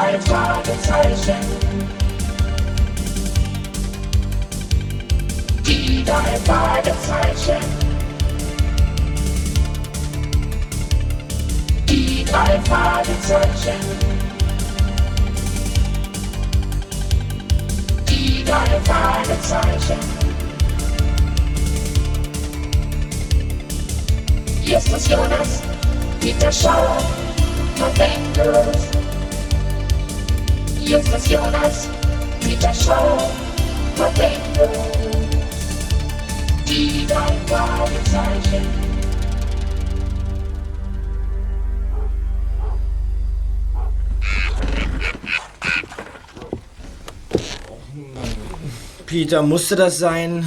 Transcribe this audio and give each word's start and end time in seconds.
drei 0.00 0.18
Fragezeichen. 0.20 1.36
Die 5.66 6.04
drei 6.04 6.36
Fragezeichen. 6.46 7.60
Die 11.86 12.24
drei 12.24 12.60
Fragezeichen. 12.64 13.80
Die 18.08 18.44
drei 18.44 18.80
Fragezeichen. 18.84 20.00
Justus 24.64 25.08
Jonas, 25.08 25.62
Peter 26.20 26.50
Schauer, 26.52 27.02
November. 27.78 28.72
Justus 30.84 31.28
Jonas, 31.28 31.88
Peter 32.40 32.72
Schauer, 32.74 33.30
November. 33.96 34.68
Die 36.66 37.06
drei 37.06 37.32
Fragezeichen. 37.46 38.66
Peter, 49.06 49.42
musste 49.42 49.76
das 49.76 49.98
sein? 49.98 50.46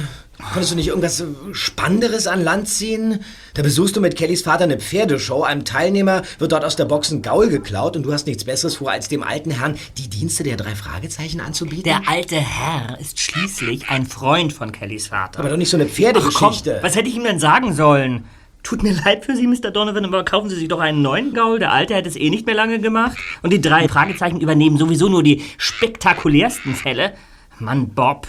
Konntest 0.54 0.70
du 0.70 0.76
nicht 0.76 0.86
irgendwas 0.86 1.24
Spannenderes 1.50 2.28
an 2.28 2.44
Land 2.44 2.68
ziehen? 2.68 3.24
Da 3.54 3.62
besuchst 3.62 3.96
du 3.96 4.00
mit 4.00 4.14
Kellys 4.14 4.42
Vater 4.42 4.62
eine 4.62 4.78
Pferdeshow. 4.78 5.42
Einem 5.42 5.64
Teilnehmer 5.64 6.22
wird 6.38 6.52
dort 6.52 6.64
aus 6.64 6.76
der 6.76 6.84
Box 6.84 7.10
ein 7.10 7.22
Gaul 7.22 7.48
geklaut 7.48 7.96
und 7.96 8.04
du 8.04 8.12
hast 8.12 8.28
nichts 8.28 8.44
Besseres 8.44 8.76
vor, 8.76 8.92
als 8.92 9.08
dem 9.08 9.24
alten 9.24 9.50
Herrn 9.50 9.76
die 9.98 10.08
Dienste 10.08 10.44
der 10.44 10.56
drei 10.56 10.76
Fragezeichen 10.76 11.40
anzubieten? 11.40 11.82
Der 11.82 12.02
alte 12.06 12.36
Herr 12.36 13.00
ist 13.00 13.18
schließlich 13.18 13.88
ein 13.88 14.06
Freund 14.06 14.52
von 14.52 14.70
Kellys 14.70 15.08
Vater. 15.08 15.40
Aber 15.40 15.48
doch 15.48 15.56
nicht 15.56 15.70
so 15.70 15.76
eine 15.76 15.86
Pferdegeschichte. 15.86 16.76
Ach 16.78 16.84
was 16.84 16.94
hätte 16.94 17.08
ich 17.08 17.16
ihm 17.16 17.24
denn 17.24 17.40
sagen 17.40 17.74
sollen? 17.74 18.24
Tut 18.62 18.84
mir 18.84 18.94
leid 19.04 19.24
für 19.24 19.34
Sie, 19.34 19.48
Mr. 19.48 19.72
Donovan, 19.72 20.04
aber 20.04 20.24
kaufen 20.24 20.50
Sie 20.50 20.56
sich 20.56 20.68
doch 20.68 20.78
einen 20.78 21.02
neuen 21.02 21.34
Gaul. 21.34 21.58
Der 21.58 21.72
alte 21.72 21.96
hätte 21.96 22.08
es 22.08 22.14
eh 22.14 22.30
nicht 22.30 22.46
mehr 22.46 22.54
lange 22.54 22.78
gemacht. 22.78 23.18
Und 23.42 23.52
die 23.52 23.60
drei 23.60 23.88
Fragezeichen 23.88 24.40
übernehmen 24.40 24.78
sowieso 24.78 25.08
nur 25.08 25.24
die 25.24 25.42
spektakulärsten 25.58 26.76
Fälle. 26.76 27.14
Mann, 27.58 27.88
Bob. 27.88 28.28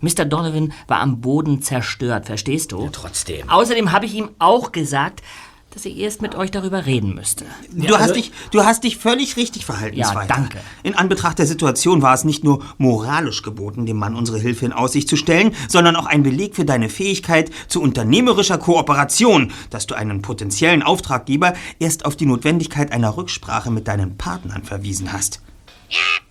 Mr. 0.00 0.24
Donovan 0.24 0.72
war 0.88 1.00
am 1.00 1.20
Boden 1.20 1.62
zerstört, 1.62 2.26
verstehst 2.26 2.72
du? 2.72 2.84
Ja, 2.84 2.90
trotzdem. 2.92 3.48
Außerdem 3.48 3.92
habe 3.92 4.06
ich 4.06 4.14
ihm 4.14 4.30
auch 4.38 4.72
gesagt, 4.72 5.22
dass 5.70 5.84
er 5.84 5.94
erst 5.94 6.22
mit 6.22 6.34
euch 6.34 6.50
darüber 6.50 6.86
reden 6.86 7.14
müsste. 7.14 7.44
Du, 7.70 7.84
also- 7.94 7.98
hast 7.98 8.16
dich, 8.16 8.32
du 8.50 8.64
hast 8.64 8.82
dich 8.84 8.96
völlig 8.96 9.36
richtig 9.36 9.66
verhalten, 9.66 9.98
Ja, 9.98 10.10
Zweiter. 10.10 10.32
danke. 10.34 10.58
In 10.82 10.94
Anbetracht 10.94 11.38
der 11.38 11.46
Situation 11.46 12.00
war 12.00 12.14
es 12.14 12.24
nicht 12.24 12.44
nur 12.44 12.64
moralisch 12.78 13.42
geboten, 13.42 13.84
dem 13.84 13.98
Mann 13.98 14.14
unsere 14.16 14.38
Hilfe 14.38 14.64
in 14.64 14.72
Aussicht 14.72 15.06
zu 15.06 15.16
stellen, 15.16 15.54
sondern 15.68 15.94
auch 15.96 16.06
ein 16.06 16.22
Beleg 16.22 16.56
für 16.56 16.64
deine 16.64 16.88
Fähigkeit 16.88 17.50
zu 17.68 17.82
unternehmerischer 17.82 18.56
Kooperation, 18.56 19.52
dass 19.68 19.86
du 19.86 19.94
einen 19.94 20.22
potenziellen 20.22 20.82
Auftraggeber 20.82 21.52
erst 21.78 22.06
auf 22.06 22.16
die 22.16 22.24
Notwendigkeit 22.26 22.90
einer 22.90 23.14
Rücksprache 23.18 23.70
mit 23.70 23.86
deinen 23.86 24.16
Partnern 24.16 24.62
verwiesen 24.64 25.12
hast. 25.12 25.42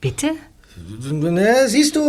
Bitte? 0.01 0.31
Ne, 1.09 1.67
siehst 1.67 1.95
du, 1.95 2.01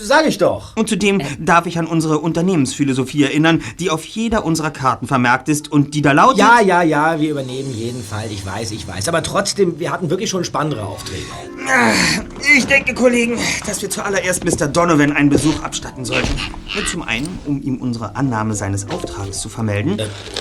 sag 0.00 0.26
ich 0.26 0.38
doch. 0.38 0.76
Und 0.76 0.88
zudem 0.88 1.20
darf 1.38 1.66
ich 1.66 1.78
an 1.78 1.86
unsere 1.86 2.18
Unternehmensphilosophie 2.18 3.22
erinnern, 3.22 3.62
die 3.78 3.90
auf 3.90 4.04
jeder 4.04 4.44
unserer 4.44 4.70
Karten 4.70 5.06
vermerkt 5.06 5.48
ist 5.48 5.70
und 5.70 5.94
die 5.94 6.02
da 6.02 6.12
lautet... 6.12 6.38
Ja, 6.38 6.60
ja, 6.60 6.82
ja, 6.82 7.20
wir 7.20 7.30
übernehmen 7.30 7.72
jeden 7.72 8.02
Fall. 8.02 8.26
Ich 8.30 8.44
weiß, 8.44 8.72
ich 8.72 8.88
weiß. 8.88 9.08
Aber 9.08 9.22
trotzdem, 9.22 9.78
wir 9.78 9.92
hatten 9.92 10.10
wirklich 10.10 10.30
schon 10.30 10.44
spannendere 10.44 10.84
Aufträge. 10.84 11.22
Ich 12.56 12.66
denke, 12.66 12.94
Kollegen, 12.94 13.38
dass 13.66 13.82
wir 13.82 13.90
zuallererst 13.90 14.44
Mr. 14.44 14.66
Donovan 14.66 15.12
einen 15.12 15.28
Besuch 15.28 15.62
abstatten 15.62 16.04
sollten. 16.04 16.34
Zum 16.90 17.02
einen, 17.02 17.38
um 17.46 17.62
ihm 17.62 17.76
unsere 17.76 18.16
Annahme 18.16 18.54
seines 18.54 18.88
Auftrages 18.90 19.40
zu 19.40 19.48
vermelden. 19.48 20.00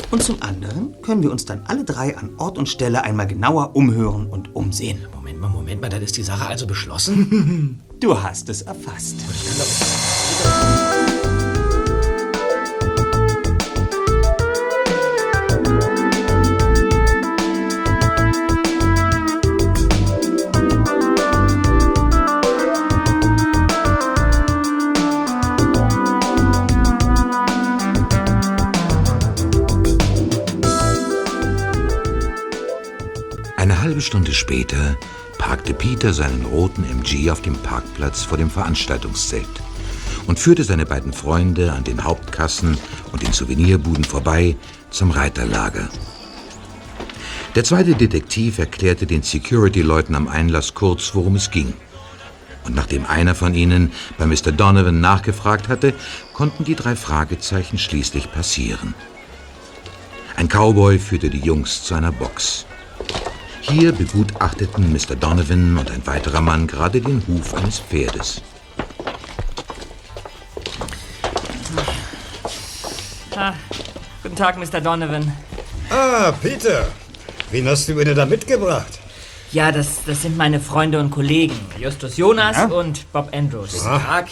Und 0.09 0.23
zum 0.23 0.41
anderen 0.41 0.95
können 1.01 1.21
wir 1.21 1.31
uns 1.31 1.45
dann 1.45 1.63
alle 1.67 1.83
drei 1.83 2.17
an 2.17 2.31
Ort 2.37 2.57
und 2.57 2.69
Stelle 2.69 3.03
einmal 3.03 3.27
genauer 3.27 3.75
umhören 3.75 4.27
und 4.27 4.55
umsehen. 4.55 5.05
Moment 5.27 5.41
mal, 5.41 5.49
Moment 5.49 5.81
mal, 5.81 5.89
dann 5.89 6.01
ist 6.01 6.15
die 6.15 6.23
Sache 6.23 6.47
also 6.47 6.65
beschlossen? 6.65 7.83
Du 7.99 8.21
hast 8.21 8.47
es 8.47 8.61
erfasst. 8.61 9.15
Eine 33.57 33.81
halbe 33.81 34.01
Stunde 34.01 34.33
später 34.33 34.95
parkte 35.47 35.73
Peter 35.73 36.13
seinen 36.13 36.45
roten 36.45 36.83
MG 36.83 37.31
auf 37.31 37.41
dem 37.41 37.55
Parkplatz 37.55 38.21
vor 38.21 38.37
dem 38.37 38.49
Veranstaltungszelt 38.49 39.47
und 40.27 40.37
führte 40.37 40.65
seine 40.65 40.85
beiden 40.85 41.13
Freunde 41.13 41.71
an 41.71 41.85
den 41.85 42.03
Hauptkassen 42.03 42.77
und 43.13 43.23
den 43.23 43.31
Souvenirbuden 43.31 44.03
vorbei 44.03 44.57
zum 44.89 45.09
Reiterlager. 45.09 45.87
Der 47.55 47.63
zweite 47.63 47.95
Detektiv 47.95 48.59
erklärte 48.59 49.05
den 49.05 49.23
Security-Leuten 49.23 50.15
am 50.15 50.27
Einlass 50.27 50.73
kurz, 50.73 51.15
worum 51.15 51.37
es 51.37 51.49
ging. 51.49 51.71
Und 52.65 52.75
nachdem 52.75 53.05
einer 53.05 53.33
von 53.33 53.53
ihnen 53.53 53.93
bei 54.17 54.25
Mr. 54.25 54.51
Donovan 54.51 54.99
nachgefragt 54.99 55.69
hatte, 55.69 55.93
konnten 56.33 56.65
die 56.65 56.75
drei 56.75 56.97
Fragezeichen 56.97 57.77
schließlich 57.77 58.33
passieren. 58.33 58.95
Ein 60.35 60.49
Cowboy 60.49 60.99
führte 60.99 61.29
die 61.29 61.39
Jungs 61.39 61.85
zu 61.85 61.95
einer 61.95 62.11
Box. 62.11 62.65
Hier 63.69 63.91
begutachteten 63.91 64.91
Mr. 64.93 65.15
Donovan 65.15 65.77
und 65.77 65.91
ein 65.91 66.05
weiterer 66.07 66.41
Mann 66.41 66.67
gerade 66.67 67.01
den 67.01 67.21
Huf 67.27 67.53
eines 67.53 67.79
Pferdes. 67.79 68.41
Ah, 73.35 73.53
guten 74.23 74.35
Tag, 74.35 74.57
Mr. 74.57 74.79
Donovan. 74.79 75.31
Ah, 75.89 76.31
Peter. 76.41 76.87
Wen 77.51 77.67
hast 77.67 77.87
du 77.87 77.93
mir 77.93 78.05
denn 78.05 78.15
da 78.15 78.25
mitgebracht? 78.25 78.99
Ja, 79.51 79.71
das, 79.71 80.03
das 80.05 80.21
sind 80.21 80.37
meine 80.37 80.59
Freunde 80.59 80.99
und 80.99 81.11
Kollegen. 81.11 81.59
Justus 81.77 82.17
Jonas 82.17 82.71
und 82.71 83.11
Bob 83.11 83.29
Andrews. 83.33 83.83
Tag. 83.83 84.27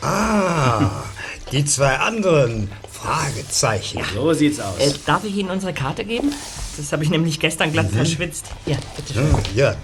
Ah, 0.00 1.02
die 1.50 1.64
zwei 1.64 1.98
anderen 1.98 2.70
Fragezeichen. 2.90 4.00
So 4.14 4.32
sieht's 4.32 4.60
aus. 4.60 4.78
Äh, 4.78 4.94
darf 5.06 5.24
ich 5.24 5.36
Ihnen 5.36 5.50
unsere 5.50 5.72
Karte 5.72 6.04
geben? 6.04 6.32
Das 6.78 6.92
habe 6.92 7.02
ich 7.02 7.10
nämlich 7.10 7.40
gestern 7.40 7.72
glatt 7.72 7.90
verschwitzt. 7.90 8.46
Ja, 8.64 8.76
bitteschön. 8.96 9.32
Hm, 9.32 9.42
Ja, 9.54 9.74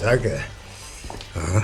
danke. 0.00 0.40
Aha. 1.34 1.62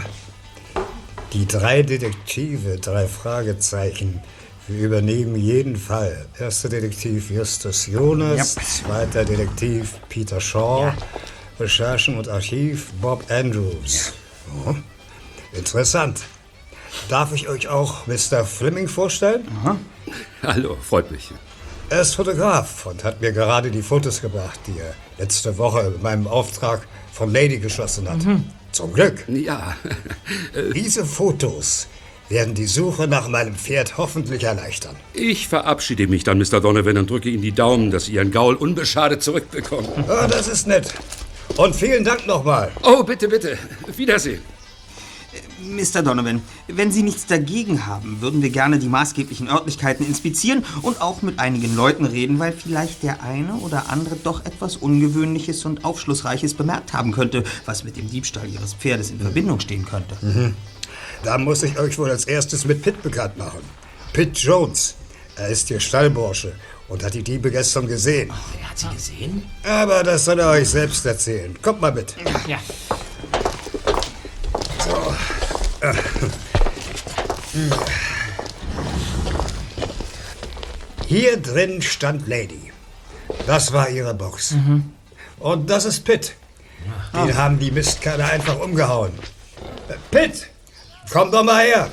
Die 1.33 1.47
drei 1.47 1.83
Detektive, 1.83 2.79
drei 2.79 3.09
Fragezeichen. 3.09 4.23
Wir 4.69 4.87
übernehmen 4.87 5.35
jeden 5.35 5.77
Fall. 5.77 6.27
Erster 6.39 6.69
Detektiv 6.69 7.31
Justus 7.31 7.87
Jonas, 7.89 8.55
zweiter 8.55 9.25
Detektiv 9.25 9.95
Peter 10.09 10.41
Shaw, 10.41 10.95
Recherchen 11.59 12.17
und 12.17 12.29
Archiv 12.29 12.93
Bob 13.03 13.25
Andrews. 13.31 14.13
Oh, 14.65 14.75
interessant. 15.53 16.21
Darf 17.09 17.33
ich 17.33 17.49
euch 17.49 17.67
auch 17.67 18.07
Mr. 18.07 18.45
Fleming 18.45 18.87
vorstellen? 18.89 19.47
Hallo, 20.45 20.77
freut 20.81 21.11
mich. 21.11 21.31
Er 21.91 22.01
ist 22.01 22.15
Fotograf 22.15 22.87
und 22.87 23.05
hat 23.05 23.21
mir 23.21 23.33
gerade 23.33 23.71
die 23.71 23.83
Fotos 23.83 24.21
gebracht, 24.21 24.59
die 24.67 24.79
er 24.79 24.95
letzte 25.19 25.57
Woche 25.59 25.91
mit 25.91 26.03
meinem 26.03 26.27
Auftrag 26.27 26.87
von 27.13 27.33
Lady 27.33 27.59
geschossen 27.59 28.09
hat. 28.09 28.19
Zum 28.73 28.93
Glück. 28.93 29.25
Ja, 29.29 29.77
Diese 30.75 31.05
Fotos 31.05 31.87
werden 32.29 32.55
die 32.55 32.67
Suche 32.67 33.07
nach 33.07 33.29
meinem 33.29 33.55
Pferd 33.55 33.97
hoffentlich 33.99 34.43
erleichtern. 34.45 34.97
ich 35.13 35.47
verabschiede 35.47 36.07
mich 36.09 36.25
dann, 36.25 36.39
Mr. 36.39 36.61
Donovan, 36.61 36.97
und 36.97 37.11
drücke 37.11 37.29
Ihnen 37.29 37.43
die 37.43 37.53
Daumen, 37.53 37.91
dass 37.91 38.07
Sie 38.07 38.13
Ihren 38.15 38.31
Gaul 38.33 38.55
unbeschadet 38.55 39.23
zurückbekommen. 39.23 39.89
Ah, 40.09 40.27
das 40.27 40.49
ist 40.49 40.67
nett. 40.67 40.93
Und 41.57 41.77
vielen 41.77 42.03
Dank 42.03 42.27
nochmal. 42.27 42.73
Oh, 42.83 43.05
bitte, 43.05 43.29
bitte. 43.29 43.59
Wiedersehen. 43.95 44.41
Mr. 45.63 46.03
Donovan, 46.03 46.43
wenn 46.69 46.93
Sie 46.93 47.03
nichts 47.03 47.27
dagegen 47.27 47.87
haben, 47.87 48.21
würden 48.21 48.43
wir 48.43 48.51
gerne 48.51 48.79
die 48.79 48.89
maßgeblichen 48.89 49.49
Örtlichkeiten 49.49 50.07
inspizieren 50.07 50.65
und 50.83 51.01
auch 51.01 51.23
mit 51.23 51.39
einigen 51.39 51.75
Leuten 51.75 52.05
reden, 52.05 52.39
weil 52.39 52.53
vielleicht 52.53 53.03
der 53.03 53.23
eine 53.23 53.55
oder 53.57 53.91
andere 53.91 54.17
doch 54.17 54.45
etwas 54.45 54.77
Ungewöhnliches 54.77 55.65
und 55.65 55.85
Aufschlussreiches 55.85 56.55
bemerkt 56.55 56.93
haben 56.93 57.13
könnte, 57.13 57.45
was 57.67 57.85
mit 57.85 57.97
dem 57.97 58.11
Diebstahl 58.11 58.49
Ihres 58.49 58.75
Pferdes 58.75 59.11
in 59.11 59.21
Verbindung 59.21 59.61
stehen 59.61 59.85
könnte. 59.85 60.17
Da 61.23 61.39
muss 61.39 61.63
ich 61.63 61.79
euch 61.79 61.99
wohl 61.99 62.11
als 62.11 62.25
erstes 62.25 62.65
mit 62.65 62.83
Pitt 62.83 63.03
bekannt 63.03 63.39
machen. 63.39 63.61
Pitt 64.13 64.37
Jones. 64.39 64.97
Er 65.37 65.49
ist 65.49 65.69
hier 65.69 65.81
Stallbursche 65.81 66.53
und 66.89 67.03
hat 67.03 67.15
die 67.15 67.23
Diebe 67.23 67.51
gestern 67.51 67.87
gesehen. 67.87 68.31
Wer 68.57 68.71
hat 68.71 68.79
sie 68.79 68.89
gesehen? 68.89 69.43
Aber 69.65 70.03
das 70.03 70.25
soll 70.27 70.39
er 70.39 70.51
euch 70.51 70.69
selbst 70.69 71.05
erzählen. 71.07 71.57
Kommt 71.61 71.81
mal 71.81 71.93
mit. 71.93 72.15
Ja. 72.47 72.59
Hier 81.07 81.37
drin 81.37 81.83
stand 81.83 82.27
Lady. 82.27 82.73
Das 83.47 83.73
war 83.73 83.89
ihre 83.91 84.15
Box. 84.15 84.55
Und 85.39 85.69
das 85.71 85.85
ist 85.85 86.05
Pitt. 86.05 86.35
Den 87.15 87.37
haben 87.37 87.59
die 87.59 87.71
Mistkerle 87.71 88.25
einfach 88.25 88.59
umgehauen. 88.59 89.13
Pitt, 90.11 90.49
komm 91.11 91.31
doch 91.31 91.45
mal 91.45 91.65
her. 91.65 91.91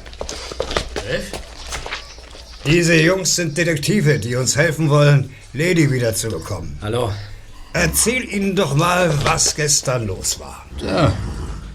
Diese 2.66 2.96
Jungs 2.96 3.36
sind 3.36 3.58
Detektive, 3.58 4.20
die 4.20 4.36
uns 4.36 4.56
helfen 4.56 4.90
wollen, 4.90 5.34
Lady 5.54 5.92
wiederzubekommen. 5.92 6.78
Hallo. 6.82 7.12
Erzähl 7.74 8.24
ihnen 8.26 8.56
doch 8.56 8.76
mal, 8.76 9.12
was 9.24 9.56
gestern 9.56 10.08
los 10.08 10.40
war. 10.40 10.66
Ja, 10.78 11.14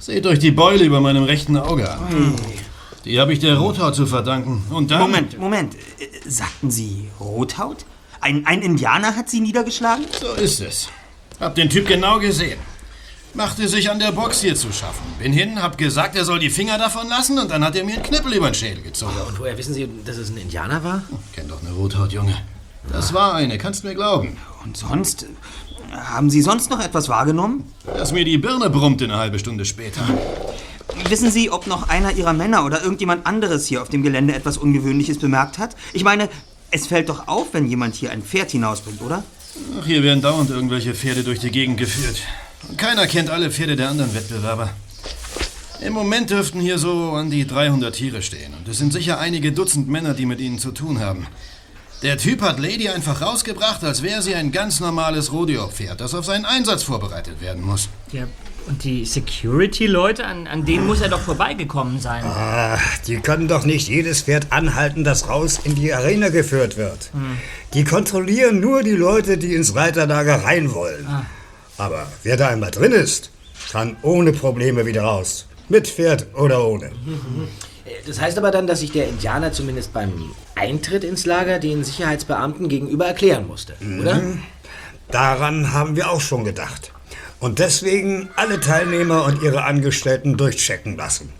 seht 0.06 0.24
euch 0.24 0.38
die 0.38 0.52
Beule 0.52 0.84
über 0.84 1.00
meinem 1.00 1.24
rechten 1.24 1.56
Auge 1.56 1.90
an. 1.90 2.34
Die 3.04 3.20
habe 3.20 3.32
ich 3.32 3.40
der 3.40 3.58
Rothaut 3.58 3.96
zu 3.96 4.06
verdanken. 4.06 4.62
Und 4.70 4.90
dann... 4.92 5.00
Moment, 5.00 5.38
Moment. 5.38 5.74
Äh, 5.74 6.28
Sagten 6.28 6.70
Sie 6.70 7.08
Rothaut? 7.20 7.84
Ein, 8.20 8.46
ein 8.46 8.62
Indianer 8.62 9.16
hat 9.16 9.28
Sie 9.28 9.40
niedergeschlagen? 9.40 10.04
So 10.20 10.32
ist 10.34 10.60
es. 10.60 10.88
Hab 11.40 11.56
den 11.56 11.68
Typ 11.68 11.88
genau 11.88 12.20
gesehen. 12.20 12.58
Machte 13.34 13.68
sich 13.68 13.90
an 13.90 13.98
der 13.98 14.12
Box 14.12 14.40
hier 14.40 14.54
zu 14.54 14.72
schaffen. 14.72 15.04
Bin 15.18 15.32
hin, 15.32 15.60
hab 15.60 15.76
gesagt, 15.76 16.16
er 16.16 16.24
soll 16.24 16.38
die 16.38 16.50
Finger 16.50 16.78
davon 16.78 17.08
lassen 17.08 17.38
und 17.38 17.50
dann 17.50 17.64
hat 17.64 17.76
er 17.76 17.84
mir 17.84 17.94
einen 17.94 18.02
Knippel 18.04 18.32
über 18.32 18.48
den 18.48 18.54
Schädel 18.54 18.82
gezogen. 18.82 19.12
Und 19.28 19.38
woher 19.40 19.58
wissen 19.58 19.74
Sie, 19.74 19.88
dass 20.04 20.16
es 20.16 20.30
ein 20.30 20.36
Indianer 20.36 20.82
war? 20.82 21.02
Kenn 21.34 21.48
doch 21.48 21.60
eine 21.60 21.72
Rothaut, 21.72 22.12
Junge. 22.12 22.34
Das 22.92 23.12
war 23.12 23.34
eine, 23.34 23.58
kannst 23.58 23.82
mir 23.82 23.94
glauben. 23.94 24.36
Und 24.64 24.76
sonst? 24.76 25.26
Haben 25.92 26.30
Sie 26.30 26.42
sonst 26.42 26.70
noch 26.70 26.80
etwas 26.80 27.08
wahrgenommen? 27.08 27.64
Dass 27.86 28.12
mir 28.12 28.24
die 28.24 28.38
Birne 28.38 28.70
brummte 28.70 29.04
eine 29.04 29.16
halbe 29.16 29.38
Stunde 29.38 29.64
später. 29.64 30.02
Wissen 31.08 31.30
Sie, 31.30 31.50
ob 31.50 31.66
noch 31.66 31.88
einer 31.88 32.12
Ihrer 32.12 32.32
Männer 32.32 32.64
oder 32.64 32.82
irgendjemand 32.82 33.26
anderes 33.26 33.66
hier 33.66 33.82
auf 33.82 33.88
dem 33.88 34.02
Gelände 34.02 34.34
etwas 34.34 34.58
Ungewöhnliches 34.58 35.18
bemerkt 35.18 35.58
hat? 35.58 35.76
Ich 35.92 36.04
meine, 36.04 36.28
es 36.70 36.86
fällt 36.86 37.08
doch 37.08 37.28
auf, 37.28 37.48
wenn 37.52 37.66
jemand 37.68 37.94
hier 37.94 38.10
ein 38.10 38.22
Pferd 38.22 38.50
hinausbringt, 38.50 39.02
oder? 39.02 39.22
Ach, 39.80 39.86
hier 39.86 40.02
werden 40.02 40.22
dauernd 40.22 40.50
irgendwelche 40.50 40.94
Pferde 40.94 41.22
durch 41.22 41.38
die 41.38 41.50
Gegend 41.50 41.78
geführt. 41.78 42.22
Und 42.68 42.78
keiner 42.78 43.06
kennt 43.06 43.30
alle 43.30 43.50
Pferde 43.50 43.76
der 43.76 43.90
anderen 43.90 44.14
Wettbewerber. 44.14 44.70
Im 45.80 45.92
Moment 45.92 46.30
dürften 46.30 46.60
hier 46.60 46.78
so 46.78 47.12
an 47.12 47.30
die 47.30 47.46
300 47.46 47.94
Tiere 47.94 48.22
stehen. 48.22 48.54
Und 48.54 48.66
es 48.66 48.78
sind 48.78 48.92
sicher 48.92 49.18
einige 49.18 49.52
Dutzend 49.52 49.88
Männer, 49.88 50.14
die 50.14 50.26
mit 50.26 50.40
ihnen 50.40 50.58
zu 50.58 50.72
tun 50.72 51.00
haben. 51.00 51.26
Der 52.06 52.18
Typ 52.18 52.40
hat 52.40 52.60
Lady 52.60 52.88
einfach 52.88 53.20
rausgebracht, 53.20 53.82
als 53.82 54.00
wäre 54.00 54.22
sie 54.22 54.36
ein 54.36 54.52
ganz 54.52 54.78
normales 54.78 55.32
Rodeo-Pferd, 55.32 56.00
das 56.00 56.14
auf 56.14 56.24
seinen 56.24 56.44
Einsatz 56.44 56.84
vorbereitet 56.84 57.40
werden 57.40 57.64
muss. 57.64 57.88
Ja, 58.12 58.28
und 58.68 58.84
die 58.84 59.04
Security-Leute, 59.04 60.24
an, 60.24 60.46
an 60.46 60.64
denen 60.64 60.86
muss 60.86 61.00
er 61.00 61.08
doch 61.08 61.18
vorbeigekommen 61.18 61.98
sein. 61.98 62.22
Ah, 62.24 62.78
die 63.08 63.16
können 63.16 63.48
doch 63.48 63.64
nicht 63.64 63.88
jedes 63.88 64.22
Pferd 64.22 64.52
anhalten, 64.52 65.02
das 65.02 65.28
raus 65.28 65.58
in 65.64 65.74
die 65.74 65.92
Arena 65.92 66.28
geführt 66.28 66.76
wird. 66.76 67.10
Die 67.74 67.82
kontrollieren 67.82 68.60
nur 68.60 68.84
die 68.84 68.92
Leute, 68.92 69.36
die 69.36 69.56
ins 69.56 69.74
Reiterlager 69.74 70.44
rein 70.44 70.72
wollen. 70.72 71.08
Aber 71.76 72.06
wer 72.22 72.36
da 72.36 72.50
einmal 72.50 72.70
drin 72.70 72.92
ist, 72.92 73.32
kann 73.72 73.96
ohne 74.02 74.32
Probleme 74.32 74.86
wieder 74.86 75.02
raus. 75.02 75.46
Mit 75.68 75.88
Pferd 75.88 76.28
oder 76.36 76.64
ohne. 76.68 76.92
Das 78.06 78.20
heißt 78.20 78.38
aber 78.38 78.50
dann, 78.50 78.66
dass 78.66 78.80
sich 78.80 78.92
der 78.92 79.08
Indianer 79.08 79.52
zumindest 79.52 79.92
beim 79.92 80.34
Eintritt 80.54 81.04
ins 81.04 81.26
Lager 81.26 81.58
den 81.58 81.84
Sicherheitsbeamten 81.84 82.68
gegenüber 82.68 83.06
erklären 83.06 83.46
musste, 83.46 83.74
oder? 84.00 84.20
Daran 85.10 85.72
haben 85.72 85.94
wir 85.94 86.10
auch 86.10 86.20
schon 86.20 86.44
gedacht. 86.44 86.92
Und 87.38 87.58
deswegen 87.58 88.30
alle 88.36 88.60
Teilnehmer 88.60 89.24
und 89.24 89.42
ihre 89.42 89.64
Angestellten 89.64 90.36
durchchecken 90.36 90.96
lassen. 90.96 91.32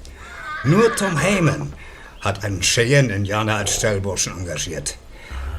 Nur 0.63 0.95
Tom 0.95 1.19
Heyman 1.19 1.73
hat 2.21 2.45
einen 2.45 2.61
Cheyenne-Indianer 2.61 3.57
als 3.57 3.77
Stellburschen 3.77 4.39
engagiert. 4.39 4.97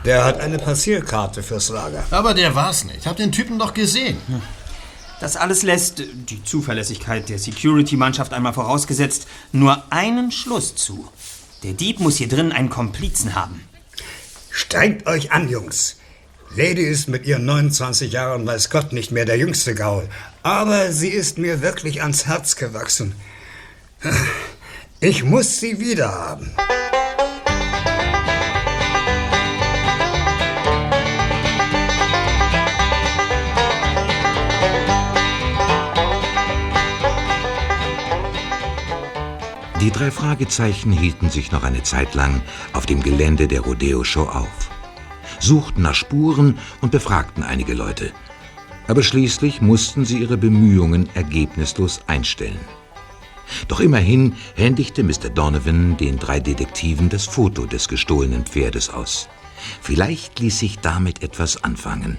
Der 0.06 0.24
hat 0.24 0.40
eine 0.40 0.57
Passierkarte 0.57 1.44
fürs 1.44 1.69
Lager. 1.69 2.04
Aber 2.12 2.33
der 2.33 2.56
war's 2.56 2.86
nicht. 2.86 3.06
Hab 3.06 3.18
den 3.18 3.31
Typen 3.31 3.60
doch 3.60 3.74
gesehen. 3.74 4.18
Das 5.19 5.36
alles 5.36 5.64
lässt, 5.64 6.00
die 6.00 6.44
Zuverlässigkeit 6.44 7.28
der 7.30 7.40
Security-Mannschaft 7.40 8.34
einmal 8.34 8.54
vorausgesetzt, 8.54 9.28
nur 9.52 9.84
einen 9.92 10.31
Schluss 10.31 10.75
zu. 10.75 11.10
Der 11.64 11.74
Dieb 11.74 12.00
muss 12.00 12.18
hier 12.18 12.28
drin 12.28 12.52
einen 12.52 12.69
Komplizen 12.69 13.34
haben. 13.34 13.68
Strengt 14.52 15.08
euch 15.08 15.31
an, 15.31 15.50
Jungs. 15.50 15.98
Lady 16.56 16.84
ist 16.84 17.08
mit 17.08 17.25
ihren 17.25 17.46
29 17.46 18.12
Jahren, 18.12 18.46
weiß 18.46 18.69
Gott, 18.69 18.94
nicht 18.94 19.12
mehr 19.12 19.25
der 19.25 19.38
jüngste 19.38 19.75
Gaul. 19.75 20.08
Aber 20.44 20.92
sie 20.92 21.10
ist 21.10 21.38
mir 21.38 21.62
wirklich 21.62 22.02
ans 22.02 22.28
Herz 22.28 22.56
gewachsen. 22.56 23.16
Ich 25.00 25.24
muss 25.24 25.60
sie 25.60 25.80
wiederhaben. 25.80 26.52
Die 39.88 39.94
drei 39.94 40.12
Fragezeichen 40.12 40.92
hielten 40.92 41.30
sich 41.30 41.54
noch 41.54 41.63
eine 41.63 41.81
Zeit 41.81 42.13
lang 42.13 42.42
auf 42.74 42.86
dem 42.86 43.01
Gelände 43.01 43.48
der 43.48 43.62
Rodeo-Show 43.62 44.25
auf, 44.25 44.69
suchten 45.39 45.81
nach 45.81 45.95
Spuren 45.95 46.60
und 46.81 46.92
befragten 46.92 47.42
einige 47.42 47.74
Leute. 47.74 48.12
Aber 48.89 49.01
schließlich 49.01 49.62
mussten 49.62 50.04
sie 50.04 50.18
ihre 50.18 50.36
Bemühungen 50.36 51.07
ergebnislos 51.16 52.01
einstellen. 52.06 52.60
Doch 53.69 53.80
immerhin 53.80 54.36
händigte 54.57 55.04
Mr. 55.04 55.30
Donovan 55.34 55.95
den 55.95 56.19
drei 56.19 56.42
Detektiven 56.42 57.07
das 57.07 57.25
Foto 57.25 57.66
des 57.66 57.88
gestohlenen 57.88 58.44
Pferdes 58.44 58.90
aus. 58.90 59.30
Vielleicht 59.81 60.42
ließ 60.42 60.60
sich 60.60 60.80
damit 60.80 61.24
etwas 61.24 61.63
anfangen. 61.63 62.18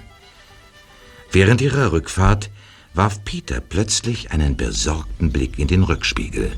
Während 1.31 1.61
ihrer 1.61 1.93
Rückfahrt 1.93 2.49
warf 2.94 3.23
Peter 3.26 3.61
plötzlich 3.61 4.31
einen 4.31 4.56
besorgten 4.56 5.31
Blick 5.32 5.59
in 5.59 5.69
den 5.69 5.82
Rückspiegel. 5.82 6.56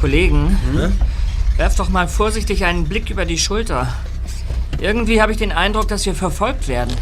Kollegen, 0.00 0.56
werft 1.56 1.78
doch 1.78 1.88
mal 1.88 2.08
vorsichtig 2.08 2.64
einen 2.64 2.84
Blick 2.84 3.10
über 3.10 3.24
die 3.24 3.38
Schulter. 3.38 3.92
Irgendwie 4.80 5.20
habe 5.20 5.32
ich 5.32 5.38
den 5.38 5.50
Eindruck, 5.52 5.88
dass 5.88 6.06
wir 6.06 6.14
verfolgt 6.14 6.68
werden. 6.68 6.94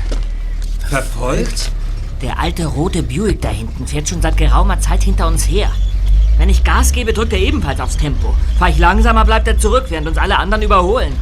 Verfolgt? 0.88 1.70
Der 2.22 2.38
alte 2.38 2.64
rote 2.66 3.02
Buick 3.02 3.42
da 3.42 3.50
hinten 3.50 3.87
fährt 3.87 4.09
schon 4.09 4.23
seit 4.23 4.38
geraumer 4.38 4.80
Zeit 4.80 5.02
hinter 5.02 5.26
uns 5.26 5.47
her. 5.47 5.71
Wenn 6.38 6.49
ich 6.49 6.64
Gas 6.64 6.92
gebe, 6.92 7.12
drückt 7.12 7.32
er 7.35 7.38
ebenfalls 7.38 7.80
aufs 7.80 7.99
Tempo. 7.99 8.35
Fahr 8.59 8.71
ich 8.71 8.78
langsamer, 8.78 9.25
bleibt 9.25 9.47
er 9.49 9.59
zurück, 9.59 9.87
während 9.88 10.09
uns 10.09 10.16
alle 10.16 10.38
anderen 10.38 10.62
überholen. 10.62 11.12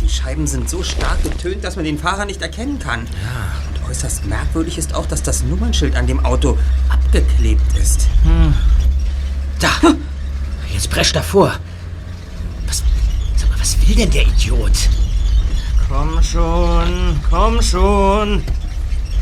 Die 0.00 0.08
Scheiben 0.08 0.48
sind 0.48 0.68
so 0.68 0.82
stark 0.82 1.22
getönt, 1.22 1.62
dass 1.62 1.76
man 1.76 1.84
den 1.84 1.98
Fahrer 1.98 2.24
nicht 2.24 2.42
erkennen 2.42 2.80
kann. 2.80 3.00
Und 3.00 3.88
äußerst 3.88 4.26
merkwürdig 4.26 4.78
ist 4.78 4.94
auch, 4.96 5.06
dass 5.06 5.22
das 5.22 5.44
Nummernschild 5.44 5.94
an 5.94 6.08
dem 6.08 6.24
Auto 6.24 6.58
abgeklebt 6.88 7.78
ist. 7.80 8.08
Da! 9.60 9.70
Jetzt 10.72 10.90
prescht 10.90 11.14
er 11.16 11.22
vor. 11.22 11.52
Was, 12.66 12.82
sag 13.36 13.50
mal, 13.50 13.60
was 13.60 13.76
will 13.86 13.94
denn 13.96 14.10
der 14.10 14.22
Idiot? 14.22 14.72
Komm 15.88 16.22
schon, 16.22 17.20
komm 17.28 17.62
schon. 17.62 18.42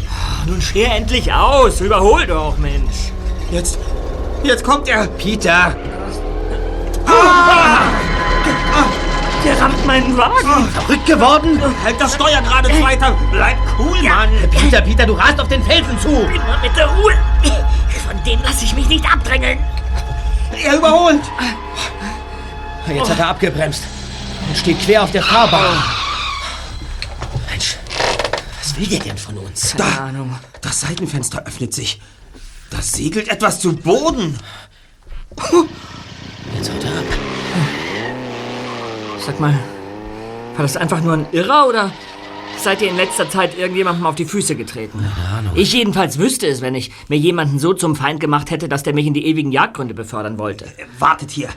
Ah, 0.09 0.45
Nun 0.47 0.61
scher 0.63 0.95
endlich 0.95 1.33
aus. 1.33 1.81
Überhol 1.81 2.27
doch, 2.27 2.57
Mensch. 2.59 3.13
Jetzt, 3.51 3.79
jetzt 4.45 4.63
kommt 4.65 4.89
er. 4.89 5.07
Peter! 5.09 5.75
Der 9.45 9.59
rammt 9.61 9.87
meinen 9.87 10.17
Wagen. 10.17 10.69
Verrückt 10.69 11.07
geworden? 11.07 11.61
Halt 11.83 11.99
das 11.99 12.15
Steuer 12.15 12.43
gerade 12.43 12.69
weiter. 12.83 13.17
Bleib 13.33 13.57
cool, 13.79 14.03
Mann. 14.03 14.29
Peter, 14.51 14.81
Peter, 14.83 15.07
du 15.07 15.15
rast 15.15 15.41
auf 15.41 15.49
den 15.49 15.63
Felsen 15.65 15.99
zu! 15.99 16.09
Immer 16.09 16.59
mit 16.63 16.77
der 16.77 16.87
Ruhe. 16.87 17.15
Von 18.07 18.23
dem 18.25 18.41
lasse 18.43 18.65
ich 18.65 18.75
mich 18.75 18.87
nicht 18.89 19.05
abdrängeln. 19.11 19.59
Er 20.53 20.77
überholt. 20.77 21.23
Jetzt 22.89 23.11
hat 23.11 23.19
er 23.19 23.29
abgebremst 23.29 23.85
und 24.49 24.57
steht 24.57 24.81
quer 24.81 25.03
auf 25.05 25.13
der 25.13 25.23
Fahrbahn. 25.23 25.83
Mensch, 27.51 27.77
was 28.59 28.77
will 28.77 28.87
der 28.87 28.99
denn 28.99 29.19
von 29.19 29.39
uns? 29.39 29.77
Keine 29.77 30.01
Ahnung. 30.01 30.39
Das 30.61 30.81
Seitenfenster 30.81 31.45
öffnet 31.47 31.73
sich. 31.75 32.01
Da 32.71 32.83
segelt 32.83 33.29
etwas 33.29 33.61
zu 33.61 33.75
Boden. 33.77 34.39
Jetzt 36.57 36.71
haut 36.73 36.85
er 36.85 36.99
ab. 36.99 37.05
Sag 39.25 39.39
mal, 39.39 39.55
war 40.57 40.63
das 40.63 40.77
einfach 40.77 41.01
nur 41.01 41.15
ein 41.15 41.27
Irrer 41.33 41.69
oder 41.69 41.93
seid 42.63 42.83
ihr 42.83 42.89
in 42.89 42.97
letzter 42.97 43.29
Zeit 43.29 43.57
irgendjemandem 43.57 44.07
auf 44.07 44.15
die 44.15 44.25
Füße 44.25 44.55
getreten? 44.57 45.05
Ich 45.55 45.73
jedenfalls 45.73 46.19
wüsste 46.19 46.47
es, 46.47 46.61
wenn 46.61 46.75
ich 46.75 46.91
mir 47.09 47.19
jemanden 47.19 47.59
so 47.59 47.73
zum 47.73 47.97
Feind 47.97 48.21
gemacht 48.21 48.51
hätte, 48.51 48.69
dass 48.69 48.83
der 48.83 48.95
mich 48.95 49.07
in 49.07 49.15
die 49.15 49.27
ewigen 49.27 49.53
Jagdgründe 49.53 49.95
befördern 49.95 50.39
wollte. 50.39 50.67
Wartet 50.99 51.31
hier. 51.31 51.49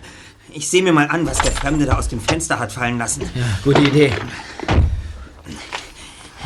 Ich 0.51 0.69
sehe 0.69 0.83
mir 0.83 0.93
mal 0.93 1.07
an, 1.07 1.25
was 1.25 1.39
der 1.39 1.51
Fremde 1.51 1.85
da 1.85 1.97
aus 1.97 2.07
dem 2.07 2.21
Fenster 2.21 2.59
hat 2.59 2.71
fallen 2.71 2.97
lassen. 2.97 3.23
Gute 3.63 3.81
Idee. 3.81 4.13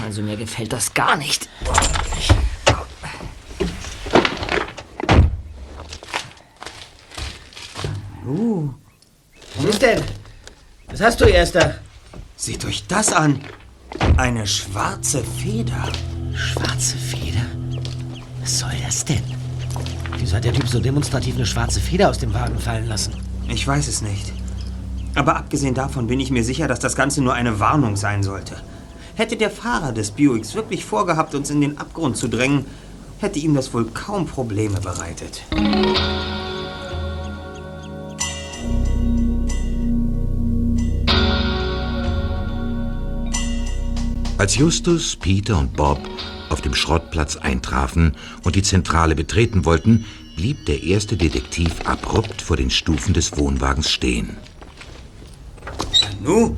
Also 0.03 0.21
mir 0.21 0.37
gefällt 0.37 0.71
das 0.71 0.93
gar 0.93 1.17
nicht. 1.17 1.49
Was 9.55 9.65
ist 9.65 9.81
denn? 9.81 10.03
Was 10.87 11.01
hast 11.01 11.21
du, 11.21 11.25
Erster? 11.25 11.79
Seht 12.35 12.63
euch 12.65 12.85
das 12.87 13.11
an. 13.11 13.41
Eine 14.17 14.45
schwarze 14.45 15.23
Feder. 15.23 15.89
Schwarze 16.33 16.97
Feder? 16.97 17.45
Was 18.41 18.59
soll 18.59 18.71
das 18.85 19.05
denn? 19.05 19.23
Wieso 20.17 20.35
hat 20.35 20.43
der 20.43 20.53
Typ 20.53 20.67
so 20.67 20.79
demonstrativ 20.79 21.35
eine 21.35 21.45
schwarze 21.45 21.79
Feder 21.79 22.09
aus 22.09 22.17
dem 22.17 22.33
Wagen 22.33 22.59
fallen 22.59 22.87
lassen? 22.87 23.13
Ich 23.47 23.65
weiß 23.67 23.87
es 23.87 24.01
nicht. 24.01 24.33
Aber 25.15 25.35
abgesehen 25.35 25.73
davon 25.73 26.07
bin 26.07 26.19
ich 26.19 26.31
mir 26.31 26.43
sicher, 26.43 26.67
dass 26.67 26.79
das 26.79 26.95
Ganze 26.95 27.21
nur 27.21 27.33
eine 27.33 27.59
Warnung 27.59 27.95
sein 27.95 28.23
sollte. 28.23 28.55
Hätte 29.15 29.37
der 29.37 29.49
Fahrer 29.49 29.93
des 29.93 30.11
Buicks 30.11 30.53
wirklich 30.53 30.85
vorgehabt, 30.85 31.33
uns 31.33 31.49
in 31.49 31.61
den 31.61 31.77
Abgrund 31.77 32.17
zu 32.17 32.27
drängen, 32.27 32.65
hätte 33.19 33.39
ihm 33.39 33.55
das 33.55 33.73
wohl 33.73 33.85
kaum 33.85 34.27
Probleme 34.27 34.79
bereitet. 34.79 35.43
Als 44.37 44.55
Justus, 44.55 45.15
Peter 45.15 45.57
und 45.57 45.75
Bob 45.75 45.99
auf 46.49 46.61
dem 46.61 46.75
Schrottplatz 46.75 47.37
eintrafen 47.37 48.15
und 48.43 48.55
die 48.55 48.61
Zentrale 48.61 49.15
betreten 49.15 49.65
wollten, 49.65 50.05
blieb 50.35 50.67
der 50.67 50.83
erste 50.83 51.17
Detektiv 51.17 51.81
abrupt 51.85 52.43
vor 52.43 52.55
den 52.55 52.69
Stufen 52.69 53.15
des 53.15 53.35
Wohnwagens 53.35 53.89
stehen. 53.89 54.37
Nu, 56.21 56.55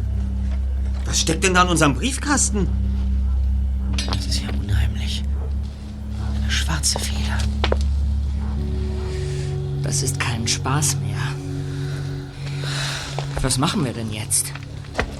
was 1.05 1.21
steckt 1.21 1.45
denn 1.45 1.53
da 1.53 1.63
in 1.63 1.69
unserem 1.69 1.95
Briefkasten? 1.95 2.67
Das 3.95 4.25
ist 4.25 4.41
ja 4.41 4.50
unheimlich. 4.62 5.24
Eine 6.36 6.51
schwarze 6.51 7.00
Feder. 7.00 7.38
Das 9.83 10.03
ist 10.03 10.19
kein 10.19 10.45
Spaß 10.45 10.98
mehr. 10.98 11.17
Was 13.41 13.57
machen 13.57 13.86
wir 13.86 13.93
denn 13.93 14.12
jetzt? 14.12 14.51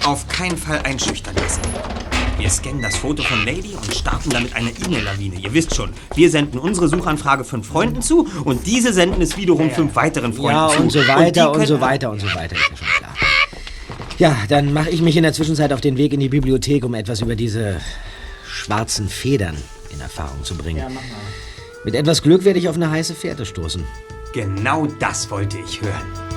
Auf 0.04 0.28
keinen 0.28 0.58
Fall 0.58 0.80
einschüchtern 0.80 1.36
lassen. 1.36 1.62
Wir 2.40 2.50
scannen 2.50 2.82
das 2.82 2.96
Foto 2.96 3.22
von 3.22 3.46
Lady 3.46 3.76
und 3.76 3.94
starten 3.94 4.30
damit 4.30 4.56
eine 4.56 4.70
E-Mail-Lawine. 4.70 5.36
Ihr 5.42 5.54
wisst 5.54 5.76
schon, 5.76 5.92
wir 6.16 6.30
senden 6.30 6.58
unsere 6.58 6.88
Suchanfrage 6.88 7.44
fünf 7.44 7.68
Freunden 7.68 8.02
zu 8.02 8.28
und 8.46 8.66
diese 8.66 8.94
senden 8.94 9.22
es 9.22 9.36
wiederum 9.36 9.70
fünf 9.72 9.94
weiteren 9.96 10.32
Freunden 10.34 10.56
Ja, 10.56 10.70
zu. 10.70 10.82
und 10.82 10.92
so 10.92 11.00
weiter 11.08 11.48
und, 11.50 11.56
können- 11.58 11.68
so 11.68 11.82
weiter 11.82 12.10
und 12.12 12.20
so 12.22 12.28
weiter. 12.34 12.56
Ist 12.56 12.62
ja 12.72 12.78
schon 12.78 12.88
klar. 12.98 13.14
Ja, 14.18 14.38
dann 14.48 14.72
mache 14.74 14.90
ich 14.90 15.02
mich 15.02 15.18
in 15.18 15.24
der 15.24 15.34
Zwischenzeit 15.34 15.74
auf 15.74 15.82
den 15.82 15.98
Weg 15.98 16.14
in 16.14 16.20
die 16.22 16.30
Bibliothek, 16.30 16.84
um 16.86 16.94
etwas 16.94 17.22
über 17.22 17.36
diese 17.36 17.82
schwarzen 18.48 19.10
Federn 19.10 19.58
in 19.94 20.00
Erfahrung 20.00 20.44
zu 20.44 20.56
bringen. 20.56 20.84
Mit 21.84 21.94
etwas 21.96 22.22
Glück 22.22 22.46
werde 22.46 22.60
ich 22.60 22.70
auf 22.70 22.76
eine 22.76 22.90
heiße 22.90 23.16
Fährte 23.16 23.46
stoßen. 23.46 23.84
Genau 24.34 24.86
das 25.00 25.30
wollte 25.30 25.58
ich 25.58 25.82
hören. 25.82 26.29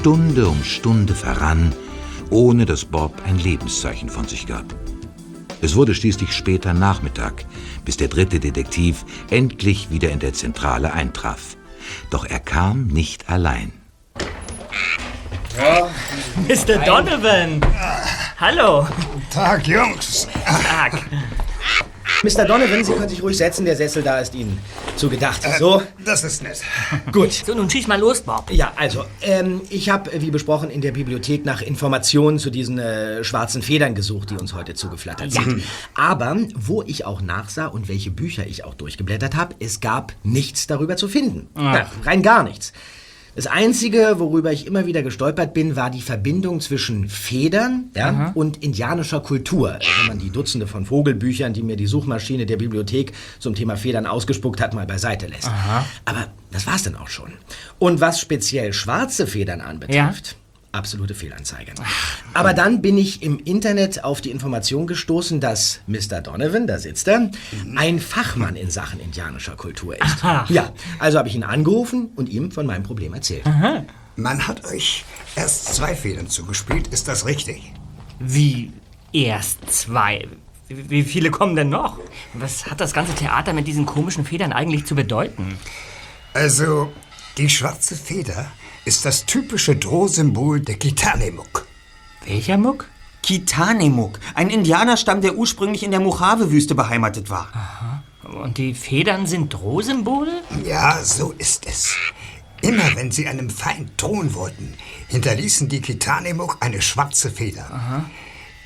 Stunde 0.00 0.48
um 0.48 0.64
Stunde 0.64 1.14
verrann, 1.14 1.74
ohne 2.30 2.64
dass 2.64 2.86
Bob 2.86 3.12
ein 3.26 3.36
Lebenszeichen 3.36 4.08
von 4.08 4.26
sich 4.26 4.46
gab. 4.46 4.64
Es 5.60 5.76
wurde 5.76 5.94
schließlich 5.94 6.32
später 6.32 6.72
Nachmittag, 6.72 7.44
bis 7.84 7.98
der 7.98 8.08
dritte 8.08 8.40
Detektiv 8.40 9.04
endlich 9.28 9.90
wieder 9.90 10.08
in 10.10 10.18
der 10.18 10.32
Zentrale 10.32 10.94
eintraf. 10.94 11.58
Doch 12.08 12.24
er 12.24 12.40
kam 12.40 12.86
nicht 12.86 13.28
allein. 13.28 13.72
Mr. 16.48 16.78
Donovan! 16.78 17.60
Hallo! 18.38 18.88
Tag, 19.30 19.68
Jungs. 19.68 20.28
Tag. 20.46 20.94
Mr. 22.22 22.44
Donovan, 22.44 22.84
Sie 22.84 22.92
können 22.92 23.08
sich 23.08 23.22
ruhig 23.22 23.38
setzen, 23.38 23.64
der 23.64 23.76
Sessel 23.76 24.02
da 24.02 24.18
ist 24.18 24.34
Ihnen 24.34 24.58
zugedacht. 24.96 25.40
So, 25.58 25.82
Das 26.04 26.22
ist 26.22 26.42
nett. 26.42 26.60
gut. 27.12 27.32
So, 27.32 27.54
nun 27.54 27.70
schieß 27.70 27.86
mal 27.86 27.98
los, 27.98 28.20
Bob. 28.20 28.50
Ja, 28.50 28.72
also, 28.76 29.06
ähm, 29.22 29.62
ich 29.70 29.88
habe, 29.88 30.10
wie 30.20 30.30
besprochen, 30.30 30.68
in 30.68 30.82
der 30.82 30.92
Bibliothek 30.92 31.46
nach 31.46 31.62
Informationen 31.62 32.38
zu 32.38 32.50
diesen 32.50 32.78
äh, 32.78 33.24
schwarzen 33.24 33.62
Federn 33.62 33.94
gesucht, 33.94 34.30
die 34.30 34.36
uns 34.36 34.52
heute 34.52 34.74
zugeflattert 34.74 35.32
sind. 35.32 35.62
Aber 35.94 36.36
wo 36.54 36.82
ich 36.82 37.06
auch 37.06 37.22
nachsah 37.22 37.66
und 37.66 37.88
welche 37.88 38.10
Bücher 38.10 38.46
ich 38.46 38.64
auch 38.64 38.74
durchgeblättert 38.74 39.34
habe, 39.34 39.54
es 39.58 39.80
gab 39.80 40.12
nichts 40.22 40.66
darüber 40.66 40.96
zu 40.96 41.08
finden. 41.08 41.48
Ja, 41.56 41.90
rein 42.04 42.22
gar 42.22 42.42
nichts. 42.42 42.74
Das 43.40 43.46
Einzige, 43.46 44.16
worüber 44.18 44.52
ich 44.52 44.66
immer 44.66 44.84
wieder 44.84 45.02
gestolpert 45.02 45.54
bin, 45.54 45.74
war 45.74 45.88
die 45.88 46.02
Verbindung 46.02 46.60
zwischen 46.60 47.08
Federn 47.08 47.84
ja, 47.96 48.32
und 48.34 48.62
indianischer 48.62 49.20
Kultur. 49.20 49.78
Wenn 50.00 50.08
man 50.08 50.18
die 50.18 50.28
Dutzende 50.28 50.66
von 50.66 50.84
Vogelbüchern, 50.84 51.54
die 51.54 51.62
mir 51.62 51.76
die 51.76 51.86
Suchmaschine 51.86 52.44
der 52.44 52.58
Bibliothek 52.58 53.12
zum 53.38 53.54
Thema 53.54 53.76
Federn 53.76 54.04
ausgespuckt 54.04 54.60
hat, 54.60 54.74
mal 54.74 54.84
beiseite 54.84 55.26
lässt. 55.26 55.50
Aber 56.04 56.26
das 56.50 56.66
war's 56.66 56.82
dann 56.82 56.96
auch 56.96 57.08
schon. 57.08 57.32
Und 57.78 58.02
was 58.02 58.20
speziell 58.20 58.74
schwarze 58.74 59.26
Federn 59.26 59.62
anbetrifft, 59.62 60.36
absolute 60.72 61.14
Fehlanzeige. 61.14 61.72
Aber 62.34 62.54
dann 62.54 62.82
bin 62.82 62.96
ich 62.96 63.22
im 63.22 63.38
Internet 63.38 64.04
auf 64.04 64.20
die 64.20 64.30
Information 64.30 64.86
gestoßen, 64.86 65.40
dass 65.40 65.80
Mr. 65.86 66.20
Donovan, 66.20 66.66
da 66.66 66.78
sitzt 66.78 67.08
er, 67.08 67.30
ein 67.76 68.00
Fachmann 68.00 68.56
in 68.56 68.70
Sachen 68.70 69.00
indianischer 69.00 69.56
Kultur 69.56 69.94
ist. 70.00 70.22
Ja, 70.48 70.72
also 70.98 71.18
habe 71.18 71.28
ich 71.28 71.34
ihn 71.34 71.44
angerufen 71.44 72.10
und 72.16 72.28
ihm 72.28 72.50
von 72.50 72.66
meinem 72.66 72.82
Problem 72.82 73.14
erzählt. 73.14 73.44
Man 74.16 74.46
hat 74.46 74.64
euch 74.66 75.04
erst 75.36 75.74
zwei 75.74 75.94
Federn 75.94 76.28
zugespielt, 76.28 76.88
ist 76.88 77.08
das 77.08 77.26
richtig? 77.26 77.72
Wie 78.18 78.72
erst 79.12 79.70
zwei? 79.72 80.28
Wie 80.68 81.02
viele 81.02 81.30
kommen 81.30 81.56
denn 81.56 81.68
noch? 81.68 81.98
Was 82.34 82.66
hat 82.66 82.80
das 82.80 82.92
ganze 82.92 83.14
Theater 83.14 83.52
mit 83.52 83.66
diesen 83.66 83.86
komischen 83.86 84.24
Federn 84.24 84.52
eigentlich 84.52 84.86
zu 84.86 84.94
bedeuten? 84.94 85.58
Also, 86.32 86.92
die 87.38 87.48
schwarze 87.48 87.96
Feder 87.96 88.46
ist 88.84 89.04
das 89.04 89.26
typische 89.26 89.76
Drohsymbol 89.76 90.60
der 90.60 90.76
Kitanemuk. 90.76 91.66
Welcher 92.24 92.58
Muck? 92.58 92.88
Kitanemuk, 93.22 94.18
ein 94.34 94.50
Indianerstamm, 94.50 95.20
der 95.20 95.36
ursprünglich 95.36 95.82
in 95.82 95.90
der 95.90 96.00
Mojave-Wüste 96.00 96.74
beheimatet 96.74 97.30
war. 97.30 98.02
Und 98.22 98.58
die 98.58 98.74
Federn 98.74 99.26
sind 99.26 99.52
Drohsymbole? 99.52 100.42
Ja, 100.64 101.02
so 101.02 101.32
ist 101.36 101.66
es. 101.66 101.94
Immer 102.62 102.94
wenn 102.94 103.10
sie 103.10 103.26
einem 103.26 103.50
Feind 103.50 103.92
drohen 103.96 104.34
wollten, 104.34 104.74
hinterließen 105.08 105.68
die 105.68 105.80
Kitanemuk 105.80 106.58
eine 106.60 106.82
schwarze 106.82 107.30
Feder. 107.30 108.04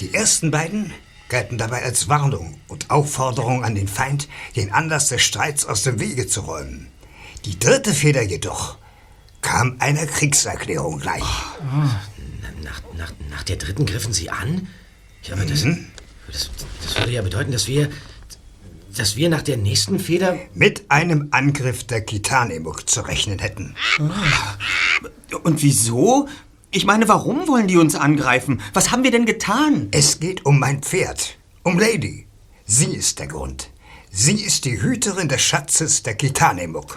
Die 0.00 0.12
ersten 0.14 0.50
beiden 0.50 0.92
galten 1.28 1.58
dabei 1.58 1.82
als 1.82 2.08
Warnung 2.08 2.58
und 2.68 2.90
Aufforderung 2.90 3.64
an 3.64 3.74
den 3.74 3.88
Feind, 3.88 4.28
den 4.56 4.72
Anlass 4.72 5.08
des 5.08 5.22
Streits 5.22 5.64
aus 5.64 5.82
dem 5.82 6.00
Wege 6.00 6.26
zu 6.26 6.42
räumen. 6.42 6.88
Die 7.44 7.58
dritte 7.58 7.94
Feder 7.94 8.22
jedoch 8.22 8.78
kam 9.44 9.76
einer 9.78 10.06
Kriegserklärung 10.06 10.98
gleich. 10.98 11.22
Nach, 12.62 12.82
nach, 12.96 13.12
nach 13.30 13.42
der 13.44 13.56
dritten 13.56 13.86
griffen 13.86 14.12
Sie 14.12 14.30
an? 14.30 14.66
Ja, 15.22 15.34
aber 15.34 15.44
das, 15.44 15.62
das, 16.26 16.50
das 16.82 16.98
würde 16.98 17.12
ja 17.12 17.22
bedeuten, 17.22 17.52
dass 17.52 17.68
wir, 17.68 17.90
dass 18.96 19.16
wir 19.16 19.28
nach 19.28 19.42
der 19.42 19.58
nächsten 19.58 20.00
Feder... 20.00 20.38
Mit 20.54 20.90
einem 20.90 21.28
Angriff 21.30 21.84
der 21.84 22.00
Kitanemuk 22.00 22.88
zu 22.88 23.02
rechnen 23.02 23.38
hätten. 23.38 23.76
Und 25.42 25.62
wieso? 25.62 26.28
Ich 26.70 26.86
meine, 26.86 27.06
warum 27.06 27.46
wollen 27.46 27.68
die 27.68 27.76
uns 27.76 27.94
angreifen? 27.94 28.62
Was 28.72 28.90
haben 28.90 29.04
wir 29.04 29.10
denn 29.10 29.26
getan? 29.26 29.88
Es 29.92 30.20
geht 30.20 30.44
um 30.46 30.58
mein 30.58 30.82
Pferd, 30.82 31.38
um 31.62 31.78
Lady. 31.78 32.26
Sie 32.64 32.94
ist 32.94 33.18
der 33.18 33.28
Grund. 33.28 33.70
Sie 34.10 34.42
ist 34.42 34.64
die 34.64 34.80
Hüterin 34.80 35.28
des 35.28 35.42
Schatzes 35.42 36.02
der 36.02 36.14
Kitanemuk. 36.14 36.96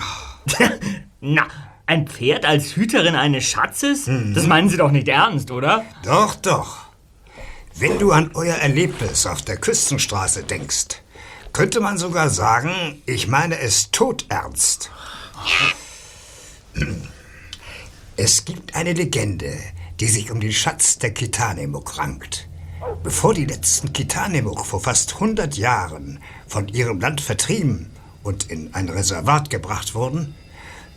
Na, 1.19 1.47
ein 1.87 2.07
Pferd 2.07 2.45
als 2.45 2.75
Hüterin 2.75 3.15
eines 3.15 3.45
Schatzes? 3.45 4.05
Das 4.05 4.45
meinen 4.45 4.69
Sie 4.69 4.77
doch 4.77 4.91
nicht 4.91 5.07
ernst, 5.07 5.49
oder? 5.51 5.85
Doch, 6.03 6.35
doch. 6.35 6.87
Wenn 7.75 7.97
du 7.97 8.11
an 8.11 8.31
euer 8.33 8.55
Erlebnis 8.55 9.25
auf 9.25 9.41
der 9.41 9.57
Küstenstraße 9.57 10.43
denkst, 10.43 11.01
könnte 11.53 11.79
man 11.79 11.97
sogar 11.97 12.29
sagen, 12.29 13.01
ich 13.05 13.27
meine 13.27 13.57
es 13.59 13.89
todernst. 13.91 14.91
Es 18.17 18.45
gibt 18.45 18.75
eine 18.75 18.93
Legende, 18.93 19.57
die 19.99 20.07
sich 20.07 20.29
um 20.29 20.39
den 20.39 20.51
Schatz 20.51 20.99
der 20.99 21.13
Kitanemuk 21.13 21.97
rankt. 21.97 22.49
Bevor 23.03 23.33
die 23.33 23.45
letzten 23.45 23.93
Kitanemuk 23.93 24.65
vor 24.65 24.81
fast 24.81 25.15
100 25.15 25.55
Jahren 25.55 26.19
von 26.47 26.67
ihrem 26.67 26.99
Land 26.99 27.21
vertrieben 27.21 27.91
und 28.23 28.51
in 28.51 28.73
ein 28.73 28.89
Reservat 28.89 29.49
gebracht 29.49 29.95
wurden, 29.95 30.35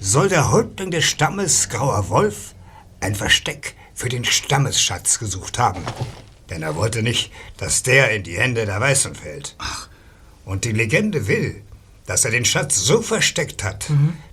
soll 0.00 0.30
der 0.30 0.50
Häuptling 0.50 0.90
des 0.90 1.04
Stammes 1.04 1.68
Grauer 1.68 2.08
Wolf 2.08 2.54
ein 3.00 3.14
Versteck 3.14 3.74
für 3.94 4.08
den 4.08 4.24
Stammesschatz 4.24 5.18
gesucht 5.18 5.58
haben. 5.58 5.82
Denn 6.48 6.62
er 6.62 6.74
wollte 6.74 7.02
nicht, 7.02 7.30
dass 7.58 7.82
der 7.82 8.10
in 8.10 8.22
die 8.22 8.38
Hände 8.38 8.64
der 8.64 8.80
Weißen 8.80 9.14
fällt. 9.14 9.56
Und 10.46 10.64
die 10.64 10.72
Legende 10.72 11.28
will, 11.28 11.62
dass 12.06 12.24
er 12.24 12.30
den 12.30 12.46
Schatz 12.46 12.76
so 12.76 13.02
versteckt 13.02 13.62
hat, 13.62 13.86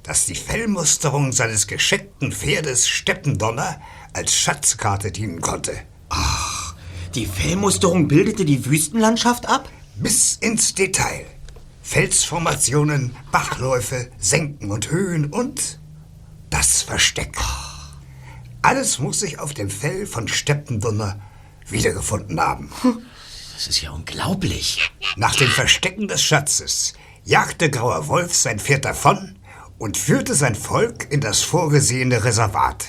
dass 0.03 0.25
die 0.25 0.35
Fellmusterung 0.35 1.33
seines 1.33 1.67
gescheckten 1.67 2.31
Pferdes 2.31 2.87
Steppendonner 2.87 3.79
als 4.13 4.35
Schatzkarte 4.35 5.11
dienen 5.11 5.41
konnte. 5.41 5.77
Die 7.13 7.25
Fellmusterung 7.25 8.07
bildete 8.07 8.45
die 8.45 8.65
Wüstenlandschaft 8.65 9.47
ab? 9.47 9.69
Bis 9.95 10.35
ins 10.35 10.73
Detail. 10.73 11.25
Felsformationen, 11.87 13.15
Bachläufe, 13.31 14.11
Senken 14.17 14.71
und 14.71 14.91
Höhen 14.91 15.27
und 15.27 15.79
das 16.49 16.81
Versteck. 16.81 17.37
Alles 18.61 18.99
muss 18.99 19.21
sich 19.21 19.39
auf 19.39 19.53
dem 19.53 19.69
Fell 19.69 20.05
von 20.05 20.27
Steppendonner 20.27 21.17
wiedergefunden 21.65 22.41
haben. 22.41 22.69
Das 23.53 23.67
ist 23.67 23.81
ja 23.81 23.91
unglaublich. 23.91 24.91
Nach 25.15 25.33
dem 25.37 25.47
Verstecken 25.47 26.09
des 26.09 26.21
Schatzes 26.21 26.93
jagte 27.23 27.69
Grauer 27.69 28.09
Wolf 28.09 28.35
sein 28.35 28.59
Pferd 28.59 28.83
davon 28.83 29.37
und 29.77 29.95
führte 29.95 30.35
sein 30.35 30.55
Volk 30.55 31.09
in 31.09 31.21
das 31.21 31.41
vorgesehene 31.41 32.25
Reservat. 32.25 32.85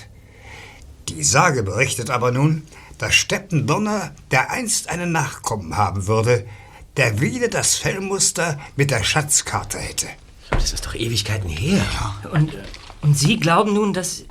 Die 1.08 1.22
Sage 1.22 1.62
berichtet 1.62 2.10
aber 2.10 2.32
nun, 2.32 2.66
dass 2.98 3.14
Steppendonner 3.14 4.12
dereinst 4.32 4.88
einen 4.88 5.12
Nachkommen 5.12 5.76
haben 5.76 6.08
würde, 6.08 6.48
der 6.98 7.20
wieder 7.20 7.48
das 7.48 7.76
Fellmuster 7.76 8.58
mit 8.76 8.90
der 8.90 9.04
Schatzkarte 9.04 9.78
hätte. 9.78 10.08
Das 10.50 10.72
ist 10.72 10.84
doch 10.84 10.94
Ewigkeiten 10.94 11.48
her. 11.48 11.80
Und, 12.32 12.52
und 13.00 13.16
Sie 13.16 13.38
glauben 13.38 13.72
nun, 13.72 13.94
dass 13.94 14.24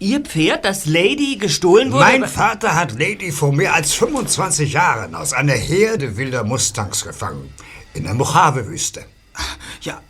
Ihr 0.00 0.20
Pferd, 0.20 0.64
das 0.64 0.86
Lady, 0.86 1.36
gestohlen 1.36 1.92
wurde? 1.92 2.04
Mein 2.04 2.28
Vater 2.28 2.74
hat 2.74 2.98
Lady 2.98 3.32
vor 3.32 3.52
mehr 3.52 3.74
als 3.74 3.94
25 3.94 4.72
Jahren 4.72 5.14
aus 5.14 5.32
einer 5.32 5.54
Herde 5.54 6.16
wilder 6.16 6.44
Mustangs 6.44 7.04
gefangen. 7.04 7.52
In 7.94 8.04
der 8.04 8.14
Mojave-Wüste. 8.14 9.04
Ja, 9.80 10.00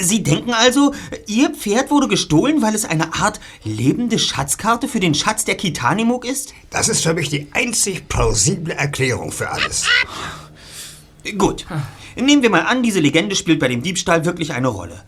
Sie 0.00 0.22
denken 0.22 0.52
also, 0.52 0.94
Ihr 1.26 1.50
Pferd 1.50 1.90
wurde 1.90 2.08
gestohlen, 2.08 2.62
weil 2.62 2.74
es 2.74 2.84
eine 2.84 3.14
Art 3.14 3.40
lebende 3.64 4.18
Schatzkarte 4.18 4.88
für 4.88 5.00
den 5.00 5.14
Schatz 5.14 5.44
der 5.44 5.56
Kitanimuk 5.56 6.24
ist? 6.24 6.54
Das 6.70 6.88
ist 6.88 7.02
für 7.02 7.14
mich 7.14 7.28
die 7.28 7.48
einzig 7.52 8.08
plausible 8.08 8.74
Erklärung 8.74 9.32
für 9.32 9.50
alles. 9.50 9.84
Gut. 11.36 11.66
Nehmen 12.16 12.42
wir 12.42 12.50
mal 12.50 12.62
an, 12.62 12.82
diese 12.82 13.00
Legende 13.00 13.36
spielt 13.36 13.60
bei 13.60 13.68
dem 13.68 13.82
Diebstahl 13.82 14.24
wirklich 14.24 14.52
eine 14.52 14.68
Rolle. 14.68 15.02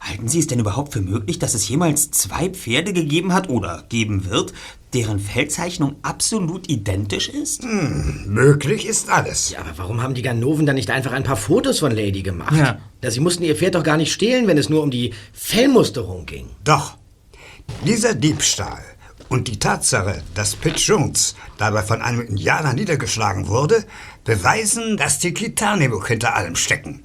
Halten 0.00 0.26
Sie 0.26 0.40
es 0.40 0.48
denn 0.48 0.58
überhaupt 0.58 0.92
für 0.92 1.00
möglich, 1.00 1.38
dass 1.38 1.54
es 1.54 1.68
jemals 1.68 2.10
zwei 2.10 2.48
Pferde 2.48 2.92
gegeben 2.92 3.32
hat 3.32 3.48
oder 3.48 3.84
geben 3.88 4.28
wird, 4.28 4.52
deren 4.94 5.20
Feldzeichnung 5.20 5.94
absolut 6.02 6.68
identisch 6.68 7.28
ist? 7.28 7.62
Möglich 8.26 8.86
ist 8.86 9.10
alles. 9.10 9.50
Ja, 9.50 9.60
aber 9.60 9.72
warum 9.76 10.02
haben 10.02 10.14
die 10.14 10.22
Ganoven 10.22 10.66
dann 10.66 10.74
nicht 10.74 10.90
einfach 10.90 11.12
ein 11.12 11.22
paar 11.22 11.36
Fotos 11.36 11.78
von 11.78 11.92
Lady 11.92 12.22
gemacht? 12.22 12.56
Ja. 12.56 12.80
Ja, 13.00 13.10
sie 13.12 13.20
mussten 13.20 13.44
ihr 13.44 13.54
Pferd 13.54 13.76
doch 13.76 13.84
gar 13.84 13.96
nicht 13.96 14.12
stehlen, 14.12 14.48
wenn 14.48 14.58
es 14.58 14.68
nur 14.68 14.82
um 14.82 14.90
die 14.90 15.14
Fellmusterung 15.32 16.26
ging. 16.26 16.48
Doch, 16.64 16.96
dieser 17.86 18.14
Diebstahl 18.14 18.82
und 19.32 19.48
die 19.48 19.58
Tatsache, 19.58 20.22
dass 20.34 20.56
Pitt 20.56 20.78
Jones 20.78 21.36
dabei 21.56 21.82
von 21.82 22.02
einem 22.02 22.20
Indianer 22.20 22.74
niedergeschlagen 22.74 23.48
wurde, 23.48 23.86
beweisen, 24.24 24.98
dass 24.98 25.20
die 25.20 25.32
Kitanimuk 25.32 26.06
hinter 26.06 26.36
allem 26.36 26.54
stecken. 26.54 27.02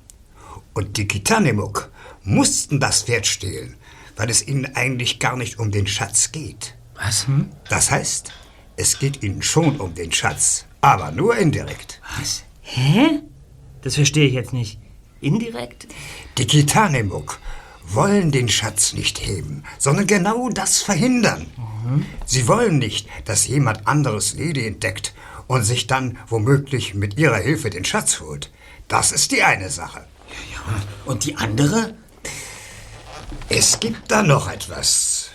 Und 0.74 0.98
die 0.98 1.08
Kitanimuk 1.08 1.90
mussten 2.24 2.82
das 2.82 3.04
Pferd 3.04 3.28
stehlen, 3.28 3.78
weil 4.18 4.30
es 4.30 4.46
ihnen 4.46 4.76
eigentlich 4.76 5.20
gar 5.20 5.38
nicht 5.38 5.58
um 5.58 5.72
den 5.72 5.88
Schatz 5.88 6.34
geht. 6.34 6.76
Was? 6.96 7.28
Das 7.70 7.92
heißt, 7.92 8.34
es 8.76 9.00
geht 9.00 9.24
ihnen 9.24 9.42
schon 9.42 9.80
um 9.80 9.96
den 9.96 10.12
Schatz, 10.12 10.66
aber 10.82 11.12
nur 11.12 11.38
indirekt. 11.38 12.02
Was? 12.20 12.44
Hä? 12.62 13.22
Das 13.84 13.96
verstehe 13.96 14.28
ich 14.28 14.34
jetzt 14.34 14.52
nicht. 14.52 14.82
Indirekt? 15.22 15.88
Die 16.38 16.46
Kitanimuk 16.46 17.40
wollen 17.94 18.32
den 18.32 18.50
Schatz 18.50 18.94
nicht 18.94 19.26
heben, 19.26 19.64
sondern 19.78 20.08
genau 20.08 20.50
das 20.50 20.82
verhindern. 20.82 21.48
Sie 22.26 22.48
wollen 22.48 22.78
nicht, 22.78 23.08
dass 23.26 23.48
jemand 23.48 23.88
anderes 23.88 24.34
Lady 24.34 24.68
entdeckt 24.68 25.14
und 25.48 25.64
sich 25.64 25.88
dann 25.88 26.18
womöglich 26.28 26.94
mit 26.94 27.18
ihrer 27.18 27.38
Hilfe 27.38 27.70
den 27.70 27.86
Schatz 27.86 28.20
holt. 28.20 28.52
Das 28.88 29.12
ist 29.12 29.32
die 29.32 29.44
eine 29.44 29.70
Sache. 29.70 30.06
Und 31.06 31.26
die 31.26 31.36
andere? 31.38 31.96
Es 33.50 33.80
gibt 33.80 34.12
da 34.12 34.24
noch 34.24 34.50
etwas. 34.50 35.30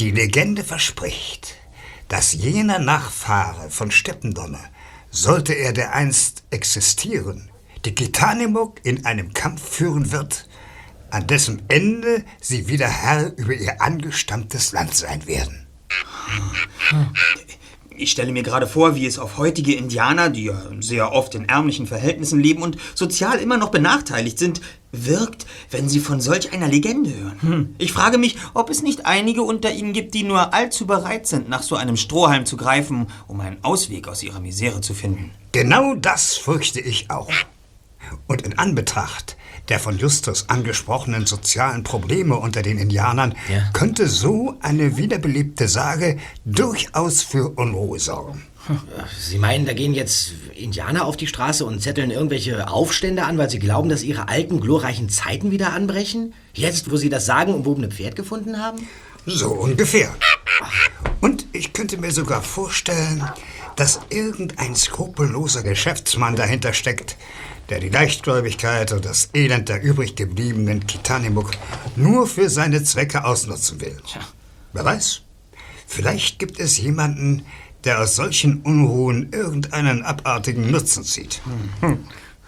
Die 0.00 0.10
Legende 0.10 0.64
verspricht, 0.64 1.54
dass 2.08 2.32
jener 2.32 2.78
Nachfahre 2.78 3.70
von 3.70 3.90
Steppendonner, 3.90 4.64
sollte 5.10 5.52
er 5.52 5.72
dereinst 5.72 6.42
existieren, 6.50 7.50
die 7.84 7.94
Kitanimuk 7.94 8.80
in 8.84 9.06
einem 9.06 9.32
Kampf 9.32 9.62
führen 9.62 10.10
wird, 10.10 10.48
an 11.14 11.28
dessen 11.28 11.62
Ende 11.68 12.24
sie 12.40 12.68
wieder 12.68 12.88
Herr 12.88 13.32
über 13.36 13.54
ihr 13.54 13.80
angestammtes 13.80 14.72
Land 14.72 14.94
sein 14.94 15.26
werden. 15.26 15.66
Ich 17.96 18.10
stelle 18.10 18.32
mir 18.32 18.42
gerade 18.42 18.66
vor, 18.66 18.96
wie 18.96 19.06
es 19.06 19.20
auf 19.20 19.38
heutige 19.38 19.74
Indianer, 19.74 20.28
die 20.28 20.46
ja 20.46 20.60
sehr 20.80 21.12
oft 21.12 21.36
in 21.36 21.48
ärmlichen 21.48 21.86
Verhältnissen 21.86 22.40
leben 22.40 22.62
und 22.62 22.76
sozial 22.96 23.38
immer 23.38 23.56
noch 23.56 23.68
benachteiligt 23.68 24.40
sind, 24.40 24.60
wirkt, 24.90 25.46
wenn 25.70 25.88
sie 25.88 26.00
von 26.00 26.20
solch 26.20 26.52
einer 26.52 26.66
Legende 26.66 27.14
hören. 27.14 27.76
Ich 27.78 27.92
frage 27.92 28.18
mich, 28.18 28.36
ob 28.52 28.68
es 28.68 28.82
nicht 28.82 29.06
einige 29.06 29.42
unter 29.42 29.72
ihnen 29.72 29.92
gibt, 29.92 30.14
die 30.14 30.24
nur 30.24 30.52
allzu 30.52 30.86
bereit 30.86 31.28
sind, 31.28 31.48
nach 31.48 31.62
so 31.62 31.76
einem 31.76 31.96
Strohhalm 31.96 32.44
zu 32.46 32.56
greifen, 32.56 33.06
um 33.28 33.40
einen 33.40 33.62
Ausweg 33.62 34.08
aus 34.08 34.24
ihrer 34.24 34.40
Misere 34.40 34.80
zu 34.80 34.94
finden. 34.94 35.30
Genau 35.52 35.94
das 35.94 36.36
fürchte 36.36 36.80
ich 36.80 37.10
auch. 37.10 37.30
Und 38.26 38.42
in 38.42 38.58
Anbetracht 38.58 39.36
der 39.68 39.78
von 39.78 39.98
Justus 39.98 40.48
angesprochenen 40.48 41.26
sozialen 41.26 41.82
Probleme 41.84 42.36
unter 42.36 42.62
den 42.62 42.78
Indianern 42.78 43.34
Ja. 43.48 43.70
könnte 43.72 44.08
so 44.08 44.54
eine 44.60 44.96
wiederbelebte 44.96 45.68
Sage 45.68 46.18
durchaus 46.44 47.22
für 47.22 47.50
Unruhe 47.56 47.98
sorgen. 47.98 48.42
Sie 49.18 49.38
meinen, 49.38 49.66
da 49.66 49.74
gehen 49.74 49.92
jetzt 49.92 50.32
Indianer 50.54 51.04
auf 51.04 51.18
die 51.18 51.26
Straße 51.26 51.66
und 51.66 51.82
zetteln 51.82 52.10
irgendwelche 52.10 52.68
Aufstände 52.68 53.24
an, 53.24 53.36
weil 53.36 53.50
sie 53.50 53.58
glauben, 53.58 53.90
dass 53.90 54.02
ihre 54.02 54.28
alten, 54.28 54.58
glorreichen 54.60 55.10
Zeiten 55.10 55.50
wieder 55.50 55.74
anbrechen? 55.74 56.32
Jetzt, 56.54 56.90
wo 56.90 56.96
sie 56.96 57.10
das 57.10 57.26
sagenumwobene 57.26 57.90
Pferd 57.90 58.16
gefunden 58.16 58.58
haben? 58.58 58.88
So 59.26 59.50
ungefähr. 59.50 60.14
Und 61.20 61.46
ich 61.52 61.72
könnte 61.72 61.98
mir 61.98 62.10
sogar 62.12 62.42
vorstellen, 62.42 63.22
dass 63.76 64.00
irgendein 64.08 64.74
skrupelloser 64.74 65.62
Geschäftsmann 65.62 66.36
dahinter 66.36 66.72
steckt, 66.72 67.16
der 67.68 67.80
die 67.80 67.88
Leichtgläubigkeit 67.88 68.92
und 68.92 69.04
das 69.04 69.30
Elend 69.34 69.68
der 69.68 69.82
übrig 69.82 70.16
gebliebenen 70.16 70.86
Kitanimuk 70.86 71.50
nur 71.96 72.26
für 72.26 72.48
seine 72.50 72.82
Zwecke 72.84 73.24
ausnutzen 73.24 73.80
will. 73.80 73.96
Wer 74.72 74.84
weiß, 74.84 75.22
vielleicht 75.86 76.38
gibt 76.38 76.58
es 76.58 76.78
jemanden, 76.78 77.44
der 77.84 78.00
aus 78.00 78.16
solchen 78.16 78.62
Unruhen 78.62 79.32
irgendeinen 79.32 80.02
abartigen 80.02 80.70
Nutzen 80.70 81.04
zieht. 81.04 81.40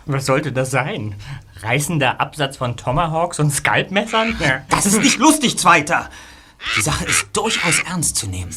Was 0.07 0.27
sollte 0.27 0.53
das 0.53 0.71
sein? 0.71 1.15
Reißender 1.61 2.21
Absatz 2.21 2.57
von 2.57 2.77
Tomahawks 2.77 3.39
und 3.39 3.51
Skalpmessern? 3.53 4.37
Das 4.69 4.87
ist 4.87 5.01
nicht 5.01 5.19
lustig, 5.19 5.59
Zweiter! 5.59 6.11
Die 6.77 6.83
Sache 6.83 7.05
ist 7.05 7.27
durchaus 7.33 7.81
ernst 7.87 8.17
zu 8.17 8.27
nehmen. 8.27 8.51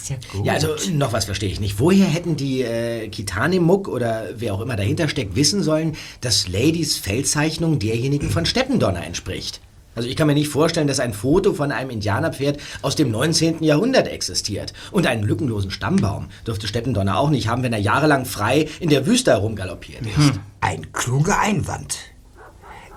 Ja, 0.43 0.53
also 0.53 0.75
noch 0.91 1.13
was 1.13 1.25
verstehe 1.25 1.49
ich 1.49 1.59
nicht. 1.59 1.79
Woher 1.79 2.05
hätten 2.05 2.35
die 2.35 2.62
äh, 2.62 3.07
Kitanemuk 3.09 3.88
oder 3.88 4.29
wer 4.35 4.53
auch 4.53 4.62
immer 4.62 4.75
dahinter 4.75 5.09
steckt 5.09 5.35
wissen 5.35 5.63
sollen, 5.63 5.95
dass 6.21 6.47
Ladies 6.47 6.97
Feldzeichnung 6.97 7.79
derjenigen 7.79 8.29
von 8.29 8.45
Steppendonner 8.45 9.05
entspricht? 9.05 9.62
Also 9.95 10.07
ich 10.07 10.15
kann 10.15 10.27
mir 10.27 10.33
nicht 10.33 10.49
vorstellen, 10.49 10.88
dass 10.88 11.01
ein 11.01 11.13
Foto 11.13 11.53
von 11.53 11.71
einem 11.71 11.89
Indianerpferd 11.89 12.59
aus 12.81 12.95
dem 12.95 13.12
19. 13.12 13.63
Jahrhundert 13.63 14.07
existiert. 14.07 14.73
Und 14.91 15.07
einen 15.07 15.23
lückenlosen 15.23 15.71
Stammbaum 15.71 16.29
dürfte 16.47 16.67
Steppendonner 16.67 17.17
auch 17.17 17.29
nicht 17.29 17.49
haben, 17.49 17.63
wenn 17.63 17.73
er 17.73 17.79
jahrelang 17.79 18.25
frei 18.25 18.67
in 18.79 18.89
der 18.89 19.05
Wüste 19.05 19.31
herumgaloppiert 19.31 20.03
ist. 20.05 20.39
Ein 20.62 20.93
kluger 20.93 21.39
Einwand. 21.39 21.97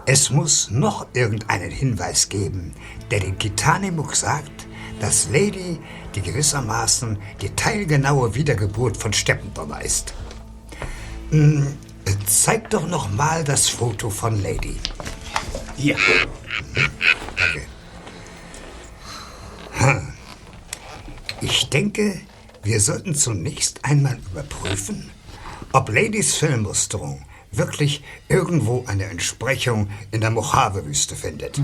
Es 0.06 0.30
muss 0.30 0.70
noch 0.70 1.06
irgendeinen 1.14 1.70
Hinweis 1.70 2.28
geben, 2.28 2.74
der 3.10 3.20
den 3.20 3.38
Kitanimuk 3.38 4.14
sagt, 4.14 4.66
dass 5.02 5.28
Lady 5.30 5.80
die 6.14 6.22
gewissermaßen 6.22 7.18
die 7.40 7.50
teilgenaue 7.56 8.36
Wiedergeburt 8.36 8.96
von 8.96 9.12
Steppendonner 9.12 9.82
ist. 9.82 10.14
Hm, 11.30 11.76
zeig 12.24 12.70
doch 12.70 12.86
noch 12.86 13.10
mal 13.10 13.42
das 13.42 13.68
Foto 13.68 14.10
von 14.10 14.40
Lady. 14.40 14.76
Hier. 15.76 15.96
Danke. 17.36 17.62
Hm. 19.72 20.12
Ich 21.40 21.68
denke, 21.68 22.20
wir 22.62 22.80
sollten 22.80 23.16
zunächst 23.16 23.84
einmal 23.84 24.20
überprüfen, 24.30 25.10
ob 25.72 25.88
Ladies 25.88 26.36
Fellmusterung 26.36 27.24
wirklich 27.50 28.04
irgendwo 28.28 28.84
eine 28.86 29.04
Entsprechung 29.04 29.90
in 30.10 30.20
der 30.20 30.30
Mojave-Wüste 30.30 31.16
findet. 31.16 31.60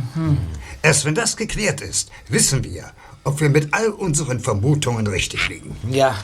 Erst 0.83 1.05
wenn 1.05 1.14
das 1.14 1.37
geklärt 1.37 1.81
ist, 1.81 2.11
wissen 2.29 2.62
wir, 2.64 2.92
ob 3.29 3.43
wir 3.43 3.51
mit 3.51 3.75
all 3.75 3.91
unseren 3.91 4.41
Vermutungen 4.41 5.07
richtig 5.07 5.51
liegen. 5.51 5.77
Ja, 5.91 6.17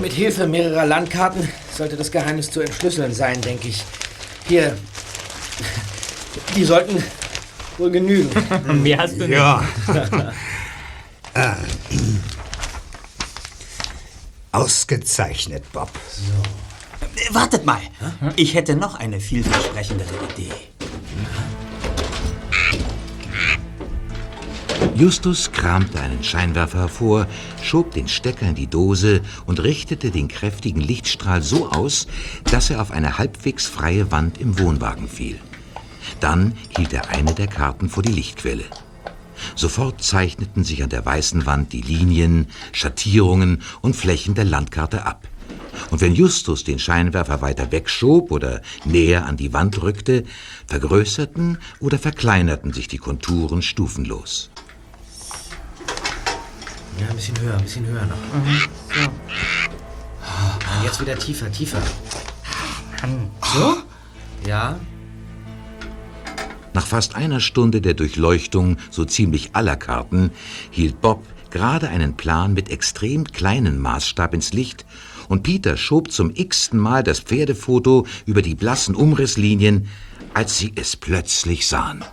mit 0.00 0.12
Hilfe 0.12 0.48
mehrerer 0.48 0.84
Landkarten 0.84 1.48
sollte 1.76 1.96
das 1.96 2.10
Geheimnis 2.10 2.50
zu 2.50 2.60
entschlüsseln 2.60 3.14
sein, 3.14 3.40
denke 3.40 3.68
ich. 3.68 3.84
Hier, 4.48 4.76
die 6.56 6.64
sollten 6.64 7.00
wohl 7.78 7.92
genügen. 7.92 8.28
Mehr 8.82 8.98
hast 8.98 9.14
du 9.14 9.28
nicht. 9.28 9.38
Ja. 9.38 9.62
Ah. 11.34 11.54
Ausgezeichnet, 14.52 15.64
Bob. 15.72 15.90
Äh, 17.16 17.34
Wartet 17.34 17.64
mal. 17.64 17.80
Ich 18.36 18.54
hätte 18.54 18.74
noch 18.74 18.96
eine 18.96 19.20
vielversprechendere 19.20 20.10
Idee. 20.36 20.52
Justus 24.94 25.52
kramte 25.52 26.00
einen 26.00 26.22
Scheinwerfer 26.22 26.80
hervor, 26.80 27.26
schob 27.62 27.92
den 27.92 28.08
Stecker 28.08 28.48
in 28.48 28.54
die 28.54 28.66
Dose 28.66 29.22
und 29.46 29.62
richtete 29.62 30.10
den 30.10 30.28
kräftigen 30.28 30.80
Lichtstrahl 30.80 31.42
so 31.42 31.68
aus, 31.70 32.06
dass 32.44 32.70
er 32.70 32.80
auf 32.80 32.90
eine 32.90 33.18
halbwegs 33.18 33.66
freie 33.66 34.10
Wand 34.12 34.38
im 34.38 34.58
Wohnwagen 34.58 35.08
fiel. 35.08 35.38
Dann 36.20 36.56
hielt 36.76 36.92
er 36.92 37.08
eine 37.08 37.34
der 37.34 37.48
Karten 37.48 37.88
vor 37.88 38.02
die 38.02 38.12
Lichtquelle. 38.12 38.64
Sofort 39.56 40.02
zeichneten 40.02 40.62
sich 40.62 40.82
an 40.82 40.90
der 40.90 41.04
weißen 41.04 41.46
Wand 41.46 41.72
die 41.72 41.80
Linien, 41.80 42.46
Schattierungen 42.72 43.62
und 43.80 43.96
Flächen 43.96 44.34
der 44.34 44.44
Landkarte 44.44 45.04
ab. 45.04 45.26
Und 45.90 46.00
wenn 46.00 46.14
Justus 46.14 46.64
den 46.64 46.78
Scheinwerfer 46.78 47.40
weiter 47.42 47.72
wegschob 47.72 48.30
oder 48.30 48.62
näher 48.84 49.26
an 49.26 49.36
die 49.36 49.52
Wand 49.52 49.82
rückte, 49.82 50.24
vergrößerten 50.66 51.58
oder 51.80 51.98
verkleinerten 51.98 52.72
sich 52.72 52.88
die 52.88 52.98
Konturen 52.98 53.62
stufenlos. 53.62 54.51
Ja, 57.02 57.08
ein 57.08 57.16
bisschen 57.16 57.40
höher, 57.40 57.56
ein 57.56 57.62
bisschen 57.62 57.84
höher 57.84 58.06
noch. 58.06 58.16
Ah, 60.22 60.84
Jetzt 60.84 61.00
wieder 61.00 61.18
tiefer, 61.18 61.50
tiefer. 61.50 61.82
So? 63.52 63.76
Ja. 64.46 64.78
Nach 66.74 66.86
fast 66.86 67.16
einer 67.16 67.40
Stunde 67.40 67.80
der 67.80 67.94
Durchleuchtung 67.94 68.76
so 68.90 69.04
ziemlich 69.04 69.50
aller 69.56 69.74
Karten 69.74 70.30
hielt 70.70 71.00
Bob 71.00 71.24
gerade 71.50 71.88
einen 71.88 72.16
Plan 72.16 72.54
mit 72.54 72.70
extrem 72.70 73.24
kleinem 73.24 73.80
Maßstab 73.80 74.32
ins 74.32 74.52
Licht 74.52 74.86
und 75.28 75.42
Peter 75.42 75.76
schob 75.76 76.12
zum 76.12 76.30
x-ten 76.32 76.78
Mal 76.78 77.02
das 77.02 77.18
Pferdefoto 77.18 78.06
über 78.26 78.42
die 78.42 78.54
blassen 78.54 78.94
Umrisslinien, 78.94 79.88
als 80.34 80.56
sie 80.56 80.72
es 80.76 80.94
plötzlich 80.94 81.66
sahen. 81.66 82.04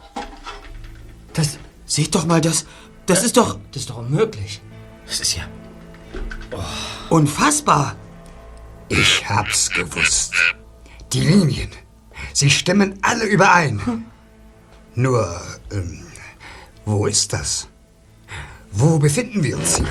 Das. 1.33 1.59
Seht 1.85 2.15
doch 2.15 2.25
mal, 2.25 2.41
das. 2.41 2.65
Das 3.05 3.23
ist 3.23 3.37
doch 3.37 3.59
Das 3.71 3.83
ist 3.83 3.91
doch 3.91 3.97
unmöglich. 3.97 4.61
Das 5.09 5.19
ist 5.19 5.35
ja. 5.35 5.43
unfassbar. 7.09 7.95
Ich 8.89 9.27
hab's 9.27 9.69
gewusst. 9.71 10.33
Die 11.11 11.21
Linien, 11.21 11.69
sie 12.31 12.51
stimmen 12.51 12.99
alle 13.01 13.25
überein. 13.25 14.05
Nur, 14.93 15.41
ähm, 15.71 16.05
wo 16.85 17.07
ist 17.07 17.33
das? 17.33 17.67
Wo 18.71 18.99
befinden 18.99 19.43
wir 19.43 19.57
uns 19.57 19.77
hier? 19.77 19.87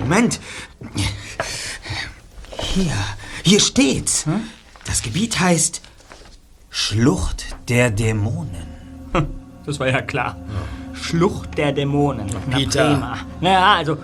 Moment. 0.00 0.40
Hier. 2.58 2.92
Hier 3.44 3.60
steht's. 3.60 4.24
Das 4.84 5.02
Gebiet 5.02 5.38
heißt 5.38 5.82
Schlucht 6.68 7.46
der 7.68 7.90
Dämonen. 7.90 8.66
Das 9.64 9.78
war 9.78 9.88
ja 9.88 10.02
klar. 10.02 10.36
Schlucht 10.94 11.56
der 11.58 11.72
Dämonen. 11.72 12.26
Na 12.48 12.56
Peter. 12.56 12.94
prima. 12.94 13.18
Naja, 13.40 13.74
also, 13.76 13.98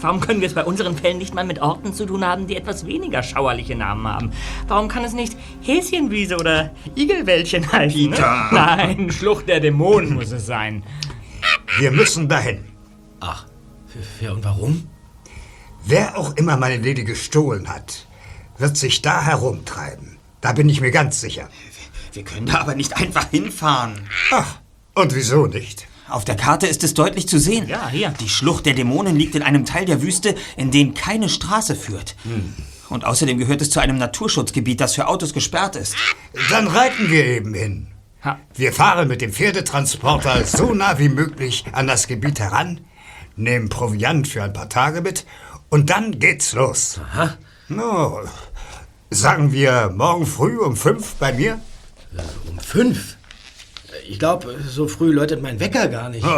warum 0.00 0.20
können 0.20 0.40
wir 0.40 0.48
es 0.48 0.54
bei 0.54 0.64
unseren 0.64 0.96
Fällen 0.96 1.18
nicht 1.18 1.34
mal 1.34 1.44
mit 1.44 1.60
Orten 1.60 1.92
zu 1.92 2.06
tun 2.06 2.24
haben, 2.24 2.46
die 2.46 2.56
etwas 2.56 2.86
weniger 2.86 3.22
schauerliche 3.22 3.74
Namen 3.74 4.06
haben? 4.06 4.32
Warum 4.68 4.88
kann 4.88 5.04
es 5.04 5.12
nicht 5.12 5.36
Häschenwiese 5.62 6.36
oder 6.36 6.70
Igelwäldchen 6.94 7.70
heißen? 7.70 8.10
Ne? 8.10 8.16
Peter. 8.16 8.48
Nein, 8.52 9.10
Schlucht 9.16 9.48
der 9.48 9.60
Dämonen 9.60 10.14
muss 10.14 10.30
es 10.30 10.46
sein. 10.46 10.82
Wir 11.78 11.90
müssen 11.90 12.28
dahin. 12.28 12.64
Ach, 13.20 13.46
ja, 14.20 14.32
und 14.32 14.44
warum? 14.44 14.88
Wer 15.84 16.18
auch 16.18 16.36
immer 16.36 16.56
meine 16.56 16.82
Lady 16.82 17.04
gestohlen 17.04 17.68
hat, 17.68 18.06
wird 18.58 18.76
sich 18.76 19.02
da 19.02 19.22
herumtreiben. 19.22 20.18
Da 20.40 20.52
bin 20.52 20.68
ich 20.68 20.80
mir 20.80 20.90
ganz 20.90 21.20
sicher. 21.20 21.48
Wir 22.12 22.24
können 22.24 22.46
da 22.46 22.60
aber 22.60 22.74
nicht 22.74 22.96
einfach 22.96 23.30
hinfahren. 23.30 24.08
Ach, 24.30 24.58
und 24.94 25.14
wieso 25.14 25.46
nicht? 25.46 25.86
Auf 26.08 26.24
der 26.24 26.36
Karte 26.36 26.66
ist 26.66 26.84
es 26.84 26.94
deutlich 26.94 27.28
zu 27.28 27.38
sehen. 27.38 27.68
Ja, 27.68 27.88
hier. 27.88 28.10
Die 28.20 28.28
Schlucht 28.28 28.66
der 28.66 28.74
Dämonen 28.74 29.16
liegt 29.16 29.34
in 29.34 29.42
einem 29.42 29.64
Teil 29.64 29.84
der 29.86 30.02
Wüste, 30.02 30.34
in 30.56 30.70
den 30.70 30.94
keine 30.94 31.28
Straße 31.28 31.74
führt. 31.74 32.16
Und 32.88 33.04
außerdem 33.04 33.38
gehört 33.38 33.60
es 33.62 33.70
zu 33.70 33.80
einem 33.80 33.98
Naturschutzgebiet, 33.98 34.80
das 34.80 34.94
für 34.94 35.08
Autos 35.08 35.32
gesperrt 35.32 35.74
ist. 35.76 35.96
Dann 36.50 36.68
reiten 36.68 37.10
wir 37.10 37.24
eben 37.24 37.54
hin. 37.54 37.88
Ha. 38.22 38.38
Wir 38.54 38.72
fahren 38.72 39.08
mit 39.08 39.20
dem 39.20 39.32
Pferdetransporter 39.32 40.44
so 40.44 40.74
nah 40.74 40.98
wie 40.98 41.08
möglich 41.08 41.64
an 41.72 41.86
das 41.86 42.06
Gebiet 42.06 42.40
heran, 42.40 42.80
nehmen 43.36 43.68
Proviant 43.68 44.26
für 44.28 44.42
ein 44.42 44.52
paar 44.52 44.68
Tage 44.68 45.00
mit 45.00 45.26
und 45.68 45.90
dann 45.90 46.18
geht's 46.18 46.52
los. 46.52 47.00
Aha. 47.12 47.34
No, 47.68 48.20
sagen 49.10 49.52
wir 49.52 49.92
morgen 49.94 50.26
früh 50.26 50.56
um 50.58 50.76
fünf 50.76 51.14
bei 51.16 51.32
mir? 51.32 51.60
Um 52.48 52.58
fünf? 52.58 53.15
Ich 54.08 54.18
glaube, 54.18 54.56
so 54.66 54.88
früh 54.88 55.12
läutet 55.12 55.42
mein 55.42 55.60
Wecker 55.60 55.88
gar 55.88 56.08
nicht. 56.08 56.24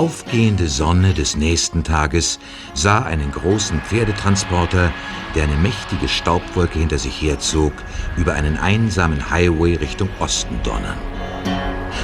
aufgehende 0.00 0.66
Sonne 0.66 1.12
des 1.12 1.36
nächsten 1.36 1.84
Tages 1.84 2.38
sah 2.72 3.02
einen 3.02 3.30
großen 3.32 3.82
Pferdetransporter, 3.82 4.90
der 5.34 5.42
eine 5.42 5.56
mächtige 5.56 6.08
Staubwolke 6.08 6.78
hinter 6.78 6.96
sich 6.96 7.20
herzog, 7.20 7.74
über 8.16 8.32
einen 8.32 8.56
einsamen 8.56 9.28
Highway 9.28 9.74
Richtung 9.74 10.08
Osten 10.18 10.58
donnern. 10.64 10.96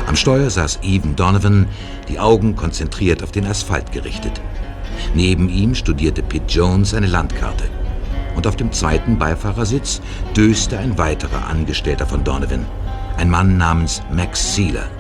Am 0.06 0.14
Steuer 0.14 0.50
saß 0.50 0.80
Even 0.82 1.16
Donovan, 1.16 1.68
die 2.10 2.18
Augen 2.18 2.54
konzentriert 2.54 3.22
auf 3.22 3.32
den 3.32 3.46
Asphalt 3.46 3.90
gerichtet. 3.92 4.42
Neben 5.14 5.48
ihm 5.48 5.74
studierte 5.74 6.22
Pitt 6.22 6.52
Jones 6.52 6.92
eine 6.92 7.06
Landkarte. 7.06 7.64
Und 8.34 8.46
auf 8.46 8.56
dem 8.56 8.72
zweiten 8.72 9.18
Beifahrersitz 9.18 10.02
döste 10.36 10.78
ein 10.78 10.98
weiterer 10.98 11.46
Angestellter 11.46 12.04
von 12.04 12.22
Donovan, 12.22 12.66
ein 13.16 13.30
Mann 13.30 13.56
namens 13.56 14.02
Max 14.12 14.54
Sealer. 14.54 14.90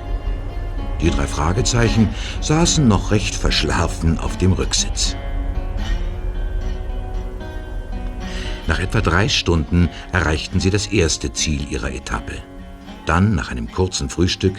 Die 1.00 1.10
drei 1.10 1.26
Fragezeichen 1.26 2.08
saßen 2.40 2.86
noch 2.86 3.10
recht 3.10 3.34
verschlafen 3.34 4.18
auf 4.18 4.38
dem 4.38 4.52
Rücksitz. 4.52 5.16
Nach 8.66 8.80
etwa 8.80 9.00
drei 9.00 9.28
Stunden 9.28 9.88
erreichten 10.12 10.58
sie 10.58 10.70
das 10.70 10.88
erste 10.88 11.32
Ziel 11.32 11.70
ihrer 11.70 11.92
Etappe. 11.92 12.34
Dann, 13.04 13.36
nach 13.36 13.50
einem 13.50 13.70
kurzen 13.70 14.08
Frühstück, 14.08 14.54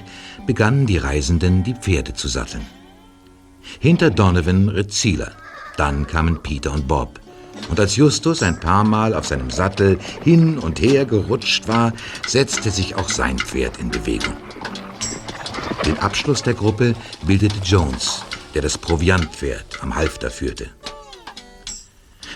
begannen 0.46 0.86
die 0.86 0.98
Reisenden, 0.98 1.64
die 1.64 1.74
Pferde 1.74 2.14
zu 2.14 2.30
satteln. 2.30 2.66
Hinter 3.80 4.10
Donovan 4.10 4.70
ritt 4.70 4.94
Zieler. 4.94 5.34
Dann 5.76 6.08
kamen 6.08 6.42
Peter 6.42 6.72
und 6.72 6.88
Bob. 6.88 7.20
Und 7.70 7.80
als 7.80 7.98
Justus 7.98 8.42
ein 8.44 8.60
paar 8.60 8.86
Mal 8.86 9.14
auf 9.14 9.28
seinem 9.28 9.50
Sattel 9.50 10.00
hin 10.24 10.58
und 10.58 10.80
her 10.80 11.06
gerutscht 11.06 11.68
war, 11.68 11.92
setzte 12.26 12.72
sich 12.72 12.96
auch 12.96 13.10
sein 13.10 13.38
Pferd 13.38 13.78
in 13.78 13.90
Bewegung. 13.90 14.36
Den 15.88 15.98
Abschluss 16.00 16.44
der 16.44 16.54
Gruppe 16.54 16.96
bildete 17.26 17.60
Jones, 17.64 18.22
der 18.54 18.62
das 18.62 18.78
Proviantpferd 18.78 19.82
am 19.82 19.96
Halfter 19.96 20.30
führte. 20.30 20.70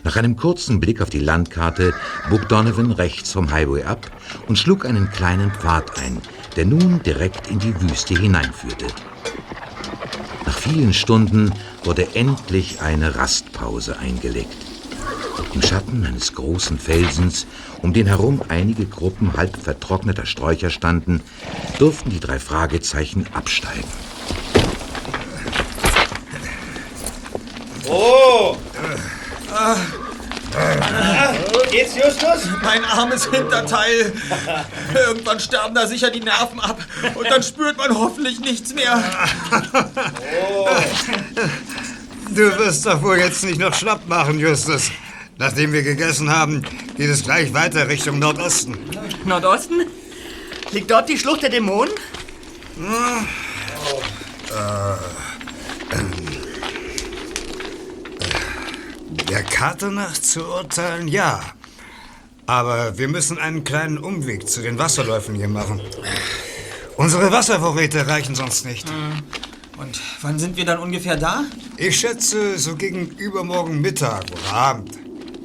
Nach 0.06 0.16
einem 0.16 0.38
kurzen 0.38 0.80
Blick 0.80 1.02
auf 1.02 1.10
die 1.10 1.20
Landkarte 1.20 1.94
bog 2.30 2.48
Donovan 2.48 2.92
rechts 2.92 3.34
vom 3.34 3.52
Highway 3.52 3.84
ab 3.84 4.10
und 4.48 4.58
schlug 4.58 4.86
einen 4.86 5.12
kleinen 5.12 5.52
Pfad 5.52 6.00
ein, 6.00 6.22
der 6.56 6.66
nun 6.66 7.04
direkt 7.04 7.48
in 7.48 7.60
die 7.60 7.80
Wüste 7.82 8.18
hineinführte. 8.18 8.88
vielen 10.48 10.94
Stunden 10.94 11.52
wurde 11.84 12.16
endlich 12.16 12.82
eine 12.82 13.16
Rastpause 13.16 14.00
eingelegt. 14.00 14.71
Im 15.54 15.62
Schatten 15.62 16.06
eines 16.06 16.34
großen 16.34 16.80
Felsens, 16.80 17.46
um 17.82 17.94
den 17.94 18.08
herum 18.08 18.42
einige 18.48 18.86
Gruppen 18.86 19.36
halb 19.36 19.58
vertrockneter 19.58 20.26
Sträucher 20.26 20.70
standen, 20.70 21.22
durften 21.78 22.10
die 22.10 22.20
drei 22.20 22.40
Fragezeichen 22.40 23.28
absteigen. 23.34 23.84
Oh! 27.88 28.56
Geht's, 31.72 31.96
Justus? 31.96 32.50
Mein 32.64 32.84
armes 32.84 33.26
Hinterteil. 33.26 34.14
Irgendwann 34.94 35.40
sterben 35.40 35.74
da 35.76 35.88
sicher 35.88 36.10
die 36.10 36.20
Nerven 36.20 36.60
ab. 36.60 36.80
Und 37.16 37.30
dann 37.30 37.44
spürt 37.44 37.78
man 37.78 37.98
hoffentlich 37.98 38.40
nichts 38.40 38.74
mehr. 38.74 39.02
Du 42.30 42.58
wirst 42.58 42.86
doch 42.86 43.02
wohl 43.02 43.18
jetzt 43.18 43.44
nicht 43.44 43.60
noch 43.60 43.74
schlapp 43.74 44.08
machen, 44.08 44.40
Justus. 44.40 44.92
Nachdem 45.42 45.74
wir 45.74 45.82
gegessen 45.82 46.30
haben, 46.30 46.62
geht 46.96 47.10
es 47.10 47.24
gleich 47.24 47.52
weiter 47.52 47.88
Richtung 47.88 48.20
Nordosten. 48.20 48.78
Nordosten? 49.26 49.88
Liegt 50.72 50.92
dort 50.92 51.10
die 51.10 51.18
Schlucht 51.18 51.42
der 51.42 51.50
Dämonen? 51.50 51.92
Der 59.32 59.42
Karte 59.42 59.92
nach 59.92 60.14
zu 60.14 60.46
urteilen, 60.46 61.08
ja. 61.08 61.42
Aber 62.46 63.00
wir 63.00 63.08
müssen 63.08 63.40
einen 63.40 63.64
kleinen 63.64 63.98
Umweg 63.98 64.48
zu 64.48 64.62
den 64.62 64.78
Wasserläufen 64.78 65.34
hier 65.34 65.48
machen. 65.48 65.82
Unsere 66.98 67.32
Wasservorräte 67.32 68.06
reichen 68.06 68.36
sonst 68.36 68.64
nicht. 68.64 68.88
Und 69.80 70.00
wann 70.22 70.38
sind 70.38 70.56
wir 70.56 70.66
dann 70.66 70.78
ungefähr 70.78 71.18
da? 71.18 71.46
Ich 71.78 72.00
schätze, 72.00 72.60
so 72.60 72.76
gegen 72.76 73.08
übermorgen 73.18 73.82
Mittag 73.82 74.26
oder 74.32 74.54
Abend. 74.54 75.01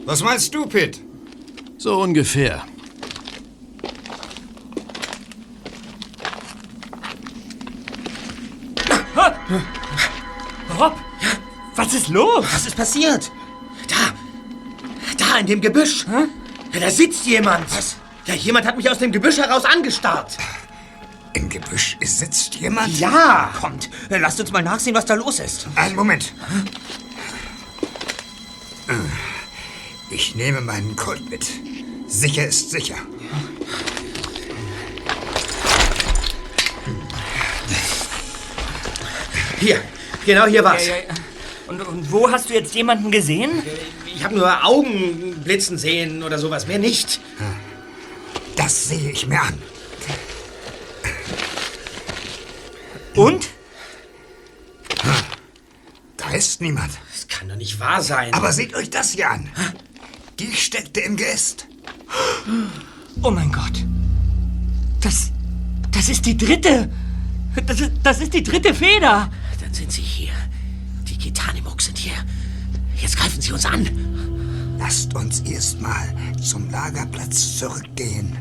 Was 0.06 0.22
meinst 0.22 0.54
du, 0.54 0.66
Pitt? 0.66 1.00
So 1.78 2.00
ungefähr. 2.00 2.64
Rob, 10.78 10.94
was 11.74 11.92
ist 11.92 12.08
los? 12.08 12.44
Was 12.52 12.66
ist 12.66 12.76
passiert? 12.76 13.32
Da! 13.88 14.12
Da 15.18 15.38
in 15.38 15.46
dem 15.46 15.60
Gebüsch! 15.60 16.06
Ja, 16.72 16.80
da 16.80 16.90
sitzt 16.90 17.26
jemand! 17.26 17.64
Was? 17.76 17.96
Ja, 18.26 18.34
jemand 18.34 18.64
hat 18.64 18.76
mich 18.76 18.88
aus 18.88 18.98
dem 18.98 19.10
Gebüsch 19.10 19.38
heraus 19.38 19.64
angestarrt! 19.64 20.36
Im 21.32 21.48
Gebüsch 21.48 21.96
sitzt 22.00 22.54
jemand? 22.54 22.96
Ja! 22.98 23.52
Kommt, 23.60 23.90
lasst 24.08 24.38
uns 24.38 24.52
mal 24.52 24.62
nachsehen, 24.62 24.94
was 24.94 25.04
da 25.04 25.14
los 25.14 25.40
ist. 25.40 25.66
Einen 25.74 25.96
Moment. 25.96 26.32
Ich 26.85 26.85
nehme 30.36 30.60
meinen 30.60 30.94
Colt 30.96 31.28
mit. 31.30 31.46
Sicher 32.06 32.46
ist 32.46 32.70
sicher. 32.70 32.96
Hier, 39.58 39.80
genau 40.26 40.46
hier 40.46 40.62
war's. 40.62 40.86
Ja, 40.86 40.96
ja, 40.96 41.02
ja. 41.08 41.14
Und, 41.66 41.80
und 41.80 42.12
wo 42.12 42.30
hast 42.30 42.50
du 42.50 42.54
jetzt 42.54 42.74
jemanden 42.74 43.10
gesehen? 43.10 43.62
Ich 44.14 44.22
habe 44.22 44.36
nur 44.36 44.64
Augen 44.64 45.40
blitzen 45.42 45.78
sehen 45.78 46.22
oder 46.22 46.38
sowas, 46.38 46.66
mehr 46.66 46.78
nicht. 46.78 47.20
Das 48.54 48.88
sehe 48.88 49.10
ich 49.10 49.26
mir 49.26 49.40
an. 49.40 49.60
Und? 53.14 53.48
Da 56.18 56.30
ist 56.30 56.60
niemand. 56.60 56.92
Das 57.12 57.26
kann 57.28 57.48
doch 57.48 57.56
nicht 57.56 57.80
wahr 57.80 58.02
sein. 58.02 58.32
Aber 58.34 58.52
seht 58.52 58.74
euch 58.74 58.90
das 58.90 59.12
hier 59.12 59.30
an. 59.30 59.50
Die 60.38 60.52
steckte 60.52 61.00
im 61.00 61.16
Geäst. 61.16 61.66
Oh 63.22 63.30
mein 63.30 63.50
Gott. 63.50 63.84
Das. 65.00 65.30
Das 65.90 66.08
ist 66.10 66.26
die 66.26 66.36
dritte. 66.36 66.90
Das 67.66 67.80
ist, 67.80 67.92
das 68.02 68.20
ist 68.20 68.34
die 68.34 68.42
dritte 68.42 68.74
Feder. 68.74 69.30
Dann 69.60 69.72
sind 69.72 69.90
sie 69.90 70.02
hier. 70.02 70.32
Die 71.08 71.16
Gitanimuk 71.16 71.80
sind 71.80 71.96
hier. 71.96 72.12
Jetzt 73.00 73.16
greifen 73.16 73.40
sie 73.40 73.52
uns 73.52 73.64
an. 73.64 73.88
Lasst 74.78 75.14
uns 75.14 75.40
erstmal 75.40 76.14
zum 76.42 76.70
Lagerplatz 76.70 77.58
zurückgehen. 77.58 78.36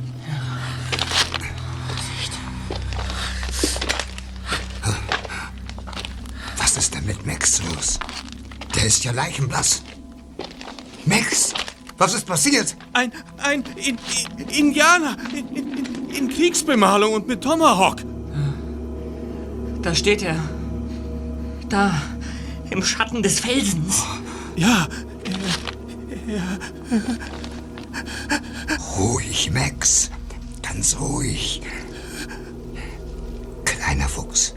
Was 6.58 6.76
ist 6.78 6.94
denn 6.94 7.06
mit 7.06 7.26
Max 7.26 7.62
los? 7.64 8.00
Der 8.76 8.86
ist 8.86 9.06
ja 9.06 9.12
leichenblass. 9.12 9.82
Max, 11.06 11.54
was 11.98 12.14
ist 12.14 12.26
passiert? 12.26 12.76
Ein, 12.94 13.12
ein 13.38 13.64
in, 13.76 13.98
in, 14.38 14.48
Indianer 14.50 15.18
in, 15.34 15.56
in, 15.56 16.10
in 16.10 16.30
Kriegsbemalung 16.30 17.14
und 17.14 17.28
mit 17.28 17.42
Tomahawk. 17.42 18.02
Da 19.82 19.94
steht 19.94 20.24
er. 20.24 20.38
Da. 21.70 22.02
Im 22.72 22.84
Schatten 22.84 23.22
des 23.22 23.40
Felsens. 23.40 24.04
Ja, 24.56 24.88
Ruhig, 28.98 29.52
Max. 29.52 30.10
Ganz 30.62 30.98
ruhig. 31.00 31.62
Kleiner 33.64 34.10
Fuchs. 34.10 34.56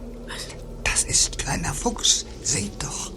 Das 0.85 1.05
ist 1.05 1.39
kleiner 1.39 1.75
Fuchs. 1.75 2.25
Seht 2.43 2.83
doch. 2.83 3.13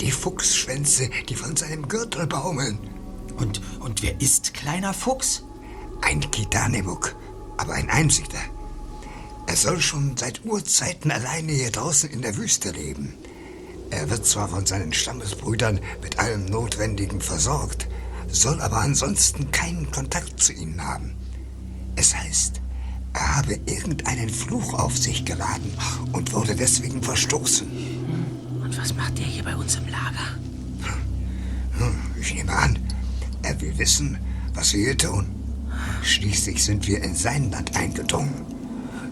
Die 0.00 0.10
Fuchsschwänze, 0.10 1.08
die 1.28 1.34
von 1.34 1.56
seinem 1.56 1.88
Gürtel 1.88 2.26
baumeln. 2.26 2.78
Und, 3.36 3.60
und 3.80 4.02
wer 4.02 4.20
ist 4.20 4.54
kleiner 4.54 4.94
Fuchs? 4.94 5.42
Ein 6.02 6.20
Kitanebuk, 6.30 7.16
aber 7.56 7.74
ein 7.74 7.90
einziger. 7.90 8.38
Er 9.46 9.56
soll 9.56 9.80
schon 9.80 10.16
seit 10.16 10.44
Urzeiten 10.44 11.10
alleine 11.10 11.52
hier 11.52 11.70
draußen 11.70 12.10
in 12.10 12.22
der 12.22 12.36
Wüste 12.36 12.70
leben. 12.70 13.14
Er 13.90 14.10
wird 14.10 14.26
zwar 14.26 14.48
von 14.48 14.66
seinen 14.66 14.92
Stammesbrüdern 14.92 15.80
mit 16.02 16.18
allem 16.18 16.46
Notwendigen 16.46 17.20
versorgt, 17.20 17.86
soll 18.28 18.60
aber 18.60 18.78
ansonsten 18.78 19.50
keinen 19.52 19.90
Kontakt 19.92 20.42
zu 20.42 20.52
ihnen 20.52 20.84
haben. 20.84 21.14
Es 21.94 22.14
heißt, 22.14 22.60
er 23.12 23.36
habe 23.36 23.54
irgendeinen 23.66 24.28
Fluch 24.28 24.74
auf 24.74 24.98
sich 24.98 25.24
geladen 25.24 25.72
und 26.12 26.32
wurde 26.32 26.56
deswegen 26.56 27.02
verstoßen. 27.02 27.66
Und 28.62 28.76
was 28.76 28.94
macht 28.94 29.16
der 29.18 29.24
hier 29.24 29.44
bei 29.44 29.54
uns 29.56 29.76
im 29.76 29.86
Lager? 29.88 30.36
Hm, 31.78 31.94
Ich 32.20 32.34
nehme 32.34 32.52
an, 32.52 32.78
er 33.46 33.60
will 33.60 33.78
wissen, 33.78 34.18
was 34.54 34.72
wir 34.72 34.84
hier 34.84 34.98
tun. 34.98 35.26
Schließlich 36.02 36.64
sind 36.64 36.86
wir 36.86 37.02
in 37.02 37.14
sein 37.14 37.50
Land 37.50 37.76
eingedrungen. 37.76 38.46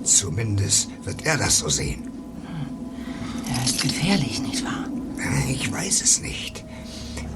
Zumindest 0.02 0.90
wird 1.04 1.24
er 1.24 1.36
das 1.38 1.58
so 1.58 1.68
sehen. 1.68 2.10
Er 3.54 3.64
ist 3.64 3.80
gefährlich, 3.80 4.40
nicht 4.40 4.64
wahr? 4.64 4.88
Ich 5.48 5.70
weiß 5.70 6.02
es 6.02 6.20
nicht. 6.20 6.64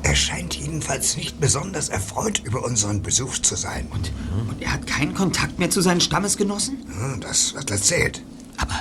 Er 0.02 0.14
scheint 0.14 0.54
jedenfalls 0.54 1.16
nicht 1.16 1.40
besonders 1.40 1.88
erfreut 1.88 2.40
über 2.44 2.64
unseren 2.64 3.02
Besuch 3.02 3.38
zu 3.38 3.56
sein. 3.56 3.86
Und, 3.90 4.12
und 4.48 4.62
er 4.62 4.72
hat 4.72 4.86
keinen 4.86 5.14
Kontakt 5.14 5.58
mehr 5.58 5.70
zu 5.70 5.80
seinen 5.80 6.00
Stammesgenossen? 6.00 6.78
Das 7.20 7.54
wird 7.54 7.70
erzählt. 7.70 8.22
Aber 8.56 8.80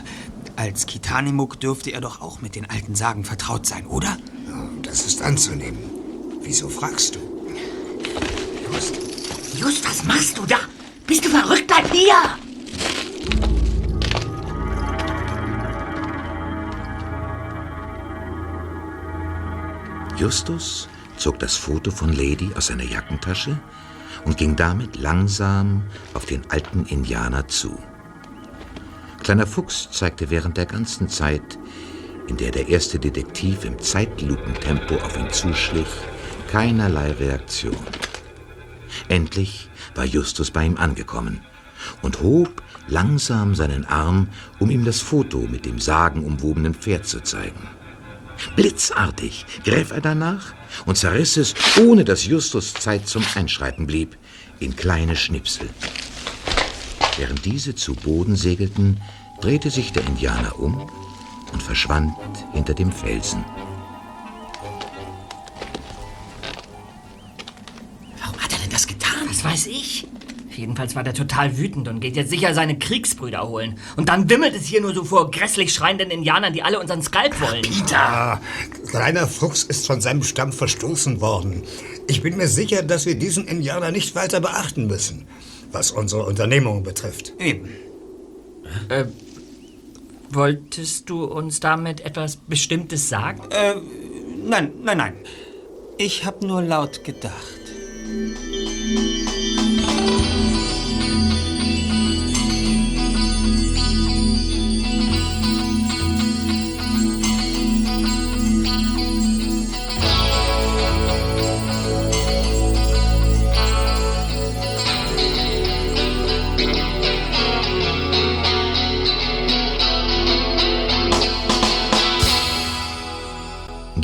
als 0.56 0.86
Kitanimuk 0.86 1.60
dürfte 1.60 1.92
er 1.92 2.02
doch 2.02 2.22
auch 2.22 2.42
mit 2.42 2.56
den 2.56 2.70
alten 2.70 2.96
Sagen 2.96 3.24
vertraut 3.24 3.66
sein, 3.66 3.86
oder? 3.88 4.18
Das 4.84 5.06
ist 5.06 5.22
anzunehmen. 5.22 5.80
Wieso 6.44 6.70
fragst 6.70 7.16
du? 7.16 7.20
Just, 8.78 8.96
Just, 9.58 9.86
was 9.86 10.04
machst 10.04 10.38
du 10.38 10.46
da? 10.46 10.60
Bist 11.08 11.26
du 11.26 11.30
verrückt? 11.30 11.66
Bleib 11.66 11.92
hier! 11.92 12.14
Justus 20.16 20.88
zog 21.18 21.40
das 21.40 21.56
Foto 21.56 21.90
von 21.90 22.14
Lady 22.14 22.52
aus 22.56 22.68
seiner 22.68 22.84
Jackentasche 22.84 23.58
und 24.26 24.38
ging 24.38 24.56
damit 24.56 24.96
langsam 24.96 25.82
auf 26.14 26.28
den 26.28 26.48
alten 26.52 26.86
Indianer 26.86 27.48
zu. 27.48 27.80
Kleiner 29.24 29.48
Fuchs 29.48 29.90
zeigte 29.92 30.30
während 30.30 30.56
der 30.56 30.68
ganzen 30.68 31.10
Zeit, 31.10 31.58
in 32.28 32.38
der 32.38 32.52
der 32.52 32.68
erste 32.68 33.00
Detektiv 33.00 33.66
im 33.66 33.80
Zeitlupentempo 33.80 34.98
auf 34.98 35.18
ihn 35.18 35.32
zuschlich, 35.32 35.88
keinerlei 36.52 37.12
Reaktion. 37.14 37.76
Endlich 39.10 39.70
war 39.96 40.06
Justus 40.06 40.52
bei 40.52 40.66
ihm 40.66 40.78
angekommen 40.78 41.42
und 42.02 42.22
hob 42.22 42.62
langsam 42.88 43.56
seinen 43.56 43.86
Arm, 43.86 44.30
um 44.60 44.70
ihm 44.70 44.86
das 44.86 45.02
Foto 45.02 45.40
mit 45.40 45.66
dem 45.66 45.80
sagenumwobenen 45.80 46.74
Pferd 46.74 47.08
zu 47.08 47.22
zeigen. 47.22 47.68
Blitzartig 48.56 49.46
griff 49.64 49.92
er 49.92 50.02
danach 50.02 50.54
und 50.86 50.98
zerriss 50.98 51.38
es, 51.38 51.56
ohne 51.80 52.04
dass 52.04 52.26
Justus 52.26 52.74
Zeit 52.74 53.08
zum 53.08 53.24
Einschreiten 53.36 53.88
blieb, 53.88 54.18
in 54.60 54.76
kleine 54.76 55.16
Schnipsel. 55.16 55.70
Während 57.18 57.46
diese 57.46 57.74
zu 57.74 57.96
Boden 57.96 58.36
segelten, 58.36 59.02
drehte 59.42 59.70
sich 59.70 59.92
der 59.92 60.06
Indianer 60.06 60.60
um 60.60 60.90
und 61.52 61.64
verschwand 61.64 62.14
hinter 62.54 62.74
dem 62.74 62.92
Felsen. 62.92 63.44
Weiß 69.48 69.68
ich? 69.68 70.08
Jedenfalls 70.56 70.96
war 70.96 71.04
der 71.04 71.14
total 71.14 71.58
wütend 71.58 71.88
und 71.88 72.00
geht 72.00 72.16
jetzt 72.16 72.32
sicher 72.32 72.54
seine 72.54 72.80
Kriegsbrüder 72.80 73.48
holen. 73.48 73.78
Und 73.96 74.10
dann 74.10 74.28
wimmelt 74.30 74.56
es 74.56 74.66
hier 74.66 74.82
nur 74.82 74.94
so 74.94 75.04
vor 75.04 75.30
grässlich 75.30 75.72
schreienden 75.72 76.10
Indianern, 76.10 76.52
die 76.52 76.64
alle 76.64 76.80
unseren 76.80 77.04
Skalp 77.04 77.40
wollen. 77.40 77.64
Ah, 77.94 78.42
kleiner 78.90 79.28
Fuchs 79.28 79.64
ist 79.64 79.86
von 79.86 80.02
seinem 80.02 80.24
Stamm 80.24 80.52
verstoßen 80.52 81.22
worden. 81.22 81.62
Ich 82.08 82.24
bin 82.24 82.38
mir 82.38 82.48
sicher, 82.48 82.82
dass 82.82 83.06
wir 83.06 83.16
diesen 83.16 83.48
Indianer 83.48 83.92
nicht 83.92 84.16
weiter 84.16 84.40
beachten 84.40 84.88
müssen, 84.88 85.28
was 85.72 85.92
unsere 85.92 86.26
Unternehmung 86.26 86.82
betrifft. 86.82 87.34
Eben. 87.40 87.70
Äh, 88.90 89.06
wolltest 90.32 91.10
du 91.10 91.24
uns 91.24 91.60
damit 91.60 92.02
etwas 92.02 92.38
Bestimmtes 92.38 93.10
sagen? 93.10 93.44
Äh, 93.52 93.76
nein, 94.44 94.72
nein, 94.84 94.98
nein. 94.98 95.14
Ich 96.00 96.26
habe 96.26 96.46
nur 96.48 96.64
laut 96.64 97.04
gedacht. 97.04 97.58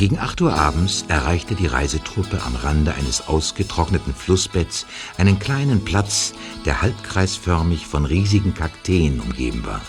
Gegen 0.03 0.19
8 0.19 0.41
Uhr 0.41 0.53
abends 0.53 1.05
erreichte 1.07 1.55
die 1.55 1.65
Reisetruppe 1.65 2.41
am 2.43 2.57
Rande 2.57 2.93
eines 2.93 3.25
ausgetrockneten 3.29 4.13
Flussbetts 4.13 4.85
einen 5.17 5.39
kleinen 5.39 5.85
Platz, 5.85 6.33
der 6.65 6.81
halbkreisförmig 6.81 7.87
von 7.87 8.03
riesigen 8.03 8.53
Kakteen 8.53 9.21
umgeben 9.21 9.65
war. 9.65 9.79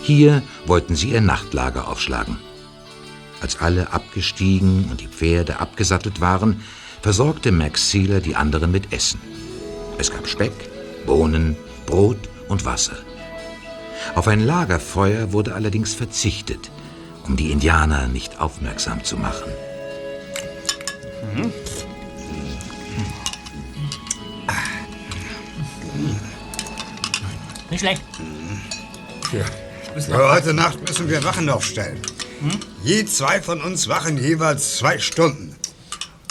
Hier 0.00 0.44
wollten 0.64 0.94
sie 0.94 1.10
ihr 1.10 1.20
Nachtlager 1.20 1.88
aufschlagen. 1.88 2.38
Als 3.40 3.60
alle 3.60 3.92
abgestiegen 3.92 4.84
und 4.92 5.00
die 5.00 5.08
Pferde 5.08 5.58
abgesattelt 5.58 6.20
waren, 6.20 6.62
versorgte 7.00 7.50
Max 7.50 7.90
Sealer 7.90 8.20
die 8.20 8.36
anderen 8.36 8.70
mit 8.70 8.92
Essen. 8.92 9.20
Es 9.98 10.12
gab 10.12 10.28
Speck, 10.28 10.52
Bohnen, 11.04 11.56
Brot 11.86 12.28
und 12.46 12.64
Wasser. 12.64 12.94
Auf 14.14 14.28
ein 14.28 14.38
Lagerfeuer 14.38 15.32
wurde 15.32 15.56
allerdings 15.56 15.94
verzichtet, 15.94 16.70
um 17.26 17.36
die 17.36 17.50
Indianer 17.52 18.08
nicht 18.08 18.40
aufmerksam 18.40 19.02
zu 19.04 19.16
machen. 19.16 19.50
Nicht 27.70 27.80
schlecht. 27.80 28.02
Für 29.98 30.30
heute 30.32 30.54
Nacht 30.54 30.80
müssen 30.86 31.08
wir 31.08 31.22
Wachen 31.24 31.48
aufstellen. 31.48 32.00
Je 32.82 33.04
zwei 33.06 33.40
von 33.40 33.60
uns 33.60 33.88
wachen 33.88 34.18
jeweils 34.18 34.76
zwei 34.78 34.98
Stunden. 34.98 35.56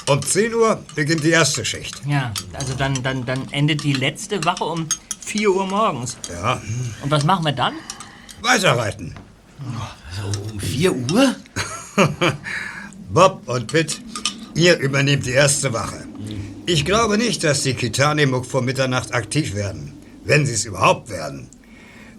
Um 0.10 0.22
10 0.22 0.54
Uhr 0.54 0.84
beginnt 0.96 1.24
die 1.24 1.30
erste 1.30 1.64
Schicht. 1.64 2.02
Ja, 2.06 2.34
also 2.54 2.74
dann, 2.74 3.02
dann, 3.02 3.24
dann 3.26 3.48
endet 3.52 3.84
die 3.84 3.94
letzte 3.94 4.44
Wache 4.44 4.66
um 4.66 4.88
4 5.26 5.50
Uhr 5.52 5.66
morgens. 5.68 6.18
Ja, 6.30 6.62
Und 7.02 7.12
was 7.12 7.24
machen 7.24 7.46
wir 7.46 7.54
dann? 7.54 7.76
weiterreiten. 8.42 9.14
Um 10.52 10.60
4 10.60 10.94
Uhr? 10.94 11.36
Bob 13.14 13.42
und 13.48 13.68
Pitt, 13.68 14.02
ihr 14.56 14.78
übernehmt 14.80 15.26
die 15.26 15.32
erste 15.32 15.74
Wache. 15.74 16.06
Ich 16.66 16.86
glaube 16.86 17.18
nicht, 17.18 17.44
dass 17.44 17.64
die 17.64 17.74
Kitanimuk 17.74 18.46
vor 18.46 18.62
Mitternacht 18.62 19.14
aktiv 19.14 19.56
werden, 19.56 19.94
wenn 20.24 20.46
sie 20.46 20.54
es 20.54 20.66
überhaupt 20.66 21.10
werden. 21.10 21.50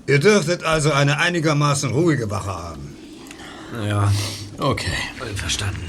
Ihr 0.06 0.18
dürftet 0.18 0.64
also 0.64 0.92
eine 0.92 1.18
einigermaßen 1.18 1.92
ruhige 1.92 2.30
Wache 2.30 2.50
haben. 2.50 2.96
Ja, 3.86 4.12
okay. 4.58 4.92
Verstanden. 5.36 5.88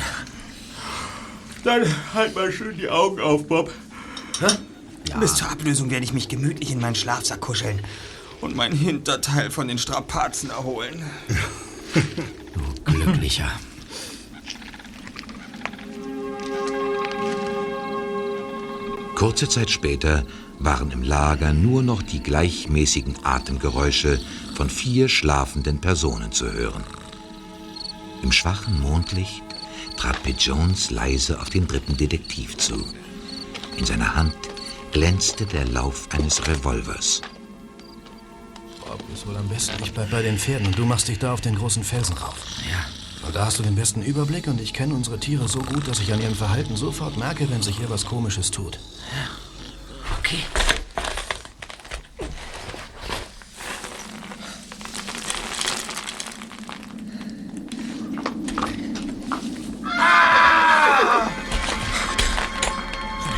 Dann 1.63 1.83
halt 2.13 2.35
mal 2.35 2.51
schön 2.51 2.77
die 2.77 2.89
Augen 2.89 3.19
auf, 3.19 3.47
Bob. 3.47 3.71
Bis 5.19 5.35
zur 5.35 5.49
Ablösung 5.49 5.89
werde 5.91 6.05
ich 6.05 6.13
mich 6.13 6.27
gemütlich 6.27 6.71
in 6.71 6.79
meinen 6.79 6.95
Schlafsack 6.95 7.41
kuscheln 7.41 7.81
und 8.43 8.55
mein 8.55 8.73
Hinterteil 8.73 9.49
von 9.49 9.67
den 9.67 9.77
Strapazen 9.77 10.49
erholen. 10.49 11.03
Glücklicher. 12.83 13.49
Kurze 19.15 19.47
Zeit 19.47 19.71
später 19.71 20.25
waren 20.59 20.91
im 20.91 21.03
Lager 21.03 21.53
nur 21.53 21.81
noch 21.81 22.01
die 22.01 22.21
gleichmäßigen 22.21 23.15
Atemgeräusche 23.23 24.19
von 24.55 24.69
vier 24.69 25.07
schlafenden 25.07 25.79
Personen 25.79 26.33
zu 26.33 26.51
hören. 26.51 26.83
Im 28.21 28.31
schwachen 28.31 28.81
Mondlicht 28.81 29.43
trat 29.95 30.21
Pitt 30.23 30.41
Jones 30.41 30.91
leise 30.91 31.39
auf 31.39 31.49
den 31.49 31.67
dritten 31.67 31.95
Detektiv 31.95 32.57
zu. 32.57 32.85
In 33.77 33.85
seiner 33.85 34.15
Hand 34.15 34.35
glänzte 34.91 35.45
der 35.45 35.65
Lauf 35.65 36.09
eines 36.11 36.45
Revolvers. 36.47 37.21
Bob, 38.85 38.99
ist 39.13 39.27
wohl 39.27 39.37
am 39.37 39.47
besten. 39.47 39.81
Ich 39.83 39.93
bleib 39.93 40.11
bei 40.11 40.21
den 40.21 40.37
Pferden 40.37 40.67
und 40.67 40.77
du 40.77 40.85
machst 40.85 41.07
dich 41.07 41.19
da 41.19 41.33
auf 41.33 41.41
den 41.41 41.55
großen 41.55 41.83
Felsen 41.83 42.17
rauf. 42.17 42.35
Ja. 42.69 43.27
Und 43.27 43.35
da 43.35 43.45
hast 43.45 43.57
du 43.59 43.63
den 43.63 43.75
besten 43.75 44.01
Überblick 44.01 44.47
und 44.47 44.59
ich 44.59 44.73
kenne 44.73 44.93
unsere 44.93 45.19
Tiere 45.19 45.47
so 45.47 45.59
gut, 45.59 45.87
dass 45.87 45.99
ich 45.99 46.11
an 46.11 46.21
ihrem 46.21 46.35
Verhalten 46.35 46.75
sofort 46.75 47.17
merke, 47.17 47.49
wenn 47.49 47.61
sich 47.61 47.77
hier 47.77 47.89
was 47.89 48.05
Komisches 48.05 48.51
tut. 48.51 48.79
Okay. 50.19 50.39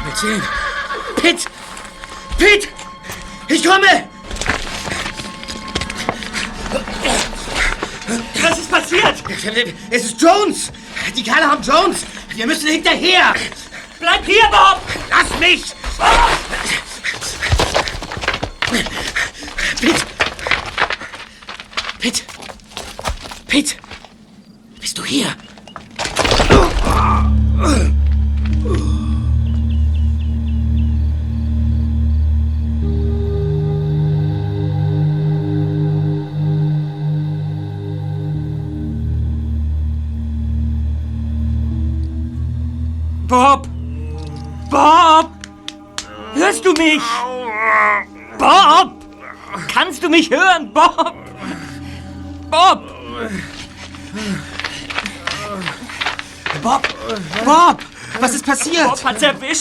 Erzählen. 0.08 0.41
Pitt! 1.17 1.45
Pitt! 2.38 2.69
Ich 3.47 3.63
komme! 3.63 4.05
Es 9.90 10.06
ist 10.06 10.22
Jones! 10.22 10.72
Die 11.16 11.24
Kerle 11.24 11.50
haben 11.50 11.64
Jones! 11.64 12.06
Wir 12.36 12.46
müssen 12.46 12.68
hinterher! 12.70 13.34
Bleib 14.00 14.26
hier, 14.26 14.44
Bob! 14.52 14.82
Lass 15.10 15.40
mich! 15.40 15.75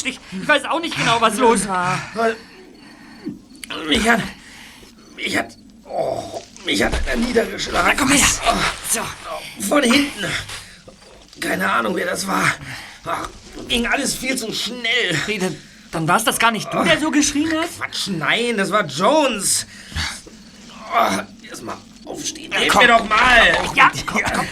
Erwischt. 0.04 0.20
Ich, 0.32 0.48
weiß 0.48 0.64
auch 0.64 0.80
nicht 0.80 0.96
genau, 0.96 1.20
was 1.20 1.36
los 1.38 1.68
war. 1.68 1.98
Mich 3.88 4.08
hat. 4.08 4.20
Mich 5.16 5.36
hat. 5.36 5.56
Oh, 5.84 6.42
mich 6.64 6.82
hat 6.82 6.92
einer 7.06 7.26
niedergeschlagen. 7.26 7.98
Komm 7.98 8.10
her. 8.10 8.26
So. 8.90 9.00
Von 9.68 9.82
hinten. 9.82 10.24
Keine 11.40 11.70
Ahnung, 11.70 11.96
wer 11.96 12.06
das 12.06 12.26
war. 12.26 12.54
Ach, 13.04 13.28
ging 13.68 13.86
alles 13.86 14.14
viel 14.14 14.36
zu 14.36 14.52
schnell. 14.52 15.14
Friede, 15.24 15.54
dann 15.90 16.08
war 16.08 16.16
es 16.16 16.24
das 16.24 16.38
gar 16.38 16.50
nicht 16.50 16.72
du, 16.72 16.82
der 16.84 16.98
so 16.98 17.10
geschrien 17.10 17.50
hat? 17.58 17.68
Quatsch, 17.76 18.08
nein, 18.08 18.56
das 18.56 18.70
war 18.70 18.84
Jones. 18.86 19.66
Oh, 20.92 21.20
Erstmal 21.48 21.76
aufstehen. 22.04 22.52
Hilf 22.52 22.72
komm. 22.72 22.82
mir 22.82 22.88
doch 22.88 23.08
mal. 23.08 23.58
Ja, 23.74 23.90
komm, 24.06 24.22
komm. 24.32 24.48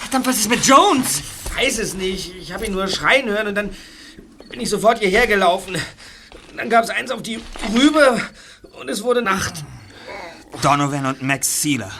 Verdammt, 0.00 0.26
was 0.26 0.36
ist 0.36 0.50
mit 0.50 0.64
Jones? 0.64 1.22
Weiß 1.56 1.78
es 1.78 1.94
nicht. 1.94 2.34
Ich 2.36 2.52
habe 2.52 2.66
ihn 2.66 2.72
nur 2.72 2.88
schreien 2.88 3.28
hören 3.28 3.48
und 3.48 3.54
dann 3.54 3.70
bin 4.50 4.60
ich 4.60 4.68
sofort 4.70 4.98
hierher 4.98 5.26
gelaufen. 5.26 5.76
Dann 6.56 6.70
gab 6.70 6.84
es 6.84 6.90
eins 6.90 7.10
auf 7.10 7.22
die 7.22 7.40
Rübe 7.74 8.20
und 8.80 8.88
es 8.88 9.02
wurde 9.02 9.22
Nacht. 9.22 9.64
Donovan 10.62 11.06
und 11.06 11.22
Max 11.22 11.62
Sealer. 11.62 11.90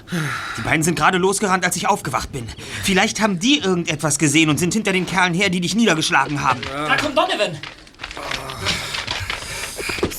Die 0.57 0.63
beiden 0.63 0.83
sind 0.85 0.95
gerade 0.95 1.19
losgerannt, 1.19 1.65
als 1.65 1.75
ich 1.75 1.89
aufgewacht 1.89 2.31
bin. 2.31 2.47
Vielleicht 2.85 3.21
haben 3.21 3.41
die 3.41 3.59
irgendetwas 3.59 4.19
gesehen 4.19 4.49
und 4.49 4.59
sind 4.59 4.73
hinter 4.73 4.93
den 4.93 5.07
Kerlen 5.07 5.35
her, 5.35 5.51
die 5.51 5.61
dich 5.61 5.75
niedergeschlagen 5.75 6.41
haben. 6.43 6.61
Da 6.73 6.97
kommt 6.97 7.17
Donovan. 7.19 7.59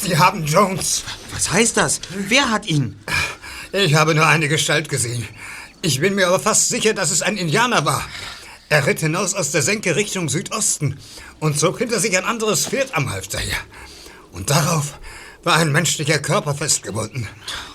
Sie 0.02 0.18
haben 0.18 0.46
Jones. 0.46 1.04
Was 1.34 1.52
heißt 1.52 1.78
das? 1.78 2.02
Wer 2.10 2.52
hat 2.52 2.68
ihn? 2.68 3.00
Ich 3.72 3.96
habe 3.96 4.14
nur 4.16 4.28
eine 4.28 4.48
Gestalt 4.48 4.90
gesehen. 4.90 5.28
Ich 5.82 6.00
bin 6.00 6.16
mir 6.16 6.28
aber 6.28 6.40
fast 6.40 6.70
sicher, 6.70 6.94
dass 6.94 7.12
es 7.12 7.22
ein 7.22 7.38
Indianer 7.38 7.86
war. 7.86 8.04
Er 8.70 8.88
ritt 8.88 9.00
hinaus 9.00 9.36
aus 9.36 9.52
der 9.52 9.62
Senke 9.62 9.96
Richtung 9.96 10.28
Südosten 10.28 11.00
und 11.40 11.60
zog 11.60 11.78
hinter 11.78 12.00
sich 12.00 12.18
ein 12.18 12.26
anderes 12.26 12.68
Pferd 12.68 12.96
am 12.96 13.12
Halfter 13.12 13.40
her. 13.40 13.58
Und 14.32 14.50
darauf 14.50 15.00
war 15.44 15.58
ein 15.58 15.72
menschlicher 15.72 16.20
Körper 16.20 16.56
festgebunden. 16.56 17.28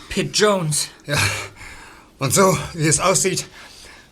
Pitt 0.09 0.36
Jones. 0.36 0.88
Ja. 1.07 1.18
Und 2.18 2.34
so, 2.34 2.59
wie 2.74 2.88
es 2.88 3.01
aussieht, 3.01 3.47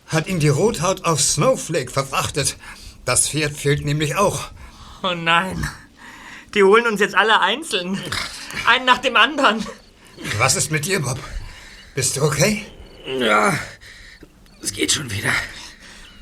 hat 0.07 0.27
ihn 0.27 0.39
die 0.39 0.49
Rothaut 0.49 1.03
auf 1.05 1.21
Snowflake 1.21 1.91
verfrachtet. 1.91 2.57
Das 3.05 3.29
Pferd 3.29 3.55
fehlt 3.55 3.85
nämlich 3.85 4.15
auch. 4.15 4.49
Oh 5.03 5.13
nein. 5.13 5.69
Die 6.55 6.63
holen 6.63 6.87
uns 6.87 6.99
jetzt 7.01 7.15
alle 7.15 7.41
einzeln. 7.41 8.01
Einen 8.65 8.85
nach 8.85 8.97
dem 8.97 9.15
anderen. 9.15 9.65
Was 10.37 10.55
ist 10.55 10.71
mit 10.71 10.85
dir, 10.85 11.01
Bob? 11.01 11.19
Bist 11.93 12.17
du 12.17 12.23
okay? 12.23 12.65
Ja, 13.19 13.57
es 14.61 14.73
geht 14.73 14.91
schon 14.91 15.11
wieder. 15.11 15.31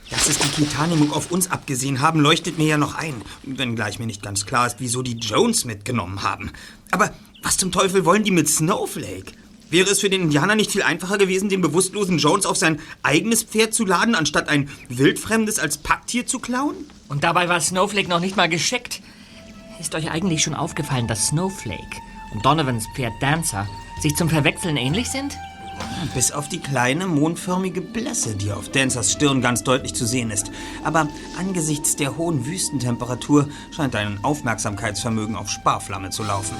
Dass 0.10 0.30
es 0.30 0.40
die 0.40 0.48
Kitanimuk 0.50 1.14
auf 1.16 1.32
uns 1.32 1.52
abgesehen 1.52 2.00
haben, 2.00 2.22
leuchtet 2.22 2.58
mir 2.58 2.68
ja 2.68 2.78
noch 2.78 2.96
ein. 2.96 3.22
Wenngleich 3.44 4.00
mir 4.00 4.06
nicht 4.06 4.24
ganz 4.24 4.46
klar 4.46 4.68
ist, 4.68 4.78
wieso 4.80 5.02
die 5.02 5.18
Jones 5.18 5.66
mitgenommen 5.66 6.24
haben. 6.24 6.52
Aber 6.92 7.14
was 7.44 7.58
zum 7.58 7.72
Teufel 7.72 8.06
wollen 8.06 8.24
die 8.24 8.32
mit 8.32 8.48
Snowflake? 8.48 9.34
Wäre 9.70 9.90
es 9.90 10.00
für 10.00 10.10
den 10.10 10.24
Indianer 10.24 10.56
nicht 10.56 10.72
viel 10.72 10.82
einfacher 10.82 11.18
gewesen, 11.18 11.50
den 11.50 11.62
bewusstlosen 11.62 12.20
Jones 12.20 12.46
auf 12.46 12.56
sein 12.56 12.80
eigenes 13.04 13.44
Pferd 13.44 13.74
zu 13.74 13.86
laden, 13.86 14.16
anstatt 14.16 14.48
ein 14.48 14.70
wildfremdes 14.88 15.60
als 15.60 15.78
Packtier 15.78 16.26
zu 16.26 16.40
klauen? 16.40 16.76
Und 17.10 17.26
dabei 17.26 17.50
war 17.50 17.60
Snowflake 17.60 18.08
noch 18.08 18.22
nicht 18.22 18.38
mal 18.38 18.48
gescheckt. 18.48 19.02
Ist 19.80 19.94
euch 19.94 20.10
eigentlich 20.10 20.42
schon 20.42 20.56
aufgefallen, 20.56 21.08
dass 21.08 21.28
Snowflake 21.28 21.98
und 22.34 22.46
Donovans 22.46 22.86
Pferd 22.96 23.14
Dancer 23.20 23.68
sich 24.02 24.16
zum 24.16 24.30
Verwechseln 24.30 24.78
ähnlich 24.78 25.10
sind? 25.10 25.38
Bis 26.14 26.32
auf 26.32 26.48
die 26.50 26.60
kleine, 26.60 27.08
mondförmige 27.08 27.82
Blässe, 27.82 28.36
die 28.36 28.52
auf 28.52 28.70
Dancers 28.70 29.12
Stirn 29.12 29.42
ganz 29.42 29.64
deutlich 29.64 29.94
zu 29.94 30.06
sehen 30.06 30.32
ist. 30.32 30.52
Aber 30.84 31.08
angesichts 31.38 31.96
der 31.96 32.18
hohen 32.18 32.46
Wüstentemperatur 32.46 33.50
scheint 33.72 33.94
dein 33.94 34.24
Aufmerksamkeitsvermögen 34.24 35.36
auf 35.36 35.50
Sparflamme 35.50 36.10
zu 36.10 36.24
laufen. 36.24 36.56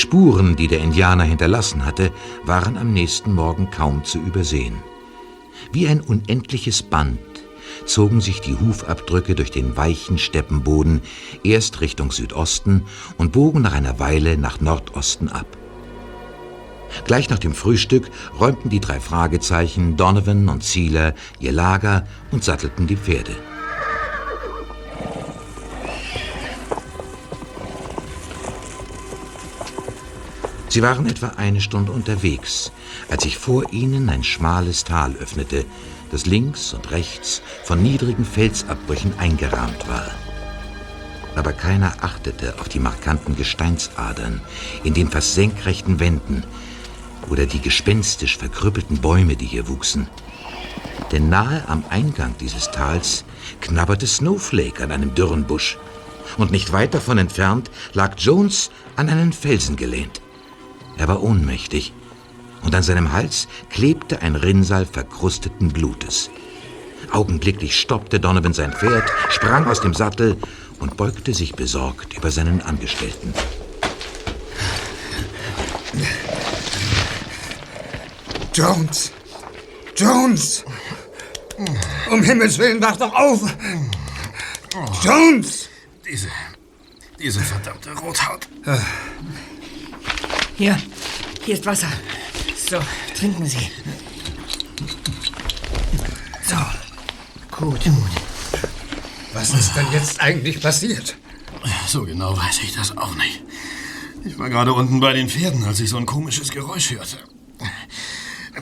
Spuren, 0.00 0.56
die 0.56 0.66
der 0.66 0.80
Indianer 0.80 1.24
hinterlassen 1.24 1.84
hatte, 1.84 2.10
waren 2.44 2.78
am 2.78 2.92
nächsten 2.92 3.34
Morgen 3.34 3.70
kaum 3.70 4.02
zu 4.02 4.18
übersehen. 4.18 4.82
Wie 5.72 5.86
ein 5.88 6.00
unendliches 6.00 6.82
Band 6.82 7.18
zogen 7.84 8.20
sich 8.20 8.40
die 8.40 8.58
Hufabdrücke 8.58 9.34
durch 9.34 9.50
den 9.50 9.76
weichen 9.76 10.16
Steppenboden 10.16 11.02
erst 11.44 11.82
Richtung 11.82 12.12
Südosten 12.12 12.84
und 13.18 13.32
bogen 13.32 13.60
nach 13.60 13.74
einer 13.74 13.98
Weile 13.98 14.38
nach 14.38 14.60
Nordosten 14.60 15.28
ab. 15.28 15.46
Gleich 17.04 17.28
nach 17.28 17.38
dem 17.38 17.52
Frühstück 17.52 18.10
räumten 18.40 18.70
die 18.70 18.80
drei 18.80 19.00
Fragezeichen, 19.00 19.96
Donovan 19.96 20.48
und 20.48 20.64
Zieler, 20.64 21.14
ihr 21.38 21.52
Lager 21.52 22.06
und 22.30 22.42
sattelten 22.42 22.86
die 22.86 22.96
Pferde. 22.96 23.36
Sie 30.70 30.82
waren 30.82 31.06
etwa 31.06 31.32
eine 31.36 31.60
Stunde 31.60 31.90
unterwegs, 31.90 32.70
als 33.08 33.24
sich 33.24 33.36
vor 33.36 33.72
ihnen 33.72 34.08
ein 34.08 34.22
schmales 34.22 34.84
Tal 34.84 35.16
öffnete, 35.16 35.64
das 36.12 36.26
links 36.26 36.74
und 36.74 36.92
rechts 36.92 37.42
von 37.64 37.82
niedrigen 37.82 38.24
Felsabbrüchen 38.24 39.18
eingerahmt 39.18 39.88
war. 39.88 40.08
Aber 41.34 41.52
keiner 41.52 41.94
achtete 42.02 42.54
auf 42.60 42.68
die 42.68 42.78
markanten 42.78 43.34
Gesteinsadern 43.34 44.40
in 44.84 44.94
den 44.94 45.10
fast 45.10 45.34
senkrechten 45.34 45.98
Wänden 45.98 46.44
oder 47.28 47.46
die 47.46 47.60
gespenstisch 47.60 48.38
verkrüppelten 48.38 49.00
Bäume, 49.00 49.34
die 49.34 49.46
hier 49.46 49.66
wuchsen. 49.66 50.06
Denn 51.10 51.28
nahe 51.28 51.64
am 51.66 51.82
Eingang 51.90 52.36
dieses 52.38 52.70
Tals 52.70 53.24
knabberte 53.60 54.06
Snowflake 54.06 54.84
an 54.84 54.92
einem 54.92 55.16
dürren 55.16 55.48
Busch. 55.48 55.78
Und 56.38 56.52
nicht 56.52 56.72
weit 56.72 56.94
davon 56.94 57.18
entfernt 57.18 57.72
lag 57.92 58.14
Jones 58.16 58.70
an 58.94 59.08
einen 59.08 59.32
Felsen 59.32 59.74
gelehnt. 59.74 60.20
Er 60.96 61.08
war 61.08 61.22
ohnmächtig 61.22 61.92
und 62.62 62.74
an 62.74 62.82
seinem 62.82 63.12
Hals 63.12 63.48
klebte 63.70 64.22
ein 64.22 64.36
Rinnsal 64.36 64.86
verkrusteten 64.86 65.68
Blutes. 65.68 66.30
Augenblicklich 67.12 67.78
stoppte 67.78 68.20
Donovan 68.20 68.52
sein 68.52 68.72
Pferd, 68.72 69.10
sprang 69.30 69.66
aus 69.66 69.80
dem 69.80 69.94
Sattel 69.94 70.36
und 70.78 70.96
beugte 70.96 71.34
sich 71.34 71.54
besorgt 71.54 72.16
über 72.16 72.30
seinen 72.30 72.60
Angestellten. 72.62 73.34
Jones! 78.52 79.12
Jones! 79.96 80.64
Um 82.10 82.22
Himmels 82.22 82.58
Willen, 82.58 82.80
wach 82.80 82.96
doch 82.96 83.12
auf! 83.12 83.40
Jones! 85.02 85.68
Diese. 86.06 86.28
Diese 87.18 87.40
verdammte 87.40 87.90
Rothaut. 87.98 88.48
Hier, 90.60 90.78
hier 91.42 91.54
ist 91.54 91.64
Wasser. 91.64 91.90
So, 92.68 92.80
trinken 93.16 93.46
Sie. 93.46 93.70
So, 96.42 96.56
gut, 97.50 97.82
gut. 97.82 98.10
Was 99.32 99.54
ist 99.54 99.74
denn 99.74 99.90
jetzt 99.90 100.20
eigentlich 100.20 100.60
passiert? 100.60 101.16
So 101.86 102.04
genau 102.04 102.36
weiß 102.36 102.58
ich 102.62 102.74
das 102.74 102.94
auch 102.94 103.14
nicht. 103.14 103.42
Ich 104.26 104.38
war 104.38 104.50
gerade 104.50 104.74
unten 104.74 105.00
bei 105.00 105.14
den 105.14 105.30
Pferden, 105.30 105.64
als 105.64 105.80
ich 105.80 105.88
so 105.88 105.96
ein 105.96 106.04
komisches 106.04 106.50
Geräusch 106.50 106.90
hörte. 106.90 107.16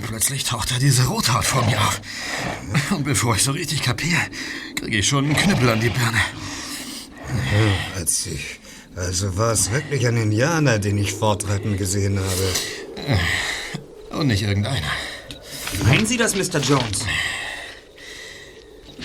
Plötzlich 0.07 0.45
taucht 0.45 0.71
da 0.71 0.79
diese 0.79 1.07
Rothaut 1.07 1.45
vor 1.45 1.65
mir 1.65 1.81
auf. 1.81 2.01
Und 2.91 3.03
bevor 3.03 3.35
ich 3.35 3.43
so 3.43 3.51
richtig 3.51 3.83
kapiere, 3.83 4.21
kriege 4.77 4.99
ich 4.99 5.09
schon 5.09 5.25
einen 5.25 5.37
Knüppel 5.37 5.69
an 5.69 5.81
die 5.81 5.91
Birne. 5.91 6.21
Als 7.97 8.25
ich, 8.27 8.61
also 8.99 9.37
war 9.37 9.53
es 9.53 9.71
wirklich 9.71 10.07
ein 10.07 10.17
Indianer, 10.17 10.79
den 10.79 10.99
ich 10.99 11.13
fortreiten 11.13 11.77
gesehen 11.77 12.19
habe. 12.19 14.19
Und 14.19 14.27
nicht 14.27 14.43
irgendeiner. 14.43 14.87
Meinen 15.85 16.07
Sie 16.07 16.17
das, 16.17 16.35
Mr. 16.35 16.61
Jones? 16.61 17.05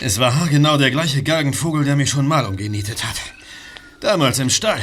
Es 0.01 0.19
war 0.19 0.47
genau 0.47 0.77
der 0.77 0.91
gleiche 0.91 1.21
Galgenvogel, 1.21 1.85
der 1.85 1.95
mich 1.95 2.09
schon 2.09 2.27
mal 2.27 2.45
umgenietet 2.45 3.03
hat. 3.03 3.15
Damals 3.99 4.39
im 4.39 4.49
Stall. 4.49 4.81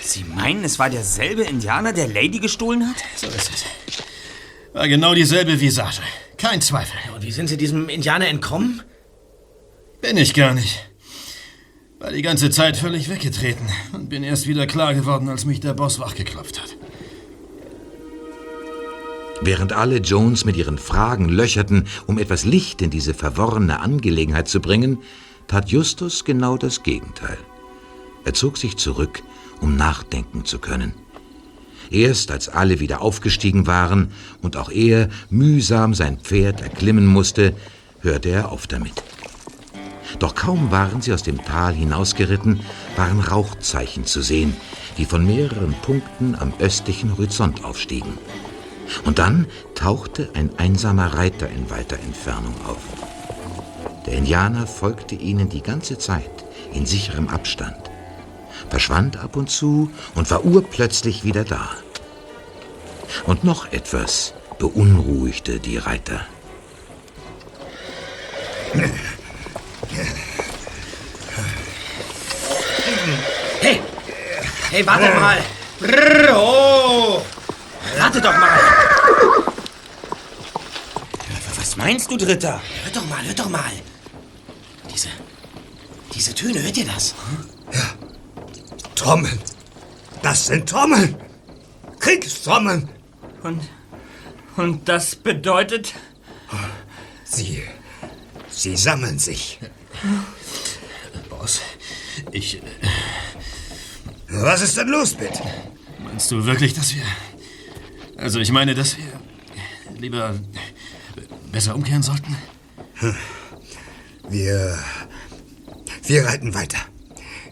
Sie 0.00 0.24
meinen, 0.24 0.64
es 0.64 0.78
war 0.78 0.90
derselbe 0.90 1.42
Indianer, 1.42 1.92
der 1.92 2.08
Lady 2.08 2.38
gestohlen 2.38 2.88
hat? 2.88 2.96
So 3.16 3.26
ist 3.28 3.50
es. 3.54 3.64
War 4.72 4.88
genau 4.88 5.14
dieselbe 5.14 5.60
Visage. 5.60 6.02
Kein 6.36 6.60
Zweifel. 6.60 6.98
Und 7.14 7.22
wie 7.22 7.32
sind 7.32 7.48
Sie 7.48 7.56
diesem 7.56 7.88
Indianer 7.88 8.28
entkommen? 8.28 8.82
Bin 10.00 10.16
ich 10.16 10.34
gar 10.34 10.54
nicht. 10.54 10.86
War 11.98 12.12
die 12.12 12.22
ganze 12.22 12.50
Zeit 12.50 12.76
völlig 12.76 13.08
weggetreten 13.08 13.66
und 13.94 14.10
bin 14.10 14.22
erst 14.22 14.46
wieder 14.46 14.66
klar 14.66 14.92
geworden, 14.92 15.30
als 15.30 15.46
mich 15.46 15.60
der 15.60 15.72
Boss 15.72 15.98
wachgeklopft 15.98 16.60
hat. 16.60 16.76
Während 19.40 19.72
alle 19.72 19.98
Jones 19.98 20.44
mit 20.44 20.56
ihren 20.56 20.78
Fragen 20.78 21.28
löcherten, 21.28 21.86
um 22.06 22.18
etwas 22.18 22.44
Licht 22.44 22.82
in 22.82 22.90
diese 22.90 23.14
verworrene 23.14 23.80
Angelegenheit 23.80 24.48
zu 24.48 24.60
bringen, 24.60 24.98
tat 25.46 25.70
Justus 25.70 26.24
genau 26.24 26.58
das 26.58 26.82
Gegenteil. 26.82 27.38
Er 28.24 28.34
zog 28.34 28.58
sich 28.58 28.76
zurück, 28.76 29.22
um 29.60 29.76
nachdenken 29.76 30.44
zu 30.44 30.58
können. 30.58 30.92
Erst 31.90 32.30
als 32.30 32.48
alle 32.48 32.80
wieder 32.80 33.00
aufgestiegen 33.00 33.66
waren 33.66 34.12
und 34.42 34.56
auch 34.56 34.70
er 34.70 35.08
mühsam 35.30 35.94
sein 35.94 36.18
Pferd 36.18 36.60
erklimmen 36.60 37.06
musste, 37.06 37.54
hörte 38.00 38.28
er 38.30 38.52
auf 38.52 38.66
damit. 38.66 39.02
Doch 40.18 40.34
kaum 40.34 40.70
waren 40.70 41.02
sie 41.02 41.12
aus 41.12 41.22
dem 41.22 41.44
Tal 41.44 41.74
hinausgeritten, 41.74 42.60
waren 42.96 43.20
Rauchzeichen 43.20 44.04
zu 44.04 44.22
sehen, 44.22 44.56
die 44.98 45.04
von 45.04 45.26
mehreren 45.26 45.74
Punkten 45.82 46.34
am 46.34 46.52
östlichen 46.58 47.12
Horizont 47.12 47.64
aufstiegen. 47.64 48.18
Und 49.04 49.18
dann 49.18 49.46
tauchte 49.74 50.30
ein 50.34 50.50
einsamer 50.58 51.14
Reiter 51.14 51.48
in 51.48 51.70
weiter 51.70 51.98
Entfernung 51.98 52.54
auf. 52.66 52.78
Der 54.06 54.14
Indianer 54.14 54.66
folgte 54.66 55.16
ihnen 55.16 55.48
die 55.48 55.62
ganze 55.62 55.98
Zeit 55.98 56.30
in 56.72 56.86
sicherem 56.86 57.28
Abstand, 57.28 57.90
verschwand 58.70 59.16
ab 59.16 59.36
und 59.36 59.50
zu 59.50 59.90
und 60.14 60.30
war 60.30 60.44
urplötzlich 60.44 61.24
wieder 61.24 61.44
da. 61.44 61.70
Und 63.24 63.44
noch 63.44 63.72
etwas 63.72 64.34
beunruhigte 64.58 65.58
die 65.58 65.78
Reiter. 65.78 66.26
Hey! 73.60 73.80
Hey, 74.76 74.86
warte 74.86 75.08
mal! 75.18 75.38
Brrr, 75.80 76.36
oh! 76.36 77.22
Warte 77.96 78.20
doch 78.20 78.36
mal! 78.36 78.60
Was 81.56 81.76
meinst 81.78 82.10
du, 82.10 82.18
Dritter? 82.18 82.60
Hört 82.84 82.94
doch 82.94 83.06
mal, 83.06 83.24
hört 83.24 83.38
doch 83.38 83.48
mal! 83.48 83.72
Diese. 84.92 85.08
Diese 86.14 86.34
Töne, 86.34 86.62
hört 86.62 86.76
ihr 86.76 86.84
das? 86.84 87.14
Trommeln. 88.94 89.40
Das 90.20 90.48
sind 90.48 90.68
Trommeln. 90.68 91.16
Kriegstrommeln. 91.98 92.86
Und, 93.44 93.62
und 94.58 94.86
das 94.86 95.16
bedeutet, 95.16 95.94
Sie. 97.24 97.62
Sie 98.50 98.76
sammeln 98.76 99.18
sich. 99.18 99.58
Boss, 101.30 101.62
ich. 102.30 102.60
Was 104.38 104.60
ist 104.62 104.76
denn 104.76 104.88
los, 104.88 105.14
bitte? 105.14 105.42
Meinst 106.04 106.30
du 106.30 106.44
wirklich, 106.44 106.74
dass 106.74 106.94
wir. 106.94 107.02
Also, 108.16 108.38
ich 108.38 108.52
meine, 108.52 108.74
dass 108.74 108.96
wir. 108.98 109.04
lieber. 109.98 110.34
besser 111.50 111.74
umkehren 111.74 112.02
sollten? 112.02 112.36
Wir. 114.28 114.78
Wir 116.04 116.26
reiten 116.26 116.54
weiter. 116.54 116.78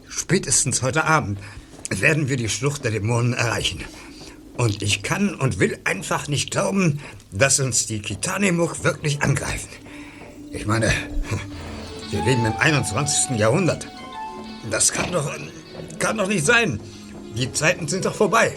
Spätestens 0.09 0.83
heute 0.83 1.05
Abend 1.05 1.39
werden 1.91 2.29
wir 2.29 2.37
die 2.37 2.49
Schlucht 2.49 2.85
der 2.85 2.91
Dämonen 2.91 3.33
erreichen. 3.33 3.83
Und 4.57 4.83
ich 4.83 5.03
kann 5.03 5.35
und 5.35 5.59
will 5.59 5.79
einfach 5.85 6.29
nicht 6.29 6.51
glauben, 6.51 7.01
dass 7.33 7.59
uns 7.61 7.87
die 7.87 8.01
Kitanimuk 8.01 8.85
wirklich 8.85 9.23
angreifen. 9.23 9.69
Ich 10.53 10.67
meine, 10.67 10.93
wir 12.11 12.25
leben 12.25 12.45
im 12.45 12.57
21. 12.57 13.39
Jahrhundert. 13.39 13.89
Das 14.71 14.93
kann 14.93 15.11
doch. 15.11 15.29
Kann 15.99 16.19
doch 16.19 16.29
nicht 16.29 16.45
sein. 16.45 16.81
Die 17.37 17.53
Zeiten 17.53 17.89
sind 17.89 18.05
doch 18.05 18.15
vorbei. 18.15 18.53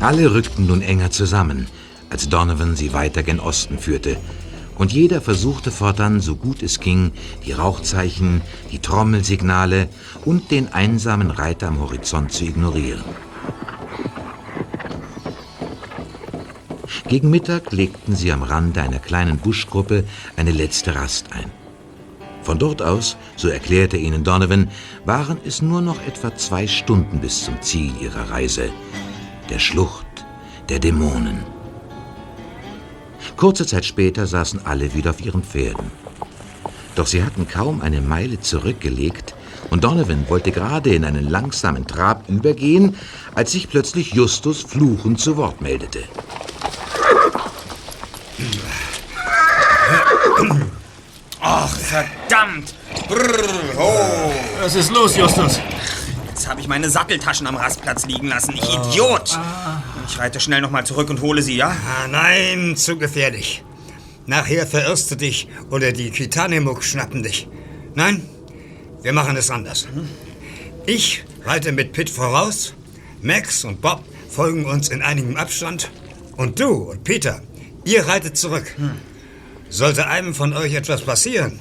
Alle 0.00 0.32
rückten 0.32 0.66
nun 0.66 0.80
enger 0.80 1.10
zusammen, 1.10 1.68
als 2.08 2.28
Donovan 2.28 2.74
sie 2.74 2.94
weiter 2.94 3.22
gen 3.22 3.38
Osten 3.38 3.78
führte, 3.78 4.16
und 4.80 4.94
jeder 4.94 5.20
versuchte 5.20 5.70
fortan, 5.70 6.20
so 6.20 6.36
gut 6.36 6.62
es 6.62 6.80
ging, 6.80 7.12
die 7.44 7.52
Rauchzeichen, 7.52 8.40
die 8.72 8.78
Trommelsignale 8.78 9.90
und 10.24 10.50
den 10.50 10.72
einsamen 10.72 11.30
Reiter 11.30 11.68
am 11.68 11.80
Horizont 11.80 12.32
zu 12.32 12.44
ignorieren. 12.44 13.04
Gegen 17.08 17.28
Mittag 17.28 17.72
legten 17.72 18.16
sie 18.16 18.32
am 18.32 18.42
Rande 18.42 18.80
einer 18.80 19.00
kleinen 19.00 19.36
Buschgruppe 19.36 20.04
eine 20.36 20.50
letzte 20.50 20.94
Rast 20.94 21.26
ein. 21.34 21.50
Von 22.42 22.58
dort 22.58 22.80
aus, 22.80 23.18
so 23.36 23.48
erklärte 23.48 23.98
ihnen 23.98 24.24
Donovan, 24.24 24.70
waren 25.04 25.36
es 25.44 25.60
nur 25.60 25.82
noch 25.82 26.00
etwa 26.06 26.34
zwei 26.36 26.66
Stunden 26.66 27.20
bis 27.20 27.44
zum 27.44 27.60
Ziel 27.60 27.92
ihrer 28.00 28.30
Reise, 28.30 28.70
der 29.50 29.58
Schlucht 29.58 30.06
der 30.70 30.78
Dämonen. 30.78 31.59
Kurze 33.40 33.64
Zeit 33.64 33.86
später 33.86 34.26
saßen 34.26 34.66
alle 34.66 34.92
wieder 34.92 35.12
auf 35.12 35.24
ihren 35.24 35.42
Pferden. 35.42 35.90
Doch 36.94 37.06
sie 37.06 37.24
hatten 37.24 37.48
kaum 37.48 37.80
eine 37.80 38.02
Meile 38.02 38.38
zurückgelegt 38.38 39.34
und 39.70 39.82
Donovan 39.82 40.28
wollte 40.28 40.52
gerade 40.52 40.94
in 40.94 41.06
einen 41.06 41.26
langsamen 41.26 41.86
Trab 41.86 42.28
übergehen, 42.28 42.98
als 43.34 43.52
sich 43.52 43.70
plötzlich 43.70 44.12
Justus 44.12 44.60
fluchend 44.60 45.20
zu 45.20 45.38
Wort 45.38 45.62
meldete. 45.62 46.00
Ach, 51.40 51.74
verdammt! 51.74 52.74
Brrr, 53.08 53.78
oh. 53.78 54.32
Was 54.60 54.74
ist 54.74 54.92
los, 54.92 55.16
Justus? 55.16 55.58
Jetzt 56.28 56.46
habe 56.46 56.60
ich 56.60 56.68
meine 56.68 56.90
Satteltaschen 56.90 57.46
am 57.46 57.56
Rastplatz 57.56 58.04
liegen 58.04 58.28
lassen. 58.28 58.52
Ich 58.52 58.74
Idiot! 58.74 59.38
Ich 60.06 60.18
reite 60.18 60.40
schnell 60.40 60.60
nochmal 60.60 60.86
zurück 60.86 61.10
und 61.10 61.20
hole 61.20 61.42
sie, 61.42 61.56
ja? 61.56 61.68
Ah, 61.68 62.08
nein, 62.08 62.76
zu 62.76 62.98
gefährlich. 62.98 63.64
Nachher 64.26 64.66
verirrst 64.66 65.10
du 65.10 65.16
dich 65.16 65.48
oder 65.70 65.92
die 65.92 66.10
Kitanimuk 66.10 66.84
schnappen 66.84 67.22
dich. 67.22 67.48
Nein, 67.94 68.22
wir 69.02 69.12
machen 69.12 69.36
es 69.36 69.50
anders. 69.50 69.88
Ich 70.86 71.24
reite 71.44 71.72
mit 71.72 71.92
Pitt 71.92 72.10
voraus, 72.10 72.74
Max 73.22 73.64
und 73.64 73.80
Bob 73.80 74.04
folgen 74.28 74.64
uns 74.64 74.88
in 74.88 75.02
einigem 75.02 75.36
Abstand 75.36 75.90
und 76.36 76.60
du 76.60 76.90
und 76.90 77.04
Peter, 77.04 77.42
ihr 77.84 78.06
reitet 78.06 78.36
zurück. 78.36 78.74
Sollte 79.68 80.06
einem 80.06 80.34
von 80.34 80.52
euch 80.52 80.74
etwas 80.74 81.02
passieren, 81.02 81.60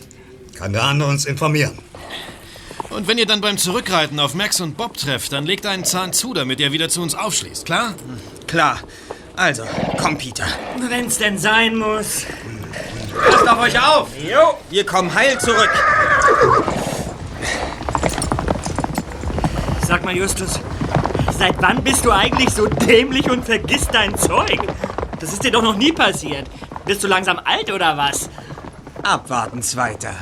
kann 0.56 0.74
der 0.74 0.84
andere 0.84 1.10
uns 1.10 1.26
informieren. 1.26 1.78
Und 2.90 3.08
wenn 3.08 3.18
ihr 3.18 3.26
dann 3.26 3.42
beim 3.42 3.58
Zurückreiten 3.58 4.20
auf 4.20 4.34
Max 4.34 4.60
und 4.62 4.76
Bob 4.78 4.98
trefft, 4.98 5.32
dann 5.32 5.46
legt 5.46 5.66
einen 5.66 5.86
Zahn 5.86 6.14
zu, 6.14 6.34
damit 6.34 6.60
ihr 6.60 6.72
wieder 6.72 6.90
zu 6.90 7.02
uns 7.02 7.14
aufschließt, 7.16 7.66
klar? 7.66 7.94
Klar. 8.48 8.80
Also, 9.36 9.64
komm, 10.02 10.18
Peter. 10.18 10.46
wenn's 10.90 11.18
denn 11.18 11.38
sein 11.38 11.76
muss. 11.76 12.26
Passt 13.30 13.48
auf 13.48 13.60
euch 13.60 13.80
auf! 13.80 14.08
Jo. 14.18 14.58
Wir 14.70 14.86
kommen 14.86 15.14
heil 15.14 15.40
zurück. 15.40 15.70
Sag 19.88 20.04
mal, 20.06 20.16
Justus, 20.16 20.60
seit 21.38 21.62
wann 21.62 21.84
bist 21.84 22.06
du 22.06 22.12
eigentlich 22.12 22.50
so 22.52 22.68
dämlich 22.68 23.30
und 23.30 23.46
vergisst 23.46 23.90
dein 23.94 24.18
Zeug? 24.18 24.60
Das 25.20 25.34
ist 25.34 25.44
dir 25.44 25.52
doch 25.52 25.64
noch 25.64 25.76
nie 25.76 25.92
passiert. 25.92 26.48
Bist 26.86 27.04
du 27.04 27.08
langsam 27.08 27.40
alt 27.44 27.72
oder 27.72 27.98
was? 27.98 28.30
Abwarten, 29.04 29.62
Zweiter. 29.62 30.14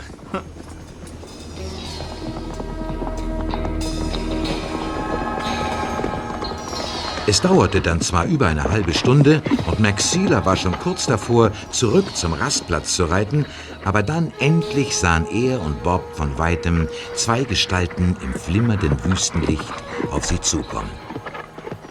Es 7.29 7.41
dauerte 7.41 7.81
dann 7.81 7.99
zwar 7.99 8.25
über 8.25 8.47
eine 8.47 8.63
halbe 8.63 8.93
Stunde 8.93 9.41
und 9.65 9.81
Max 9.81 10.11
Sealer 10.11 10.45
war 10.45 10.55
schon 10.55 10.79
kurz 10.79 11.07
davor, 11.07 11.51
zurück 11.71 12.15
zum 12.15 12.31
Rastplatz 12.31 12.95
zu 12.95 13.03
reiten, 13.03 13.45
aber 13.83 14.01
dann 14.01 14.31
endlich 14.39 14.95
sahen 14.95 15.27
er 15.29 15.61
und 15.61 15.83
Bob 15.83 16.03
von 16.15 16.37
weitem 16.37 16.87
zwei 17.15 17.43
Gestalten 17.43 18.15
im 18.23 18.33
flimmernden 18.33 19.03
Wüstenlicht 19.03 19.73
auf 20.09 20.25
sie 20.25 20.39
zukommen. 20.39 20.89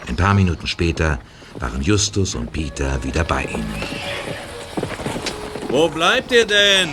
Ein 0.09 0.17
paar 0.17 0.33
Minuten 0.33 0.67
später 0.67 1.19
waren 1.61 1.83
Justus 1.83 2.35
und 2.35 2.51
Peter 2.51 3.05
wieder 3.05 3.23
bei 3.23 3.45
ihnen. 3.45 3.83
Wo 5.69 5.91
bleibt 5.91 6.33
ihr 6.33 6.47
denn? 6.47 6.89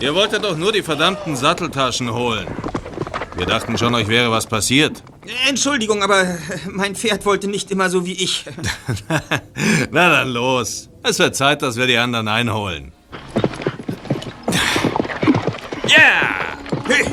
Ihr 0.00 0.12
wolltet 0.16 0.42
doch 0.42 0.56
nur 0.56 0.72
die 0.72 0.82
verdammten 0.82 1.36
Satteltaschen 1.36 2.12
holen. 2.12 2.48
Wir 3.36 3.46
dachten 3.46 3.78
schon, 3.78 3.94
euch 3.94 4.08
wäre 4.08 4.32
was 4.32 4.46
passiert. 4.46 5.04
Entschuldigung, 5.48 6.02
aber 6.02 6.38
mein 6.70 6.94
Pferd 6.94 7.24
wollte 7.24 7.48
nicht 7.48 7.70
immer 7.70 7.90
so 7.90 8.06
wie 8.06 8.12
ich. 8.12 8.44
Na 9.90 10.10
dann 10.10 10.28
los. 10.28 10.88
Es 11.02 11.18
wird 11.18 11.36
Zeit, 11.36 11.62
dass 11.62 11.76
wir 11.76 11.86
die 11.86 11.96
anderen 11.96 12.28
einholen. 12.28 12.92
Yeah! 15.88 16.56
Hey. 16.86 17.06